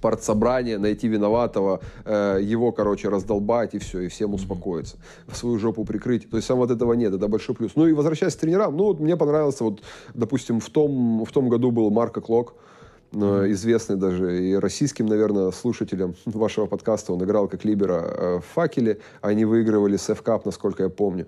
партсобрание, 0.00 0.78
найти 0.78 1.08
виноватого, 1.08 1.80
э, 2.04 2.38
его, 2.42 2.72
короче, 2.72 3.08
раздолбать 3.08 3.74
и 3.74 3.78
все, 3.78 4.00
и 4.00 4.08
всем 4.08 4.34
успокоиться, 4.34 4.96
свою 5.32 5.58
жопу 5.58 5.84
прикрыть. 5.84 6.30
То 6.30 6.36
есть 6.36 6.48
сам 6.48 6.58
вот 6.58 6.70
этого 6.70 6.94
нет, 6.94 7.12
это 7.12 7.28
большой 7.28 7.54
плюс. 7.54 7.72
Ну 7.76 7.86
и 7.86 7.92
возвращаясь 7.92 8.34
к 8.34 8.40
тренерам, 8.40 8.76
ну 8.76 8.84
вот 8.84 9.00
мне 9.00 9.16
понравился, 9.16 9.64
вот, 9.64 9.82
допустим, 10.14 10.60
в 10.60 10.68
том, 10.70 11.24
в 11.24 11.32
том 11.32 11.48
году 11.48 11.70
был 11.70 11.90
Марко 11.90 12.20
Клок, 12.20 12.54
известный 13.12 13.96
даже 13.96 14.42
и 14.42 14.54
российским, 14.54 15.06
наверное, 15.06 15.50
слушателям 15.50 16.14
вашего 16.24 16.66
подкаста. 16.66 17.12
Он 17.12 17.22
играл 17.24 17.48
как 17.48 17.64
либера 17.64 18.02
э, 18.04 18.38
в 18.38 18.44
«Факеле». 18.54 18.98
Они 19.20 19.44
выигрывали 19.44 19.96
СФ 19.96 20.22
Кап, 20.22 20.46
насколько 20.46 20.84
я 20.84 20.88
помню. 20.88 21.26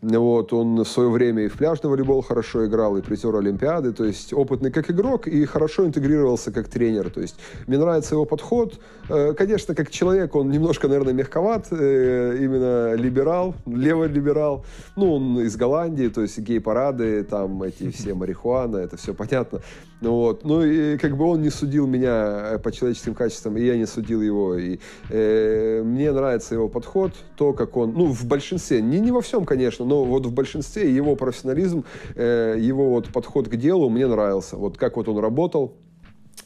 Вот, 0.00 0.52
он 0.52 0.84
в 0.84 0.88
свое 0.88 1.10
время 1.10 1.44
и 1.44 1.48
в 1.48 1.56
пляжный 1.56 1.90
волейбол 1.90 2.22
хорошо 2.22 2.66
играл, 2.66 2.96
и 2.96 3.02
призер 3.02 3.34
Олимпиады. 3.34 3.92
То 3.92 4.04
есть 4.04 4.32
опытный 4.32 4.70
как 4.70 4.90
игрок 4.90 5.26
и 5.26 5.44
хорошо 5.44 5.86
интегрировался 5.86 6.52
как 6.52 6.68
тренер. 6.68 7.10
То 7.10 7.20
есть 7.20 7.36
мне 7.66 7.78
нравится 7.78 8.14
его 8.14 8.24
подход. 8.24 8.78
Э, 9.08 9.32
конечно, 9.32 9.74
как 9.74 9.90
человек 9.90 10.34
он 10.34 10.50
немножко, 10.50 10.88
наверное, 10.88 11.14
мягковат. 11.14 11.68
Э, 11.70 12.36
именно 12.38 12.94
либерал, 12.94 13.54
левый 13.66 14.08
либерал. 14.08 14.64
Ну, 14.96 15.14
он 15.14 15.40
из 15.40 15.56
Голландии, 15.56 16.08
то 16.08 16.22
есть 16.22 16.38
гей-парады, 16.38 17.24
там 17.24 17.62
эти 17.62 17.90
все 17.90 18.14
марихуана, 18.22 18.78
это 18.78 18.96
все 18.96 19.14
понятно. 19.14 19.60
Вот. 20.02 20.44
Ну 20.44 20.64
и 20.64 20.98
как 20.98 21.16
бы 21.16 21.24
он 21.24 21.42
не 21.42 21.50
судил 21.50 21.86
меня 21.86 22.54
э, 22.54 22.58
по 22.58 22.72
человеческим 22.72 23.14
качествам, 23.14 23.56
и 23.56 23.64
я 23.64 23.76
не 23.76 23.86
судил 23.86 24.20
его. 24.20 24.56
И, 24.56 24.78
э, 25.10 25.82
мне 25.84 26.10
нравится 26.12 26.54
его 26.54 26.68
подход, 26.68 27.12
то, 27.36 27.52
как 27.52 27.76
он, 27.76 27.92
ну, 27.92 28.06
в 28.06 28.24
большинстве, 28.26 28.82
не, 28.82 28.98
не 28.98 29.12
во 29.12 29.20
всем, 29.20 29.44
конечно, 29.44 29.84
но 29.84 30.04
вот 30.04 30.26
в 30.26 30.32
большинстве 30.32 30.92
его 30.92 31.14
профессионализм, 31.14 31.84
э, 32.16 32.56
его 32.58 32.90
вот 32.90 33.08
подход 33.08 33.48
к 33.48 33.56
делу 33.56 33.88
мне 33.90 34.06
нравился. 34.06 34.56
Вот 34.56 34.76
как 34.76 34.96
вот 34.96 35.08
он 35.08 35.18
работал, 35.18 35.76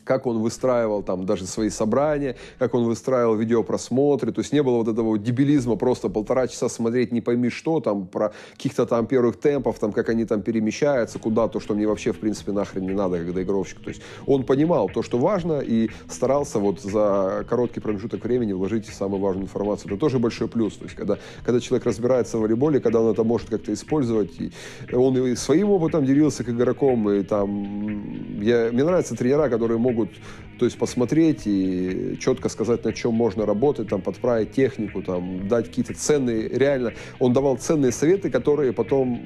как 0.07 0.27
он 0.27 0.39
выстраивал 0.39 1.03
там 1.03 1.27
даже 1.27 1.47
свои 1.47 1.69
собрания, 1.69 2.37
как 2.59 2.75
он 2.75 2.85
выстраивал 2.85 3.35
видеопросмотры, 3.35 4.33
то 4.33 4.41
есть 4.41 4.53
не 4.53 4.63
было 4.63 4.77
вот 4.77 4.89
этого 4.89 5.19
дебилизма 5.19 5.77
просто 5.77 6.09
полтора 6.09 6.47
часа 6.47 6.69
смотреть 6.69 7.13
не 7.13 7.21
пойми 7.21 7.51
что 7.51 7.81
там, 7.81 8.07
про 8.07 8.33
каких-то 8.53 8.87
там 8.87 9.07
первых 9.07 9.37
темпов, 9.37 9.79
там 9.79 9.93
как 9.93 10.09
они 10.09 10.25
там 10.25 10.43
перемещаются 10.43 11.19
куда-то, 11.19 11.61
что 11.61 11.75
мне 11.75 11.87
вообще 11.87 12.13
в 12.13 12.19
принципе 12.19 12.53
нахрен 12.53 12.87
не 12.87 12.95
надо, 12.95 13.19
когда 13.19 13.43
игровщик, 13.43 13.81
то 13.81 13.91
есть 13.91 14.01
он 14.27 14.45
понимал 14.45 14.89
то, 14.89 15.03
что 15.03 15.19
важно 15.19 15.61
и 15.61 15.91
старался 16.09 16.61
вот 16.61 16.81
за 16.81 17.45
короткий 17.49 17.81
промежуток 17.81 18.25
времени 18.25 18.53
вложить 18.53 18.87
самую 18.87 19.21
важную 19.21 19.47
информацию, 19.47 19.91
это 19.91 20.01
тоже 20.01 20.19
большой 20.21 20.47
плюс, 20.47 20.77
то 20.77 20.85
есть 20.85 20.95
когда, 20.95 21.19
когда 21.45 21.61
человек 21.61 21.85
разбирается 21.85 22.39
в 22.39 22.43
волейболе, 22.43 22.79
когда 22.79 23.01
он 23.01 23.13
это 23.13 23.25
может 23.25 23.51
как-то 23.51 23.73
использовать, 23.73 24.31
и 24.41 24.53
он 24.95 25.17
и 25.19 25.35
своим 25.35 25.71
опытом 25.71 26.05
делился 26.05 26.45
к 26.45 26.49
игрокам, 26.49 27.11
и 27.11 27.25
там, 27.25 28.41
я, 28.41 28.71
мне 28.73 28.85
нравятся 28.85 29.17
тренера, 29.17 29.49
которые 29.49 29.79
могут 29.79 29.96
могут 29.97 30.11
то 30.59 30.65
есть 30.65 30.79
посмотреть 30.79 31.43
и 31.45 32.17
четко 32.19 32.49
сказать, 32.49 32.83
на 32.85 32.93
чем 32.93 33.13
можно 33.13 33.45
работать, 33.45 33.89
там, 33.89 34.01
подправить 34.01 34.53
технику, 34.53 35.03
там, 35.03 35.49
дать 35.49 35.67
какие-то 35.67 35.93
ценные, 35.93 36.49
реально, 36.49 36.95
он 37.19 37.35
давал 37.35 37.59
ценные 37.59 37.93
советы, 37.93 38.31
которые 38.31 38.73
потом 38.73 39.21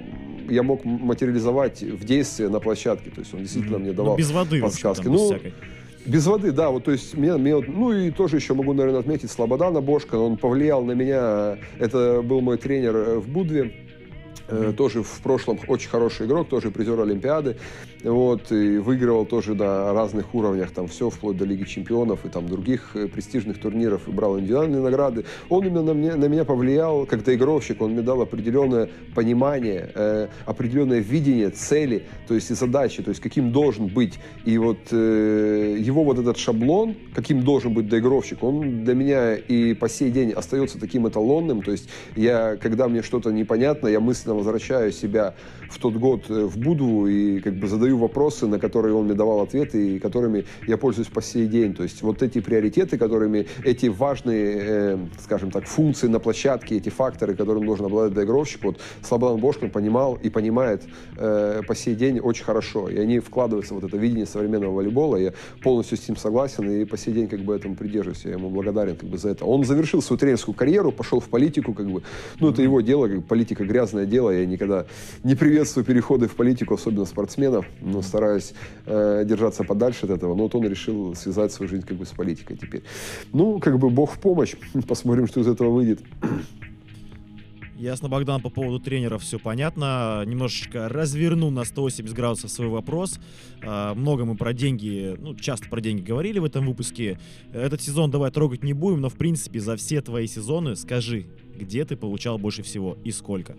я 0.49 0.65
мог 0.65 0.85
материализовать 0.85 1.83
в 1.83 2.05
действии 2.05 2.47
на 2.47 2.59
площадке, 2.59 3.11
то 3.11 3.21
есть 3.21 3.33
он 3.33 3.43
действительно 3.43 3.77
mm-hmm. 3.77 3.79
мне 3.79 3.93
давал 3.93 4.13
ну, 4.15 4.19
без 4.19 4.33
воды, 4.33 4.61
подсказки. 4.61 5.07
Общем, 5.07 5.13
ну, 5.13 5.33
без, 5.35 5.53
без 6.07 6.27
воды, 6.27 6.51
да, 6.51 6.71
вот, 6.71 6.83
то 6.83 6.91
есть, 6.91 7.17
меня, 7.17 7.37
меня, 7.37 7.61
ну 7.65 7.93
и 7.93 8.11
тоже 8.11 8.37
еще 8.37 8.55
могу, 8.55 8.73
наверное, 8.73 8.99
отметить 8.99 9.31
Слободана 9.31 9.81
Бошка, 9.81 10.17
он 10.17 10.37
повлиял 10.37 10.85
на 10.85 10.93
меня, 10.93 11.59
это 11.79 12.23
был 12.23 12.41
мой 12.41 12.59
тренер 12.59 13.21
в 13.21 13.29
Будве, 13.29 13.73
Э, 14.51 14.73
тоже 14.77 15.03
в 15.03 15.21
прошлом 15.23 15.61
очень 15.69 15.89
хороший 15.89 16.27
игрок, 16.27 16.49
тоже 16.49 16.71
призер 16.71 16.99
Олимпиады, 17.01 17.57
вот, 18.05 18.51
и 18.53 18.79
выигрывал 18.79 19.27
тоже 19.27 19.55
на 19.55 19.93
разных 19.93 20.35
уровнях, 20.35 20.71
там 20.71 20.89
все, 20.89 21.11
вплоть 21.11 21.37
до 21.37 21.45
Лиги 21.45 21.65
Чемпионов 21.65 22.25
и 22.25 22.29
там 22.29 22.49
других 22.49 22.91
э, 22.95 23.09
престижных 23.09 23.61
турниров, 23.61 24.09
и 24.09 24.11
брал 24.11 24.39
индивидуальные 24.39 24.81
награды. 24.81 25.25
Он 25.49 25.65
именно 25.65 25.83
на, 25.83 25.95
мне, 25.95 26.15
на 26.15 26.27
меня 26.27 26.45
повлиял 26.45 27.07
как 27.07 27.25
доигровщик, 27.25 27.81
он 27.83 27.93
мне 27.93 28.03
дал 28.03 28.21
определенное 28.23 28.89
понимание, 29.15 29.91
э, 29.95 30.29
определенное 30.47 31.01
видение 31.01 31.51
цели, 31.51 32.05
то 32.27 32.35
есть 32.35 32.51
и 32.51 32.55
задачи, 32.55 33.03
то 33.03 33.11
есть 33.11 33.21
каким 33.21 33.53
должен 33.53 33.87
быть. 33.89 34.19
И 34.45 34.57
вот 34.59 34.79
э, 34.93 35.77
его 35.79 36.05
вот 36.05 36.19
этот 36.19 36.39
шаблон, 36.39 36.95
каким 37.15 37.43
должен 37.43 37.75
быть 37.75 37.89
доигровщик, 37.89 38.43
он 38.43 38.85
для 38.85 38.95
меня 38.95 39.35
и 39.35 39.75
по 39.75 39.89
сей 39.89 40.11
день 40.11 40.33
остается 40.33 40.79
таким 40.79 41.09
эталонным, 41.09 41.63
то 41.63 41.73
есть 41.73 41.89
я, 42.17 42.57
когда 42.57 42.89
мне 42.89 43.03
что-то 43.03 43.31
непонятно, 43.31 43.89
я 43.89 44.01
мысленно 44.01 44.35
возвращаю 44.35 44.93
себя 44.93 45.35
в 45.71 45.79
тот 45.79 45.95
год 45.95 46.25
э, 46.29 46.45
в 46.45 46.59
Будву 46.59 47.07
и 47.07 47.41
как 47.41 47.55
бы 47.55 47.69
задаю 47.69 47.90
задаю 47.91 47.99
вопросы, 47.99 48.47
на 48.47 48.59
которые 48.59 48.95
он 48.95 49.05
мне 49.05 49.15
давал 49.15 49.41
ответы, 49.41 49.97
и 49.97 49.99
которыми 49.99 50.45
я 50.67 50.77
пользуюсь 50.77 51.09
по 51.09 51.23
сей 51.23 51.47
день. 51.47 51.75
То 51.75 51.83
есть 51.83 52.03
вот 52.03 52.23
эти 52.23 52.41
приоритеты, 52.41 52.99
которыми 52.99 53.47
эти 53.65 53.87
важные, 53.87 54.59
э, 54.61 54.99
скажем 55.19 55.51
так, 55.51 55.67
функции 55.67 56.09
на 56.09 56.21
площадке, 56.21 56.77
эти 56.77 56.91
факторы, 56.91 57.35
которым 57.35 57.67
должен 57.67 57.87
обладать 57.87 58.15
доигровщик, 58.15 58.65
вот 58.65 58.81
Слободан 59.03 59.41
Бошкин 59.41 59.71
понимал 59.71 60.19
и 60.23 60.31
понимает 60.31 60.83
э, 61.17 61.63
по 61.67 61.75
сей 61.75 61.95
день 61.95 62.21
очень 62.21 62.45
хорошо. 62.45 62.89
И 62.89 62.99
они 62.99 63.19
вкладываются 63.19 63.75
в 63.75 63.81
вот 63.81 63.89
это 63.89 63.97
видение 63.97 64.27
современного 64.27 64.73
волейбола. 64.73 65.17
Я 65.17 65.33
полностью 65.63 65.97
с 65.97 66.09
ним 66.09 66.17
согласен 66.17 66.71
и 66.71 66.85
по 66.85 66.97
сей 66.97 67.15
день 67.15 67.29
как 67.29 67.41
бы 67.41 67.57
этому 67.57 67.75
придерживаюсь. 67.75 68.25
Я 68.25 68.33
ему 68.33 68.51
благодарен 68.51 68.97
как 68.97 69.09
бы 69.09 69.19
за 69.19 69.31
это. 69.31 69.45
Он 69.45 69.65
завершил 69.65 70.03
свою 70.03 70.19
тренерскую 70.19 70.55
карьеру, 70.55 70.93
пошел 70.93 71.21
в 71.21 71.29
политику, 71.29 71.75
как 71.75 71.91
бы. 71.91 72.03
Ну, 72.41 72.51
это 72.51 72.63
его 72.63 72.81
дело, 72.81 73.09
как 73.09 73.25
политика 73.25 73.65
грязное 73.65 74.07
дело. 74.07 74.31
Я 74.31 74.47
никогда 74.47 74.87
не 75.25 75.35
приветствую 75.35 75.85
переходы 75.85 76.27
в 76.27 76.35
политику, 76.35 76.75
особенно 76.75 77.05
спортсменов, 77.05 77.67
но 77.81 78.03
стараюсь 78.03 78.55
э, 78.87 79.25
держаться 79.27 79.65
подальше 79.65 80.07
от 80.07 80.11
этого. 80.11 80.35
Но 80.35 80.45
вот 80.45 80.55
он 80.55 80.67
решил 80.69 81.15
связать 81.15 81.53
свою 81.53 81.69
жизнь 81.69 81.87
как 81.87 81.97
бы 81.97 82.07
с 82.07 82.11
политикой 82.11 82.57
теперь. 82.57 82.83
Ну, 83.33 83.59
как 83.59 83.79
бы 83.79 83.91
бог 83.91 84.13
в 84.13 84.19
помощь. 84.19 84.55
Посмотрим, 84.89 85.27
что 85.27 85.41
из 85.41 85.49
этого 85.49 85.71
выйдет. 85.71 86.01
Ясно, 87.81 88.11
Богдан, 88.11 88.43
по 88.43 88.51
поводу 88.51 88.79
тренера 88.79 89.17
все 89.17 89.39
понятно. 89.39 90.23
Немножечко 90.27 90.91
разверну 90.91 91.49
на 91.49 91.65
180 91.65 92.15
градусов 92.15 92.51
свой 92.51 92.69
вопрос. 92.69 93.19
А, 93.65 93.95
много 93.95 94.27
мы 94.27 94.37
про 94.37 94.53
деньги, 94.53 95.17
ну, 95.19 95.35
часто 95.35 95.67
про 95.71 95.81
деньги 95.81 96.03
говорили 96.03 96.39
в 96.41 96.45
этом 96.45 96.67
выпуске. 96.67 97.19
Этот 97.55 97.81
сезон 97.81 98.11
давай 98.11 98.31
трогать 98.31 98.63
не 98.63 98.75
будем, 98.75 99.01
но, 99.01 99.09
в 99.09 99.15
принципе, 99.15 99.61
за 99.61 99.77
все 99.77 100.03
твои 100.03 100.27
сезоны 100.27 100.77
скажи, 100.77 101.25
где 101.57 101.87
ты 101.87 101.97
получал 101.97 102.37
больше 102.37 102.63
всего 102.63 102.99
и 103.03 103.11
сколько? 103.13 103.57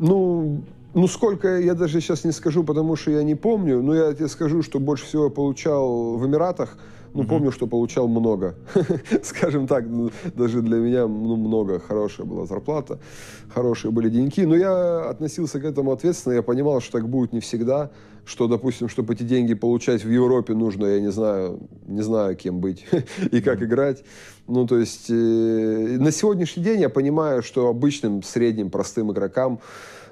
Ну, 0.00 0.64
ну, 0.94 1.06
сколько, 1.06 1.58
я 1.58 1.74
даже 1.74 2.00
сейчас 2.00 2.24
не 2.24 2.32
скажу, 2.32 2.64
потому 2.64 2.96
что 2.96 3.10
я 3.10 3.22
не 3.22 3.34
помню. 3.34 3.82
Но 3.82 3.94
я 3.94 4.12
тебе 4.14 4.28
скажу, 4.28 4.62
что 4.62 4.80
больше 4.80 5.04
всего 5.04 5.30
получал 5.30 6.16
в 6.16 6.26
Эмиратах– 6.26 6.78
ну, 7.14 7.20
угу. 7.20 7.28
помню, 7.30 7.50
что 7.50 7.66
получал 7.66 8.08
много. 8.08 8.54
Скажем 9.22 9.66
так, 9.66 9.86
ну, 9.86 10.10
даже 10.34 10.62
для 10.62 10.76
меня 10.76 11.06
ну, 11.06 11.36
много. 11.36 11.80
Хорошая 11.80 12.26
была 12.26 12.46
зарплата, 12.46 12.98
хорошие 13.52 13.90
были 13.90 14.08
деньги. 14.08 14.42
Но 14.42 14.54
я 14.54 15.08
относился 15.08 15.60
к 15.60 15.64
этому 15.64 15.92
ответственно. 15.92 16.34
Я 16.34 16.42
понимал, 16.42 16.80
что 16.80 16.92
так 16.92 17.08
будет 17.08 17.32
не 17.32 17.40
всегда. 17.40 17.90
Что, 18.24 18.46
допустим, 18.46 18.90
чтобы 18.90 19.14
эти 19.14 19.22
деньги 19.22 19.54
получать 19.54 20.04
в 20.04 20.10
Европе, 20.10 20.52
нужно, 20.52 20.84
я 20.84 21.00
не 21.00 21.10
знаю, 21.10 21.60
не 21.86 22.02
знаю, 22.02 22.36
кем 22.36 22.60
быть 22.60 22.86
и 23.32 23.40
как 23.40 23.62
играть. 23.62 24.04
Ну, 24.46 24.66
то 24.66 24.78
есть, 24.78 25.06
э, 25.08 25.14
на 25.98 26.12
сегодняшний 26.12 26.62
день 26.62 26.82
я 26.82 26.90
понимаю, 26.90 27.42
что 27.42 27.68
обычным, 27.68 28.22
средним, 28.22 28.70
простым 28.70 29.10
игрокам, 29.12 29.60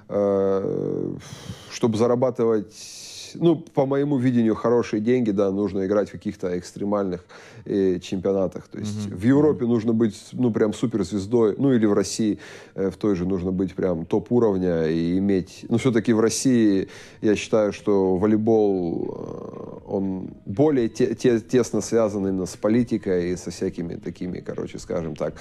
чтобы 0.08 1.96
зарабатывать 1.98 2.95
ну, 3.38 3.56
по 3.56 3.86
моему 3.86 4.16
видению, 4.18 4.54
хорошие 4.54 5.00
деньги, 5.00 5.30
да, 5.30 5.50
нужно 5.50 5.86
играть 5.86 6.08
в 6.08 6.12
каких-то 6.12 6.58
экстремальных 6.58 7.24
э, 7.64 7.98
чемпионатах. 8.00 8.68
То 8.68 8.78
есть 8.78 9.08
mm-hmm. 9.08 9.16
в 9.16 9.24
Европе 9.24 9.66
нужно 9.66 9.92
быть, 9.92 10.16
ну, 10.32 10.50
прям 10.50 10.72
суперзвездой, 10.72 11.54
ну, 11.58 11.72
или 11.72 11.86
в 11.86 11.92
России 11.92 12.38
э, 12.74 12.90
в 12.90 12.96
той 12.96 13.16
же 13.16 13.26
нужно 13.26 13.52
быть 13.52 13.74
прям 13.74 14.06
топ-уровня 14.06 14.86
и 14.86 15.18
иметь... 15.18 15.64
Ну, 15.68 15.78
все-таки 15.78 16.12
в 16.12 16.20
России 16.20 16.88
я 17.22 17.36
считаю, 17.36 17.72
что 17.72 18.16
волейбол, 18.16 19.82
э, 19.86 19.90
он 19.90 20.30
более 20.44 20.88
те, 20.88 21.14
те, 21.14 21.40
тесно 21.40 21.80
связан 21.80 22.26
именно 22.26 22.46
с 22.46 22.56
политикой 22.56 23.32
и 23.32 23.36
со 23.36 23.50
всякими 23.50 23.96
такими, 23.96 24.40
короче, 24.40 24.78
скажем 24.78 25.14
так, 25.14 25.34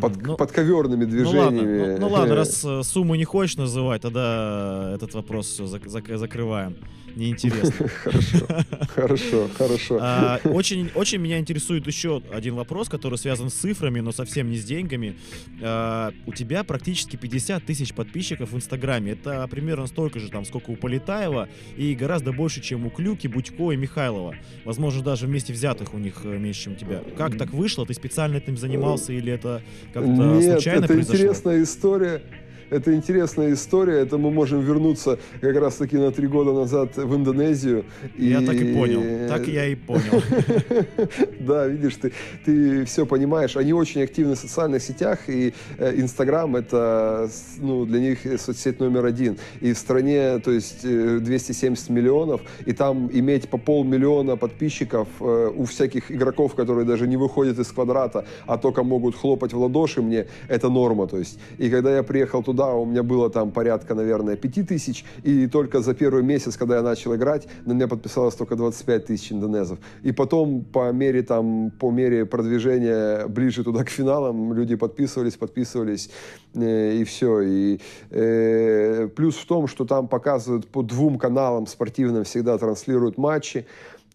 под, 0.00 0.22
ну, 0.22 0.36
подковерными 0.36 1.04
движениями. 1.04 1.76
Ну, 1.76 1.80
ладно, 1.80 1.98
ну, 1.98 2.08
ну, 2.08 2.12
ладно 2.12 2.34
раз 2.34 2.64
э, 2.64 2.82
сумму 2.82 3.14
не 3.14 3.24
хочешь 3.24 3.56
называть, 3.56 4.02
тогда 4.02 4.92
этот 4.94 5.14
вопрос 5.14 5.46
все 5.46 5.64
зак- 5.64 5.86
зак- 5.86 6.16
закрываем 6.16 6.76
неинтересно. 7.16 7.88
Хорошо, 8.04 8.46
хорошо, 8.94 9.50
хорошо. 9.56 9.98
А, 10.00 10.40
очень, 10.44 10.90
очень 10.94 11.18
меня 11.18 11.38
интересует 11.38 11.86
еще 11.86 12.22
один 12.32 12.54
вопрос, 12.54 12.88
который 12.88 13.18
связан 13.18 13.50
с 13.50 13.54
цифрами, 13.54 14.00
но 14.00 14.12
совсем 14.12 14.50
не 14.50 14.56
с 14.56 14.64
деньгами. 14.64 15.16
А, 15.60 16.12
у 16.26 16.32
тебя 16.32 16.64
практически 16.64 17.16
50 17.16 17.64
тысяч 17.64 17.94
подписчиков 17.94 18.52
в 18.52 18.56
Инстаграме. 18.56 19.12
Это 19.12 19.46
примерно 19.48 19.86
столько 19.86 20.18
же, 20.20 20.28
там, 20.28 20.44
сколько 20.44 20.70
у 20.70 20.76
Полетаева, 20.76 21.48
и 21.76 21.94
гораздо 21.94 22.32
больше, 22.32 22.60
чем 22.60 22.86
у 22.86 22.90
Клюки, 22.90 23.26
Будько 23.26 23.72
и 23.72 23.76
Михайлова. 23.76 24.34
Возможно, 24.64 25.02
даже 25.02 25.26
вместе 25.26 25.52
взятых 25.52 25.94
у 25.94 25.98
них 25.98 26.20
э, 26.24 26.38
меньше, 26.38 26.64
чем 26.64 26.72
у 26.74 26.76
тебя. 26.76 27.02
Как 27.16 27.36
так 27.36 27.50
вышло? 27.52 27.86
Ты 27.86 27.94
специально 27.94 28.36
этим 28.36 28.56
занимался 28.56 29.12
или 29.12 29.32
это 29.32 29.62
как-то 29.92 30.10
Нет, 30.10 30.52
случайно 30.54 30.84
это 30.84 30.94
произошло? 30.94 31.14
интересная 31.14 31.62
история 31.62 32.22
это 32.70 32.94
интересная 32.94 33.52
история. 33.52 34.00
Это 34.00 34.18
мы 34.18 34.30
можем 34.30 34.60
вернуться 34.60 35.18
как 35.40 35.56
раз-таки 35.56 35.96
на 35.96 36.10
три 36.12 36.26
года 36.26 36.52
назад 36.52 36.96
в 36.96 37.14
Индонезию. 37.14 37.84
Я 38.16 38.40
и... 38.40 38.46
так 38.46 38.56
и 38.56 38.72
понял. 38.72 39.28
Так 39.28 39.46
я 39.46 39.66
и 39.66 39.74
понял. 39.74 40.22
Да, 41.40 41.66
видишь, 41.66 41.96
ты, 41.96 42.12
ты 42.44 42.84
все 42.84 43.06
понимаешь. 43.06 43.56
Они 43.56 43.72
очень 43.72 44.02
активны 44.02 44.34
в 44.34 44.38
социальных 44.38 44.82
сетях, 44.82 45.28
и 45.28 45.52
э, 45.78 45.94
Инстаграм 45.96 46.54
это 46.54 47.28
ну, 47.58 47.86
для 47.86 48.00
них 48.00 48.18
соцсеть 48.40 48.78
номер 48.78 49.06
один. 49.06 49.38
И 49.60 49.72
в 49.72 49.78
стране, 49.78 50.38
то 50.38 50.50
есть 50.50 50.82
270 50.82 51.90
э, 51.90 51.92
миллионов, 51.92 52.42
и 52.66 52.72
там 52.72 53.10
иметь 53.12 53.48
по 53.48 53.58
полмиллиона 53.58 54.36
подписчиков 54.36 55.08
э, 55.20 55.50
у 55.56 55.64
всяких 55.64 56.12
игроков, 56.12 56.54
которые 56.54 56.84
даже 56.84 57.06
не 57.08 57.16
выходят 57.16 57.58
из 57.58 57.68
квадрата, 57.68 58.24
а 58.46 58.58
только 58.58 58.82
могут 58.82 59.16
хлопать 59.16 59.52
в 59.52 59.58
ладоши 59.58 60.02
мне, 60.02 60.26
это 60.48 60.68
норма. 60.68 61.06
То 61.06 61.18
есть, 61.18 61.38
и 61.58 61.70
когда 61.70 61.96
я 61.96 62.02
приехал 62.02 62.42
туда, 62.42 62.59
туда 62.60 62.74
у 62.74 62.84
меня 62.84 63.02
было 63.02 63.30
там 63.30 63.50
порядка, 63.50 63.94
наверное, 63.94 64.36
5 64.36 64.68
тысяч, 64.68 65.04
и 65.24 65.46
только 65.46 65.80
за 65.80 65.94
первый 65.94 66.22
месяц, 66.22 66.56
когда 66.56 66.76
я 66.76 66.82
начал 66.82 67.14
играть, 67.14 67.48
на 67.66 67.72
меня 67.72 67.88
подписалось 67.88 68.34
только 68.34 68.54
25 68.56 69.06
тысяч 69.06 69.32
индонезов. 69.32 69.78
И 70.02 70.12
потом 70.12 70.64
по 70.64 70.92
мере, 70.92 71.22
там, 71.22 71.70
по 71.70 71.90
мере 71.90 72.26
продвижения 72.26 73.26
ближе 73.28 73.64
туда 73.64 73.84
к 73.84 73.88
финалам 73.88 74.52
люди 74.52 74.76
подписывались, 74.76 75.36
подписывались, 75.36 76.10
э, 76.54 77.00
и 77.00 77.04
все. 77.04 77.40
И 77.40 77.80
э, 78.10 79.08
плюс 79.16 79.36
в 79.36 79.46
том, 79.46 79.66
что 79.66 79.84
там 79.84 80.06
показывают 80.08 80.66
по 80.66 80.82
двум 80.82 81.18
каналам 81.18 81.66
спортивным 81.66 82.24
всегда 82.24 82.58
транслируют 82.58 83.18
матчи, 83.18 83.64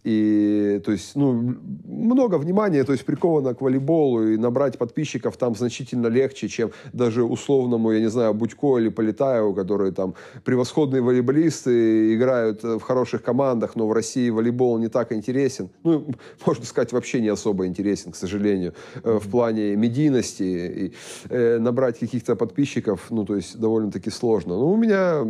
и, 0.06 0.80
то 0.84 0.92
есть, 0.92 1.16
ну, 1.16 1.56
много 1.84 2.38
внимания, 2.38 2.84
то 2.84 2.92
есть, 2.92 3.04
приковано 3.04 3.54
к 3.54 3.60
волейболу, 3.60 4.28
и 4.28 4.36
набрать 4.36 4.78
подписчиков 4.78 5.36
там 5.36 5.56
значительно 5.56 6.06
легче, 6.06 6.48
чем 6.48 6.70
даже 6.92 7.24
условному, 7.24 7.90
я 7.90 7.98
не 7.98 8.08
знаю, 8.08 8.32
Будько 8.32 8.78
или 8.78 8.88
Полетаеву, 8.88 9.52
которые 9.52 9.90
там 9.90 10.14
превосходные 10.44 11.02
волейболисты, 11.02 12.14
играют 12.14 12.62
в 12.62 12.80
хороших 12.80 13.24
командах, 13.24 13.74
но 13.74 13.88
в 13.88 13.92
России 13.92 14.30
волейбол 14.30 14.78
не 14.78 14.88
так 14.88 15.10
интересен. 15.10 15.70
Ну, 15.82 16.06
можно 16.46 16.64
сказать, 16.64 16.92
вообще 16.92 17.20
не 17.20 17.28
особо 17.28 17.66
интересен, 17.66 18.12
к 18.12 18.16
сожалению, 18.16 18.74
э, 19.02 19.18
в 19.20 19.28
плане 19.28 19.74
медийности. 19.74 20.42
И, 20.42 20.92
э, 21.30 21.58
набрать 21.58 21.98
каких-то 21.98 22.36
подписчиков, 22.36 23.10
ну, 23.10 23.24
то 23.24 23.34
есть, 23.34 23.58
довольно-таки 23.58 24.10
сложно. 24.10 24.54
Ну, 24.54 24.72
у 24.72 24.76
меня 24.76 25.24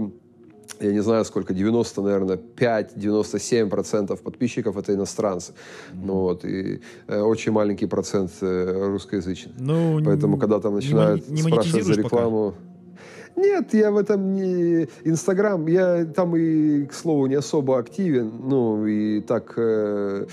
я 0.80 0.92
не 0.92 1.00
знаю 1.00 1.24
сколько, 1.24 1.54
90, 1.54 2.02
наверное, 2.02 2.38
5-97% 2.56 4.16
подписчиков 4.22 4.76
это 4.76 4.94
иностранцы. 4.94 5.52
Mm-hmm. 5.52 6.04
Ну 6.04 6.14
вот, 6.14 6.44
и 6.44 6.80
э, 7.08 7.20
очень 7.20 7.52
маленький 7.52 7.86
процент 7.86 8.30
э, 8.40 8.88
русскоязычных. 8.88 9.54
Ну, 9.58 10.00
Поэтому, 10.04 10.38
когда 10.38 10.60
там 10.60 10.74
начинают 10.74 11.28
не, 11.28 11.42
не 11.42 11.42
спрашивать 11.42 11.84
за 11.84 11.94
рекламу... 11.94 12.52
Пока. 12.52 12.76
Нет, 13.36 13.74
я 13.74 13.90
в 13.90 13.98
этом 13.98 14.32
не... 14.32 14.88
Инстаграм, 15.04 15.66
я 15.66 16.06
там 16.06 16.34
и, 16.36 16.86
к 16.86 16.94
слову, 16.94 17.26
не 17.26 17.34
особо 17.34 17.78
активен, 17.78 18.32
ну, 18.48 18.86
и 18.86 19.20
так... 19.20 19.54
Э, 19.58 20.26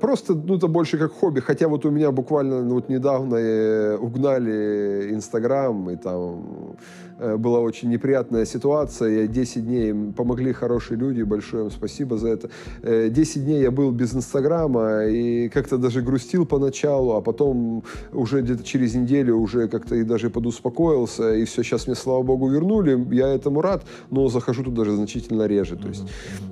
просто, 0.00 0.34
ну, 0.34 0.56
это 0.56 0.68
больше 0.68 0.98
как 0.98 1.12
хобби, 1.12 1.40
хотя 1.40 1.68
вот 1.68 1.84
у 1.84 1.90
меня 1.90 2.10
буквально 2.10 2.62
ну, 2.62 2.74
вот 2.74 2.88
недавно 2.88 3.36
э, 3.36 3.96
угнали 3.96 5.10
Инстаграм, 5.12 5.90
и 5.90 5.96
там 5.96 6.76
Э, 7.20 7.36
была 7.36 7.60
очень 7.60 7.90
неприятная 7.90 8.46
ситуация. 8.46 9.22
Я 9.22 9.26
10 9.26 9.66
дней, 9.66 10.12
помогли 10.16 10.52
хорошие 10.52 10.98
люди, 10.98 11.22
большое 11.22 11.64
им 11.64 11.70
спасибо 11.70 12.16
за 12.16 12.28
это. 12.28 12.50
10 12.82 13.36
э, 13.36 13.40
дней 13.40 13.60
я 13.60 13.70
был 13.70 13.90
без 13.90 14.14
Инстаграма 14.14 15.04
и 15.04 15.48
как-то 15.50 15.76
даже 15.76 16.00
грустил 16.00 16.46
поначалу, 16.46 17.12
а 17.12 17.20
потом 17.20 17.84
уже 18.12 18.40
где-то 18.40 18.64
через 18.64 18.94
неделю 18.94 19.36
уже 19.36 19.68
как-то 19.68 19.96
и 19.96 20.02
даже 20.02 20.30
подуспокоился, 20.30 21.34
и 21.34 21.44
все, 21.44 21.62
сейчас 21.62 21.86
мне, 21.86 21.94
слава 21.94 22.22
богу, 22.22 22.48
вернули. 22.48 23.14
Я 23.14 23.28
этому 23.28 23.60
рад, 23.60 23.84
но 24.10 24.28
захожу 24.28 24.64
туда 24.64 24.78
даже 24.78 24.96
значительно 24.96 25.46
реже. 25.46 25.76
То 25.76 25.88
есть, 25.88 26.04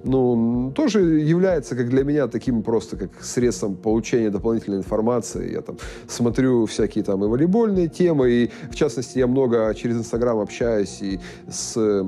ну, 0.04 0.72
тоже 0.76 1.00
является, 1.00 1.76
как 1.76 1.88
для 1.88 2.04
меня, 2.04 2.28
таким 2.28 2.62
просто 2.62 2.96
как 2.96 3.10
средством 3.22 3.76
получения 3.76 4.30
дополнительной 4.30 4.78
информации. 4.78 5.52
Я 5.52 5.62
там 5.62 5.76
смотрю 6.06 6.66
всякие 6.66 7.04
там 7.04 7.24
и 7.24 7.28
волейбольные 7.28 7.88
темы, 7.88 8.30
и 8.30 8.50
в 8.70 8.74
частности 8.74 9.18
я 9.18 9.26
много 9.26 9.74
через 9.74 9.96
Инстаграм 9.96 10.38
общаюсь 10.38 11.02
и 11.02 11.20
с 11.48 11.76
э, 11.76 12.04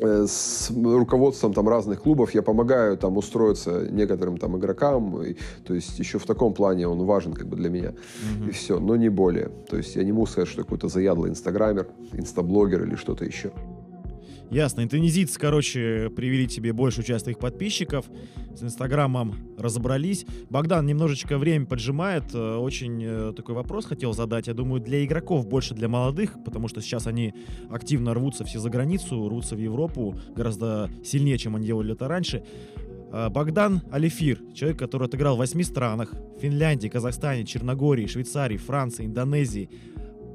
с 0.00 0.70
руководством 0.70 1.52
там 1.52 1.68
разных 1.68 2.02
клубов 2.02 2.34
я 2.34 2.42
помогаю 2.42 2.96
там 2.96 3.16
устроиться 3.16 3.86
некоторым 3.90 4.36
там 4.36 4.56
игрокам, 4.56 5.22
и, 5.22 5.36
то 5.66 5.74
есть 5.74 5.98
еще 5.98 6.18
в 6.18 6.24
таком 6.24 6.54
плане 6.54 6.86
он 6.86 7.04
важен 7.04 7.32
как 7.32 7.48
бы 7.48 7.56
для 7.56 7.68
меня 7.68 7.90
mm-hmm. 7.90 8.48
и 8.48 8.50
все, 8.52 8.78
но 8.78 8.96
не 8.96 9.08
более. 9.08 9.50
То 9.68 9.76
есть 9.76 9.96
я 9.96 10.04
не 10.04 10.12
могу 10.12 10.26
сказать, 10.26 10.48
что 10.48 10.62
какой-то 10.62 10.88
заядлый 10.88 11.30
инстаграмер, 11.30 11.88
инстаблогер 12.12 12.84
или 12.84 12.94
что-то 12.94 13.24
еще. 13.24 13.50
Ясно. 14.50 14.82
Индонезийцы, 14.82 15.38
короче, 15.38 16.10
привели 16.16 16.46
тебе 16.46 16.72
большую 16.72 17.04
часть 17.04 17.24
своих 17.24 17.38
подписчиков. 17.38 18.06
С 18.56 18.62
Инстаграмом 18.62 19.34
разобрались. 19.58 20.24
Богдан 20.48 20.86
немножечко 20.86 21.36
время 21.36 21.66
поджимает. 21.66 22.24
Э, 22.32 22.56
очень 22.56 23.02
э, 23.04 23.32
такой 23.36 23.54
вопрос 23.54 23.84
хотел 23.84 24.14
задать. 24.14 24.46
Я 24.46 24.54
думаю, 24.54 24.80
для 24.80 25.04
игроков 25.04 25.46
больше 25.46 25.74
для 25.74 25.88
молодых, 25.88 26.42
потому 26.44 26.68
что 26.68 26.80
сейчас 26.80 27.06
они 27.06 27.34
активно 27.70 28.14
рвутся 28.14 28.44
все 28.44 28.58
за 28.58 28.70
границу, 28.70 29.28
рвутся 29.28 29.54
в 29.54 29.58
Европу 29.58 30.18
гораздо 30.34 30.90
сильнее, 31.04 31.36
чем 31.36 31.54
они 31.54 31.66
делали 31.66 31.92
это 31.92 32.08
раньше. 32.08 32.42
Э, 33.12 33.28
Богдан 33.28 33.82
Алифир, 33.92 34.40
человек, 34.54 34.78
который 34.78 35.08
отыграл 35.08 35.36
в 35.36 35.40
восьми 35.40 35.62
странах. 35.62 36.14
Финляндии, 36.40 36.88
Казахстане, 36.88 37.44
Черногории, 37.44 38.06
Швейцарии, 38.06 38.56
Франции, 38.56 39.04
Индонезии, 39.04 39.68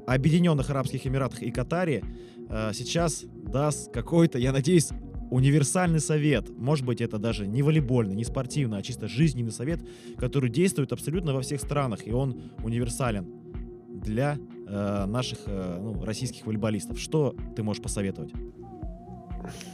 Объединенных 0.06 0.70
Арабских 0.70 1.04
Эмиратах 1.04 1.42
и 1.42 1.50
Катаре. 1.50 2.04
Сейчас 2.72 3.24
даст 3.24 3.92
какой-то, 3.92 4.38
я 4.38 4.52
надеюсь, 4.52 4.90
универсальный 5.30 6.00
совет. 6.00 6.48
Может 6.50 6.86
быть, 6.86 7.00
это 7.00 7.18
даже 7.18 7.46
не 7.46 7.62
волейбольный, 7.62 8.14
не 8.14 8.24
спортивный, 8.24 8.78
а 8.78 8.82
чисто 8.82 9.08
жизненный 9.08 9.50
совет, 9.50 9.80
который 10.16 10.50
действует 10.50 10.92
абсолютно 10.92 11.34
во 11.34 11.40
всех 11.40 11.60
странах, 11.60 12.06
и 12.06 12.12
он 12.12 12.52
универсален 12.62 13.26
для 13.88 14.38
э, 14.66 15.06
наших 15.06 15.40
э, 15.46 15.78
ну, 15.80 16.04
российских 16.04 16.46
волейболистов. 16.46 17.00
Что 17.00 17.34
ты 17.56 17.62
можешь 17.62 17.82
посоветовать? 17.82 18.32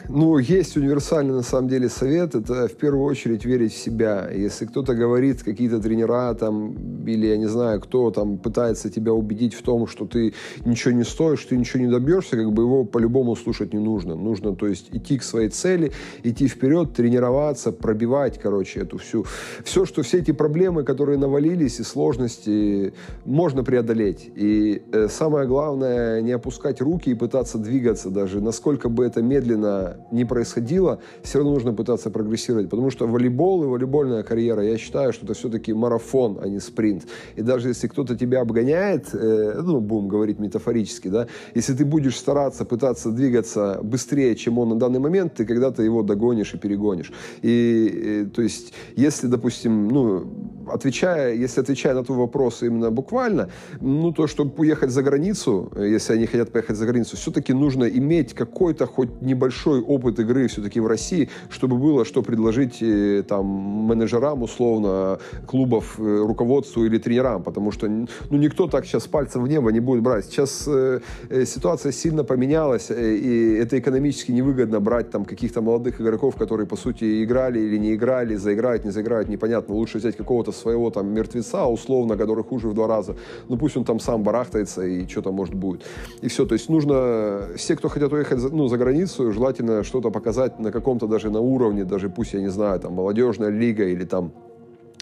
Ну, 0.08 0.38
есть 0.38 0.76
универсальный 0.76 1.34
на 1.34 1.42
самом 1.42 1.68
деле 1.68 1.88
совет, 1.88 2.34
это 2.34 2.66
в 2.66 2.74
первую 2.74 3.04
очередь 3.04 3.44
верить 3.44 3.72
в 3.72 3.78
себя. 3.78 4.28
Если 4.30 4.66
кто-то 4.66 4.94
говорит, 4.94 5.42
какие-то 5.42 5.80
тренера 5.80 6.34
там, 6.34 7.04
или 7.06 7.26
я 7.26 7.36
не 7.36 7.46
знаю, 7.46 7.80
кто 7.80 8.10
там 8.10 8.38
пытается 8.38 8.90
тебя 8.90 9.12
убедить 9.12 9.54
в 9.54 9.62
том, 9.62 9.86
что 9.86 10.06
ты 10.06 10.34
ничего 10.64 10.92
не 10.92 11.04
стоишь, 11.04 11.44
ты 11.44 11.56
ничего 11.56 11.84
не 11.84 11.90
добьешься, 11.90 12.36
как 12.36 12.52
бы 12.52 12.64
его 12.64 12.84
по-любому 12.84 13.36
слушать 13.36 13.72
не 13.72 13.78
нужно. 13.78 14.14
Нужно, 14.14 14.56
то 14.56 14.66
есть, 14.66 14.88
идти 14.92 15.18
к 15.18 15.22
своей 15.22 15.48
цели, 15.48 15.92
идти 16.24 16.48
вперед, 16.48 16.92
тренироваться, 16.94 17.70
пробивать, 17.72 18.40
короче, 18.40 18.80
эту 18.80 18.98
всю... 18.98 19.24
Все, 19.64 19.84
что 19.84 20.02
все 20.02 20.18
эти 20.18 20.32
проблемы, 20.32 20.82
которые 20.82 21.18
навалились, 21.18 21.78
и 21.80 21.84
сложности, 21.84 22.92
можно 23.24 23.62
преодолеть. 23.62 24.30
И 24.34 24.82
э, 24.92 25.08
самое 25.08 25.46
главное, 25.46 26.20
не 26.20 26.32
опускать 26.32 26.80
руки 26.80 27.10
и 27.10 27.14
пытаться 27.14 27.58
двигаться 27.58 28.10
даже, 28.10 28.40
насколько 28.40 28.88
бы 28.88 29.04
это 29.04 29.22
медленно 29.22 29.59
медленно 29.60 29.96
не 30.10 30.24
происходило, 30.24 30.98
все 31.22 31.38
равно 31.38 31.54
нужно 31.54 31.72
пытаться 31.72 32.10
прогрессировать, 32.10 32.68
потому 32.68 32.90
что 32.90 33.06
волейбол 33.06 33.64
и 33.64 33.66
волейбольная 33.66 34.22
карьера, 34.22 34.62
я 34.62 34.78
считаю, 34.78 35.12
что 35.12 35.24
это 35.24 35.34
все-таки 35.34 35.72
марафон, 35.72 36.38
а 36.42 36.48
не 36.48 36.60
спринт. 36.60 37.04
И 37.36 37.42
даже 37.42 37.68
если 37.68 37.88
кто-то 37.88 38.16
тебя 38.16 38.40
обгоняет, 38.40 39.14
э, 39.14 39.60
ну, 39.62 39.80
будем 39.80 40.08
говорить 40.08 40.38
метафорически, 40.38 41.08
да, 41.08 41.26
если 41.54 41.74
ты 41.74 41.84
будешь 41.84 42.16
стараться, 42.16 42.64
пытаться 42.64 43.10
двигаться 43.10 43.80
быстрее, 43.82 44.34
чем 44.34 44.58
он 44.58 44.70
на 44.70 44.76
данный 44.76 45.00
момент, 45.00 45.34
ты 45.34 45.44
когда-то 45.44 45.82
его 45.82 46.02
догонишь 46.02 46.54
и 46.54 46.58
перегонишь. 46.58 47.12
И, 47.42 48.24
э, 48.24 48.26
то 48.34 48.42
есть, 48.42 48.72
если, 48.96 49.28
допустим, 49.28 49.88
ну, 49.88 50.24
отвечая, 50.72 51.34
если 51.34 51.60
отвечая 51.60 51.94
на 51.94 52.04
твой 52.04 52.18
вопрос 52.18 52.62
именно 52.62 52.90
буквально, 52.90 53.48
ну, 53.80 54.12
то, 54.12 54.26
чтобы 54.26 54.52
уехать 54.58 54.90
за 54.90 55.02
границу, 55.02 55.70
э, 55.76 55.88
если 55.88 56.14
они 56.14 56.26
хотят 56.26 56.52
поехать 56.52 56.76
за 56.76 56.86
границу, 56.86 57.16
все-таки 57.16 57.52
нужно 57.52 57.84
иметь 57.84 58.34
какой-то 58.34 58.86
хоть 58.86 59.22
небольшой 59.22 59.80
опыт 59.80 60.18
игры 60.20 60.46
все-таки 60.48 60.80
в 60.80 60.86
России, 60.86 61.28
чтобы 61.50 61.76
было 61.76 62.04
что 62.04 62.22
предложить 62.22 62.82
э, 62.82 63.22
там 63.28 63.44
менеджерам, 63.44 64.42
условно, 64.42 65.18
клубов, 65.46 65.98
э, 65.98 66.24
руководству 66.26 66.84
или 66.84 66.98
тренерам, 66.98 67.42
потому 67.42 67.72
что, 67.72 67.88
ну, 67.88 68.36
никто 68.38 68.66
так 68.66 68.84
сейчас 68.86 69.06
пальцем 69.06 69.42
в 69.42 69.48
небо 69.48 69.72
не 69.72 69.80
будет 69.80 70.02
брать. 70.02 70.24
Сейчас 70.26 70.68
э, 70.68 71.00
ситуация 71.44 71.92
сильно 71.92 72.24
поменялась, 72.24 72.90
и 72.90 73.58
это 73.62 73.78
экономически 73.78 74.32
невыгодно 74.32 74.80
брать 74.80 75.10
там 75.10 75.24
каких-то 75.24 75.60
молодых 75.62 76.00
игроков, 76.00 76.36
которые, 76.36 76.66
по 76.66 76.76
сути, 76.76 77.24
играли 77.24 77.60
или 77.60 77.78
не 77.78 77.94
играли, 77.94 78.36
заиграют, 78.36 78.84
не 78.84 78.90
заиграют, 78.90 79.28
непонятно. 79.28 79.74
Лучше 79.74 79.98
взять 79.98 80.16
какого-то 80.16 80.52
своего 80.60 80.90
там 80.90 81.08
мертвеца, 81.08 81.66
условно, 81.66 82.16
который 82.16 82.44
хуже 82.44 82.68
в 82.68 82.74
два 82.74 82.86
раза. 82.86 83.16
Ну 83.48 83.56
пусть 83.56 83.76
он 83.76 83.84
там 83.84 84.00
сам 84.00 84.22
барахтается 84.22 84.82
и 84.82 85.06
что 85.08 85.22
там 85.22 85.34
может 85.34 85.54
будет. 85.54 85.82
И 86.22 86.28
все. 86.28 86.46
То 86.46 86.54
есть 86.54 86.68
нужно, 86.68 87.48
все, 87.56 87.76
кто 87.76 87.88
хотят 87.88 88.12
уехать 88.12 88.52
ну, 88.52 88.68
за 88.68 88.76
границу, 88.76 89.32
желательно 89.32 89.82
что-то 89.84 90.10
показать 90.10 90.58
на 90.60 90.70
каком-то 90.70 91.06
даже 91.06 91.30
на 91.30 91.40
уровне, 91.40 91.84
даже 91.84 92.08
пусть, 92.08 92.34
я 92.34 92.40
не 92.40 92.50
знаю, 92.50 92.80
там 92.80 92.94
молодежная 92.94 93.50
лига 93.50 93.84
или 93.84 94.04
там 94.04 94.32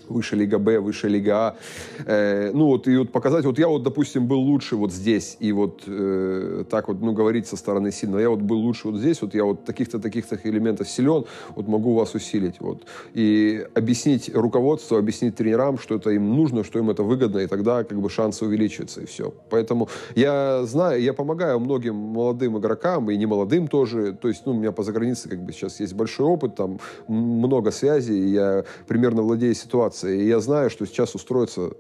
высшая 0.09 0.37
лига 0.37 0.59
Б, 0.59 0.81
высшая 0.81 1.09
лига 1.09 1.35
А. 1.35 1.57
Э, 2.07 2.51
ну 2.53 2.67
вот, 2.67 2.89
и 2.89 2.97
вот 2.97 3.13
показать, 3.13 3.45
вот 3.45 3.59
я 3.59 3.69
вот, 3.69 3.83
допустим, 3.83 4.27
был 4.27 4.41
лучше 4.41 4.77
вот 4.77 4.93
здесь, 4.93 5.37
и 5.41 5.53
вот 5.53 5.83
э, 5.87 6.65
так 6.71 6.89
вот, 6.89 7.01
ну, 7.01 7.13
говорить 7.13 7.47
со 7.47 7.57
стороны 7.57 7.93
сильно, 7.93 8.19
я 8.19 8.31
вот 8.31 8.41
был 8.41 8.59
лучше 8.59 8.89
вот 8.89 8.99
здесь, 8.99 9.23
вот 9.23 9.35
я 9.35 9.45
вот 9.45 9.65
таких-то, 9.65 9.99
таких-то 9.99 10.39
элементов 10.45 10.89
силен, 10.89 11.25
вот 11.57 11.69
могу 11.69 11.95
вас 11.95 12.15
усилить, 12.15 12.57
вот. 12.61 12.85
И 13.15 13.67
объяснить 13.75 14.31
руководству, 14.35 14.97
объяснить 14.97 15.37
тренерам, 15.37 15.79
что 15.79 15.97
это 15.97 16.11
им 16.11 16.37
нужно, 16.37 16.65
что 16.65 16.79
им 16.79 16.91
это 16.91 17.03
выгодно, 17.03 17.39
и 17.39 17.47
тогда 17.47 17.85
как 17.85 18.01
бы 18.01 18.11
шансы 18.11 18.45
увеличиваются, 18.45 19.03
и 19.03 19.07
все. 19.07 19.33
Поэтому 19.51 19.89
я 20.15 20.65
знаю, 20.65 21.03
я 21.03 21.13
помогаю 21.13 21.61
многим 21.61 21.95
молодым 21.95 22.59
игрокам, 22.59 23.11
и 23.11 23.17
не 23.17 23.27
молодым 23.27 23.69
тоже, 23.69 24.13
то 24.13 24.29
есть, 24.29 24.43
ну, 24.47 24.53
у 24.53 24.55
меня 24.55 24.73
по 24.73 24.83
загранице 24.83 25.29
как 25.29 25.43
бы 25.43 25.53
сейчас 25.53 25.81
есть 25.81 25.95
большой 25.95 26.27
опыт, 26.27 26.55
там 26.55 26.79
много 27.09 27.71
связей, 27.71 28.31
я 28.31 28.65
примерно 28.87 29.23
владею 29.23 29.55
ситуацией, 29.55 29.98
ситуация. 29.99 30.15
И 30.15 30.27
я 30.27 30.41
знаю, 30.41 30.71
что 30.71 30.87
сейчас 30.87 31.15
устроиться 31.15 31.71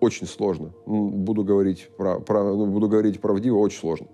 очень 0.00 0.26
сложно. 0.26 0.72
Буду 0.86 1.44
говорить, 1.44 1.88
про, 1.96 2.18
про, 2.18 2.42
ну, 2.42 2.66
буду 2.66 2.88
говорить 2.88 3.20
правдиво, 3.20 3.58
очень 3.58 3.78
сложно. 3.78 4.06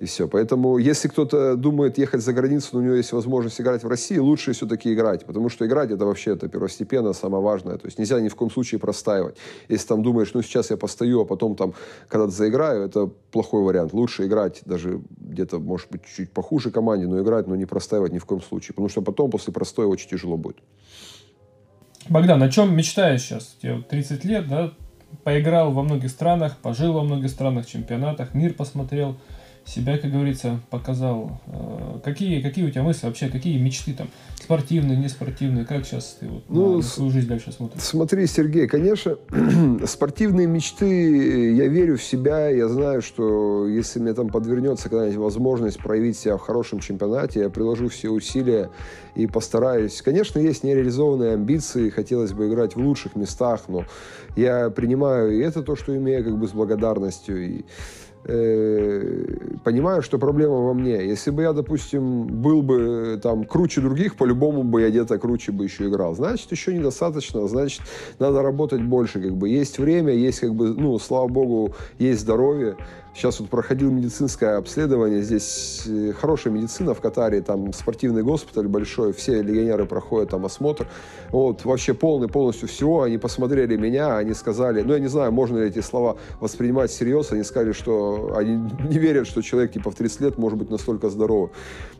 И 0.00 0.04
все. 0.04 0.28
Поэтому, 0.28 0.78
если 0.78 1.08
кто-то 1.08 1.56
думает 1.56 1.98
ехать 1.98 2.20
за 2.20 2.32
границу, 2.32 2.68
но 2.72 2.78
у 2.78 2.82
него 2.82 2.94
есть 2.94 3.12
возможность 3.12 3.60
играть 3.60 3.82
в 3.82 3.88
России, 3.88 4.18
лучше 4.18 4.52
все-таки 4.52 4.92
играть. 4.92 5.24
Потому 5.26 5.48
что 5.48 5.66
играть 5.66 5.90
это 5.90 6.04
вообще 6.04 6.34
это 6.34 6.48
первостепенно, 6.48 7.12
самое 7.14 7.42
важное. 7.42 7.78
То 7.78 7.86
есть 7.86 7.98
нельзя 7.98 8.20
ни 8.20 8.28
в 8.28 8.36
коем 8.36 8.50
случае 8.50 8.78
простаивать. 8.78 9.36
Если 9.68 9.88
там 9.88 10.02
думаешь, 10.02 10.34
ну 10.34 10.42
сейчас 10.42 10.70
я 10.70 10.76
постою, 10.76 11.22
а 11.22 11.24
потом 11.24 11.56
там 11.56 11.74
когда-то 12.08 12.30
заиграю, 12.30 12.84
это 12.84 13.10
плохой 13.32 13.62
вариант. 13.62 13.92
Лучше 13.92 14.26
играть 14.26 14.60
даже 14.66 15.00
где-то, 15.20 15.58
может 15.58 15.90
быть, 15.90 16.02
чуть 16.16 16.30
похуже 16.30 16.70
команде, 16.70 17.08
но 17.08 17.20
играть, 17.20 17.48
но 17.48 17.56
не 17.56 17.66
простаивать 17.66 18.12
ни 18.12 18.18
в 18.18 18.24
коем 18.24 18.40
случае. 18.40 18.74
Потому 18.74 18.88
что 18.88 19.02
потом 19.02 19.30
после 19.30 19.52
простоя 19.52 19.88
очень 19.88 20.08
тяжело 20.08 20.36
будет. 20.36 20.58
Богдан, 22.08 22.42
о 22.42 22.48
чем 22.48 22.74
мечтаешь 22.74 23.22
сейчас? 23.22 23.56
Тебе 23.60 23.82
30 23.82 24.24
лет, 24.24 24.48
да? 24.48 24.72
Поиграл 25.24 25.72
во 25.72 25.82
многих 25.82 26.10
странах, 26.10 26.56
пожил 26.58 26.92
во 26.92 27.02
многих 27.02 27.30
странах, 27.30 27.66
чемпионатах, 27.66 28.34
мир 28.34 28.54
посмотрел 28.54 29.18
себя, 29.68 29.98
как 29.98 30.10
говорится, 30.10 30.60
показал. 30.70 31.40
Э, 31.46 31.98
какие, 32.02 32.40
какие 32.40 32.66
у 32.66 32.70
тебя 32.70 32.82
мысли 32.82 33.06
вообще, 33.06 33.28
какие 33.28 33.58
мечты 33.58 33.92
там? 33.92 34.08
Спортивные, 34.36 34.96
неспортивные? 34.96 35.66
Как 35.66 35.84
сейчас 35.84 36.16
ты 36.18 36.26
вот 36.26 36.44
ну, 36.48 36.76
на 36.76 36.82
свою 36.82 37.10
жизнь 37.10 37.28
дальше 37.28 37.52
смотришь? 37.52 37.82
Смотри, 37.82 38.26
Сергей, 38.26 38.66
конечно, 38.66 39.16
спортивные 39.86 40.46
мечты, 40.46 41.54
я 41.54 41.68
верю 41.68 41.98
в 41.98 42.02
себя, 42.02 42.48
я 42.48 42.68
знаю, 42.68 43.02
что 43.02 43.68
если 43.68 44.00
мне 44.00 44.14
там 44.14 44.30
подвернется 44.30 44.88
когда-нибудь 44.88 45.18
возможность 45.18 45.78
проявить 45.78 46.18
себя 46.18 46.38
в 46.38 46.40
хорошем 46.40 46.80
чемпионате, 46.80 47.40
я 47.40 47.50
приложу 47.50 47.88
все 47.88 48.08
усилия 48.08 48.70
и 49.14 49.26
постараюсь. 49.26 50.00
Конечно, 50.00 50.38
есть 50.38 50.64
нереализованные 50.64 51.34
амбиции, 51.34 51.90
хотелось 51.90 52.32
бы 52.32 52.48
играть 52.48 52.74
в 52.74 52.78
лучших 52.78 53.16
местах, 53.16 53.62
но 53.68 53.84
я 54.36 54.70
принимаю 54.70 55.36
и 55.36 55.40
это 55.40 55.62
то, 55.62 55.76
что 55.76 55.94
имею, 55.96 56.24
как 56.24 56.38
бы 56.38 56.48
с 56.48 56.52
благодарностью, 56.52 57.44
и 57.44 57.64
Э, 58.30 59.24
понимаю, 59.64 60.02
что 60.02 60.18
проблема 60.18 60.56
во 60.56 60.74
мне. 60.74 61.06
Если 61.06 61.30
бы 61.30 61.42
я, 61.42 61.54
допустим, 61.54 62.26
был 62.26 62.60
бы 62.60 63.18
там 63.22 63.44
круче 63.44 63.80
других, 63.80 64.16
по-любому 64.16 64.64
бы 64.64 64.82
я 64.82 64.90
где-то 64.90 65.18
круче 65.18 65.50
бы 65.50 65.64
еще 65.64 65.88
играл. 65.88 66.14
Значит, 66.14 66.52
еще 66.52 66.74
недостаточно, 66.74 67.48
значит, 67.48 67.80
надо 68.18 68.42
работать 68.42 68.82
больше. 68.82 69.22
Как 69.22 69.34
бы 69.34 69.48
есть 69.48 69.78
время, 69.78 70.12
есть 70.12 70.40
как 70.40 70.54
бы, 70.54 70.74
ну, 70.74 70.98
слава 70.98 71.28
богу, 71.28 71.74
есть 71.98 72.20
здоровье. 72.20 72.76
Сейчас 73.14 73.40
вот 73.40 73.48
проходил 73.50 73.90
медицинское 73.90 74.56
обследование. 74.56 75.22
Здесь 75.22 75.82
э, 75.86 76.12
хорошая 76.12 76.52
медицина 76.52 76.94
в 76.94 77.00
Катаре, 77.00 77.40
там 77.40 77.72
спортивный 77.72 78.22
госпиталь 78.22 78.68
большой, 78.68 79.12
все 79.12 79.42
легионеры 79.42 79.86
проходят 79.86 80.30
там 80.30 80.44
осмотр. 80.44 80.86
Вот, 81.30 81.64
вообще 81.64 81.94
полный 81.94 82.28
полностью 82.28 82.68
всего. 82.68 83.02
Они 83.02 83.18
посмотрели 83.18 83.76
меня, 83.76 84.16
они 84.16 84.34
сказали, 84.34 84.82
ну, 84.82 84.92
я 84.92 85.00
не 85.00 85.08
знаю, 85.08 85.32
можно 85.32 85.58
ли 85.58 85.66
эти 85.66 85.80
слова 85.80 86.16
воспринимать 86.40 86.90
всерьез. 86.90 87.32
Они 87.32 87.42
сказали, 87.42 87.72
что 87.72 88.34
они 88.36 88.56
не 88.88 88.98
верят, 88.98 89.26
что 89.26 89.42
человек 89.42 89.72
типа 89.72 89.90
в 89.90 89.94
30 89.94 90.20
лет 90.20 90.38
может 90.38 90.58
быть 90.58 90.70
настолько 90.70 91.08
здоров. 91.08 91.50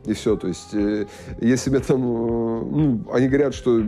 И 0.04 0.12
все, 0.12 0.36
то 0.36 0.46
есть, 0.46 0.72
э, 0.74 1.06
если 1.40 1.70
мне 1.70 1.80
там, 1.80 2.00
э, 2.00 2.64
ну, 2.70 3.00
они 3.12 3.28
говорят, 3.28 3.54
что 3.54 3.82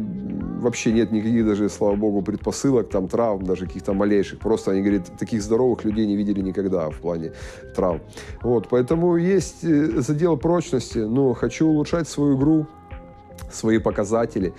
вообще 0.61 0.93
нет 0.93 1.13
никаких 1.13 1.47
даже, 1.47 1.69
слава 1.69 1.95
богу, 1.95 2.23
предпосылок, 2.23 2.89
там, 2.89 3.09
травм, 3.09 3.45
даже 3.45 3.67
каких-то 3.67 3.93
малейших. 3.93 4.41
Просто 4.41 4.73
они 4.73 4.83
говорят, 4.83 5.07
таких 5.19 5.43
здоровых 5.43 5.85
людей 5.85 6.07
не 6.07 6.17
видели 6.17 6.41
никогда 6.41 6.91
в 6.91 6.97
плане 6.97 7.10
плане 7.11 7.33
травм. 7.75 8.01
Вот, 8.43 8.69
поэтому 8.69 9.17
есть 9.17 9.65
э, 9.65 10.01
задел 10.01 10.37
прочности, 10.37 10.99
но 10.99 11.35
хочу 11.35 11.67
улучшать 11.67 12.09
свою 12.09 12.37
игру, 12.37 12.67
свои 13.51 13.79
показатели 13.79 14.53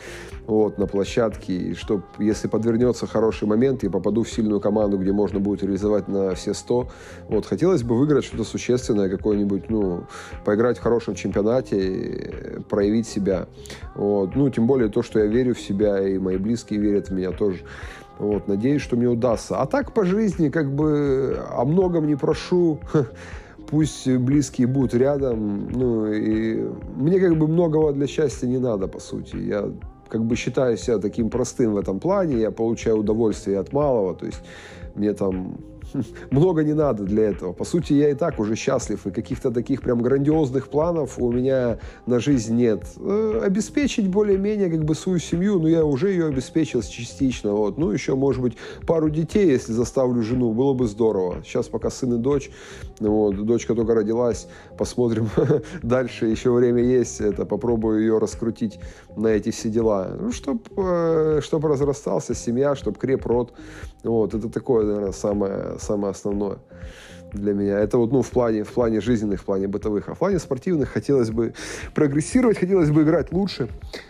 вот, 0.48 0.78
на 0.78 0.86
площадке, 0.86 1.54
и 1.54 1.74
чтобы, 1.76 2.04
если 2.20 2.50
подвернется 2.50 3.08
хороший 3.08 3.48
момент, 3.48 3.84
я 3.84 3.90
попаду 3.90 4.24
в 4.24 4.30
сильную 4.30 4.60
команду, 4.60 4.98
где 4.98 5.14
можно 5.14 5.40
будет 5.40 5.64
реализовать 5.64 6.10
на 6.10 6.36
все 6.36 6.54
100, 6.54 6.88
вот, 7.30 7.46
хотелось 7.46 7.84
бы 7.84 7.98
выиграть 7.98 8.26
что-то 8.26 8.44
существенное, 8.44 9.08
какое-нибудь, 9.08 9.70
ну, 9.70 10.06
поиграть 10.44 10.78
в 10.78 10.82
хорошем 10.82 11.16
чемпионате, 11.16 12.64
проявить 12.70 13.08
себя, 13.08 13.48
вот, 13.96 14.36
ну, 14.36 14.50
тем 14.50 14.68
более 14.68 14.90
то, 14.90 15.04
что 15.04 15.20
я 15.20 15.26
верю 15.26 15.56
в 15.56 15.62
себя, 15.62 16.06
и 16.06 16.18
мои 16.18 16.38
близкие 16.38 16.82
верят 16.82 17.10
в 17.10 17.14
меня 17.14 17.32
тоже, 17.32 17.60
вот, 18.22 18.48
надеюсь, 18.48 18.82
что 18.82 18.96
мне 18.96 19.08
удастся. 19.08 19.58
А 19.58 19.66
так 19.66 19.94
по 19.94 20.06
жизни, 20.06 20.50
как 20.50 20.72
бы, 20.74 21.40
о 21.50 21.66
многом 21.66 22.06
не 22.08 22.16
прошу, 22.16 22.80
пусть 23.70 24.08
близкие 24.08 24.68
будут 24.68 24.94
рядом. 24.94 25.70
Ну, 25.72 26.06
и 26.06 26.70
мне 26.96 27.20
как 27.20 27.38
бы 27.38 27.48
многого 27.48 27.94
для 27.94 28.08
счастья 28.08 28.48
не 28.48 28.60
надо, 28.60 28.88
по 28.88 29.00
сути. 29.00 29.38
Я 29.38 29.72
как 30.08 30.24
бы 30.24 30.36
считаю 30.36 30.78
себя 30.78 31.00
таким 31.00 31.30
простым 31.30 31.74
в 31.74 31.78
этом 31.78 32.00
плане, 32.00 32.40
я 32.40 32.52
получаю 32.52 32.98
удовольствие 32.98 33.58
от 33.58 33.74
малого, 33.74 34.14
то 34.14 34.26
есть 34.26 34.42
мне 34.94 35.14
там 35.14 35.58
много 36.32 36.64
не 36.64 36.74
надо 36.74 37.04
для 37.04 37.30
этого. 37.30 37.54
По 37.54 37.64
сути, 37.64 37.94
я 37.94 38.10
и 38.10 38.14
так 38.14 38.40
уже 38.40 38.56
счастлив, 38.56 39.06
и 39.08 39.12
каких-то 39.12 39.52
таких 39.52 39.82
прям 39.82 40.02
грандиозных 40.02 40.68
планов 40.68 41.20
у 41.20 41.32
меня 41.32 41.80
на 42.06 42.20
жизнь 42.20 42.56
нет. 42.56 42.84
Э, 42.98 43.42
обеспечить 43.44 44.08
более-менее 44.08 44.70
как 44.70 44.84
бы 44.84 44.96
свою 44.96 45.20
семью, 45.20 45.60
ну, 45.60 45.68
я 45.68 45.84
уже 45.86 46.10
ее 46.10 46.28
обеспечил 46.28 46.82
частично, 46.82 47.54
вот. 47.54 47.78
Ну, 47.78 47.92
еще, 47.92 48.16
может 48.16 48.42
быть, 48.42 48.58
пару 48.88 49.10
детей, 49.10 49.50
если 49.50 49.74
заставлю 49.74 50.22
жену, 50.22 50.54
было 50.54 50.74
бы 50.74 50.88
здорово. 50.88 51.44
Сейчас 51.44 51.68
пока 51.68 51.90
сын 51.90 52.14
и 52.14 52.18
дочь, 52.18 52.52
вот, 53.00 53.36
дочка 53.46 53.76
только 53.76 53.94
родилась, 53.94 54.48
посмотрим 54.78 55.30
дальше, 55.84 56.28
еще 56.28 56.52
время 56.52 56.84
есть, 56.84 57.22
это, 57.22 57.46
попробую 57.46 58.02
ее 58.02 58.18
раскрутить 58.18 58.80
на 59.16 59.28
эти 59.28 59.52
все 59.52 59.70
дела. 59.70 60.16
Ну, 60.20 60.32
чтобы 60.32 60.62
э, 60.78 61.42
чтоб 61.42 61.66
разрастался 61.66 62.34
семья, 62.34 62.76
чтобы 62.76 62.98
креп 62.98 63.26
рот, 63.26 63.54
вот, 64.04 64.34
это 64.34 64.50
такое, 64.50 64.86
наверное, 64.86 65.12
самое, 65.12 65.80
самое 65.80 66.12
основное 66.12 66.60
для 67.34 67.54
меня. 67.54 67.80
Это 67.80 67.98
вот, 67.98 68.12
ну, 68.12 68.22
в 68.22 68.30
плане, 68.30 68.64
в 68.64 68.72
плане 68.72 69.02
жизненных, 69.02 69.42
в 69.42 69.46
плане 69.46 69.68
бытовых. 69.68 70.10
А 70.10 70.16
в 70.16 70.20
плане 70.20 70.40
спортивных 70.40 70.90
хотелось 70.90 71.32
бы 71.32 71.54
прогрессировать, 71.94 72.58
хотелось 72.58 72.92
бы 72.92 73.04
играть 73.04 73.32
лучше, 73.32 73.70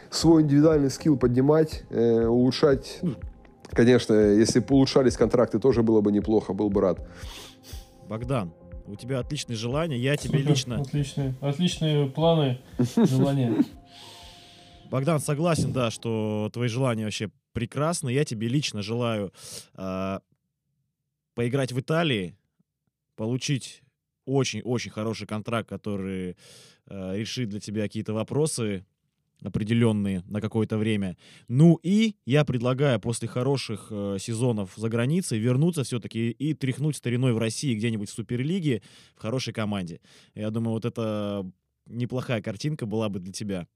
свой 0.09 0.43
индивидуальный 0.43 0.89
скилл 0.89 1.17
поднимать, 1.17 1.83
э, 1.89 2.25
улучшать. 2.25 2.99
Ну, 3.01 3.15
конечно, 3.69 4.13
если 4.13 4.59
бы 4.59 4.75
улучшались 4.75 5.17
контракты, 5.17 5.59
тоже 5.59 5.83
было 5.83 6.01
бы 6.01 6.11
неплохо, 6.11 6.53
был 6.53 6.69
бы 6.69 6.81
рад. 6.81 7.07
Богдан, 8.07 8.53
у 8.87 8.95
тебя 8.95 9.19
отличные 9.19 9.55
желания, 9.55 9.97
я 9.97 10.17
тебе 10.17 10.39
лично... 10.39 10.81
Отличные, 10.81 11.35
отличные 11.41 12.07
планы, 12.07 12.59
желания. 12.95 13.55
Богдан 14.91 15.21
согласен, 15.21 15.71
да, 15.71 15.89
что 15.89 16.49
твои 16.51 16.67
желания 16.67 17.05
вообще 17.05 17.29
прекрасно. 17.53 18.09
Я 18.09 18.25
тебе 18.25 18.47
лично 18.47 18.81
желаю 18.81 19.33
э, 19.75 20.19
поиграть 21.35 21.71
в 21.71 21.79
Италии, 21.79 22.35
получить 23.15 23.81
очень-очень 24.25 24.91
хороший 24.91 25.27
контракт, 25.27 25.69
который 25.69 26.37
э, 26.87 27.17
решит 27.17 27.49
для 27.49 27.59
тебя 27.59 27.83
какие-то 27.83 28.13
вопросы 28.13 28.85
определенные 29.43 30.23
на 30.27 30.39
какое-то 30.39 30.77
время. 30.77 31.17
Ну 31.47 31.79
и 31.81 32.15
я 32.25 32.45
предлагаю 32.45 32.99
после 32.99 33.27
хороших 33.27 33.87
э, 33.89 34.17
сезонов 34.19 34.73
за 34.75 34.87
границей 34.89 35.39
вернуться 35.39 35.83
все-таки 35.83 36.29
и 36.29 36.53
тряхнуть 36.53 36.95
стариной 36.95 37.33
в 37.33 37.39
России 37.39 37.75
где-нибудь 37.75 38.09
в 38.09 38.13
Суперлиге 38.13 38.83
в 39.15 39.21
хорошей 39.21 39.53
команде. 39.53 39.99
Я 40.35 40.51
думаю, 40.51 40.73
вот 40.73 40.85
это 40.85 41.49
неплохая 41.87 42.41
картинка 42.41 42.85
была 42.85 43.09
бы 43.09 43.19
для 43.19 43.33
тебя. 43.33 43.67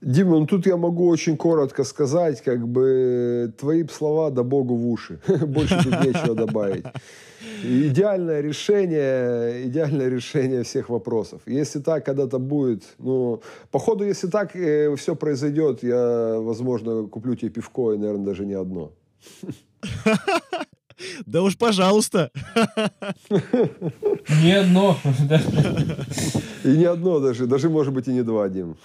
Дима, 0.00 0.38
ну 0.38 0.46
тут 0.46 0.66
я 0.66 0.76
могу 0.76 1.08
очень 1.08 1.36
коротко 1.36 1.84
сказать, 1.84 2.40
как 2.42 2.68
бы 2.68 3.52
твои 3.58 3.84
слова 3.88 4.30
да 4.30 4.42
богу 4.42 4.76
в 4.76 4.86
уши. 4.88 5.20
Больше 5.46 5.82
тут 5.82 6.04
нечего 6.04 6.34
добавить. 6.34 6.84
Идеальное 7.64 8.40
решение, 8.40 9.66
идеальное 9.66 10.08
решение 10.08 10.62
всех 10.62 10.88
вопросов. 10.88 11.42
Если 11.46 11.80
так 11.80 12.04
когда-то 12.04 12.38
будет, 12.38 12.84
ну, 12.98 13.42
походу, 13.72 14.04
если 14.04 14.28
так 14.28 14.54
э, 14.54 14.94
все 14.96 15.16
произойдет, 15.16 15.82
я, 15.82 16.36
возможно, 16.38 17.08
куплю 17.08 17.34
тебе 17.34 17.50
пивко 17.50 17.92
и, 17.92 17.98
наверное, 17.98 18.26
даже 18.26 18.46
не 18.46 18.54
одно. 18.54 18.92
Да 21.26 21.42
уж, 21.42 21.56
пожалуйста. 21.56 22.30
Не 24.42 24.58
одно. 24.58 24.96
И 26.64 26.76
не 26.76 26.86
одно 26.86 27.20
даже, 27.20 27.46
даже, 27.46 27.70
может 27.70 27.94
быть, 27.94 28.08
и 28.08 28.12
не 28.12 28.22
два, 28.22 28.48
Дим. 28.48 28.76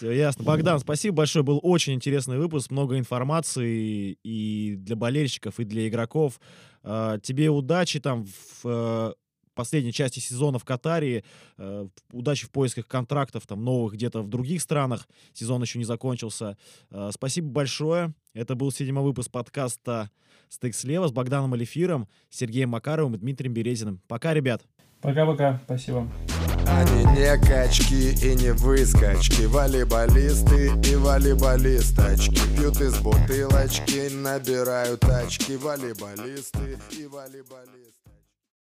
Все 0.00 0.12
ясно. 0.12 0.44
Богдан, 0.44 0.78
спасибо 0.78 1.16
большое. 1.16 1.44
Был 1.44 1.60
очень 1.62 1.92
интересный 1.92 2.38
выпуск, 2.38 2.70
много 2.70 2.98
информации 2.98 4.16
и 4.24 4.76
для 4.78 4.96
болельщиков, 4.96 5.60
и 5.60 5.64
для 5.64 5.86
игроков. 5.88 6.40
А, 6.82 7.18
тебе 7.18 7.50
удачи 7.50 8.00
там 8.00 8.24
в 8.24 8.62
э, 8.64 9.12
последней 9.54 9.92
части 9.92 10.18
сезона 10.18 10.58
в 10.58 10.64
Катаре. 10.64 11.22
Э, 11.58 11.86
удачи 12.12 12.46
в 12.46 12.50
поисках 12.50 12.88
контрактов 12.88 13.46
там 13.46 13.62
новых 13.62 13.92
где-то 13.92 14.22
в 14.22 14.28
других 14.28 14.62
странах. 14.62 15.06
Сезон 15.34 15.60
еще 15.60 15.78
не 15.78 15.84
закончился. 15.84 16.56
Э, 16.90 17.10
спасибо 17.12 17.48
большое. 17.48 18.14
Это 18.32 18.54
был 18.54 18.72
седьмой 18.72 19.04
выпуск 19.04 19.30
подкаста 19.30 20.10
«Стык 20.48 20.74
слева» 20.74 21.08
с 21.08 21.12
Богданом 21.12 21.52
Алифиром, 21.52 22.08
Сергеем 22.30 22.70
Макаровым 22.70 23.16
и 23.16 23.18
Дмитрием 23.18 23.52
Березиным. 23.52 24.00
Пока, 24.08 24.32
ребят. 24.32 24.62
Пока-пока. 25.02 25.60
Спасибо. 25.66 26.08
Они 26.70 27.04
не 27.04 27.36
качки 27.38 28.12
и 28.12 28.34
не 28.36 28.52
выскочки. 28.52 29.42
Волейболисты 29.42 30.72
и 30.84 30.94
волейболисточки. 30.94 32.40
Пьют 32.56 32.80
из 32.80 32.96
бутылочки, 32.98 34.08
набирают 34.14 35.04
очки 35.04 35.56
Волейболисты 35.56 36.78
и 36.90 37.06
волейболисты 37.06 37.99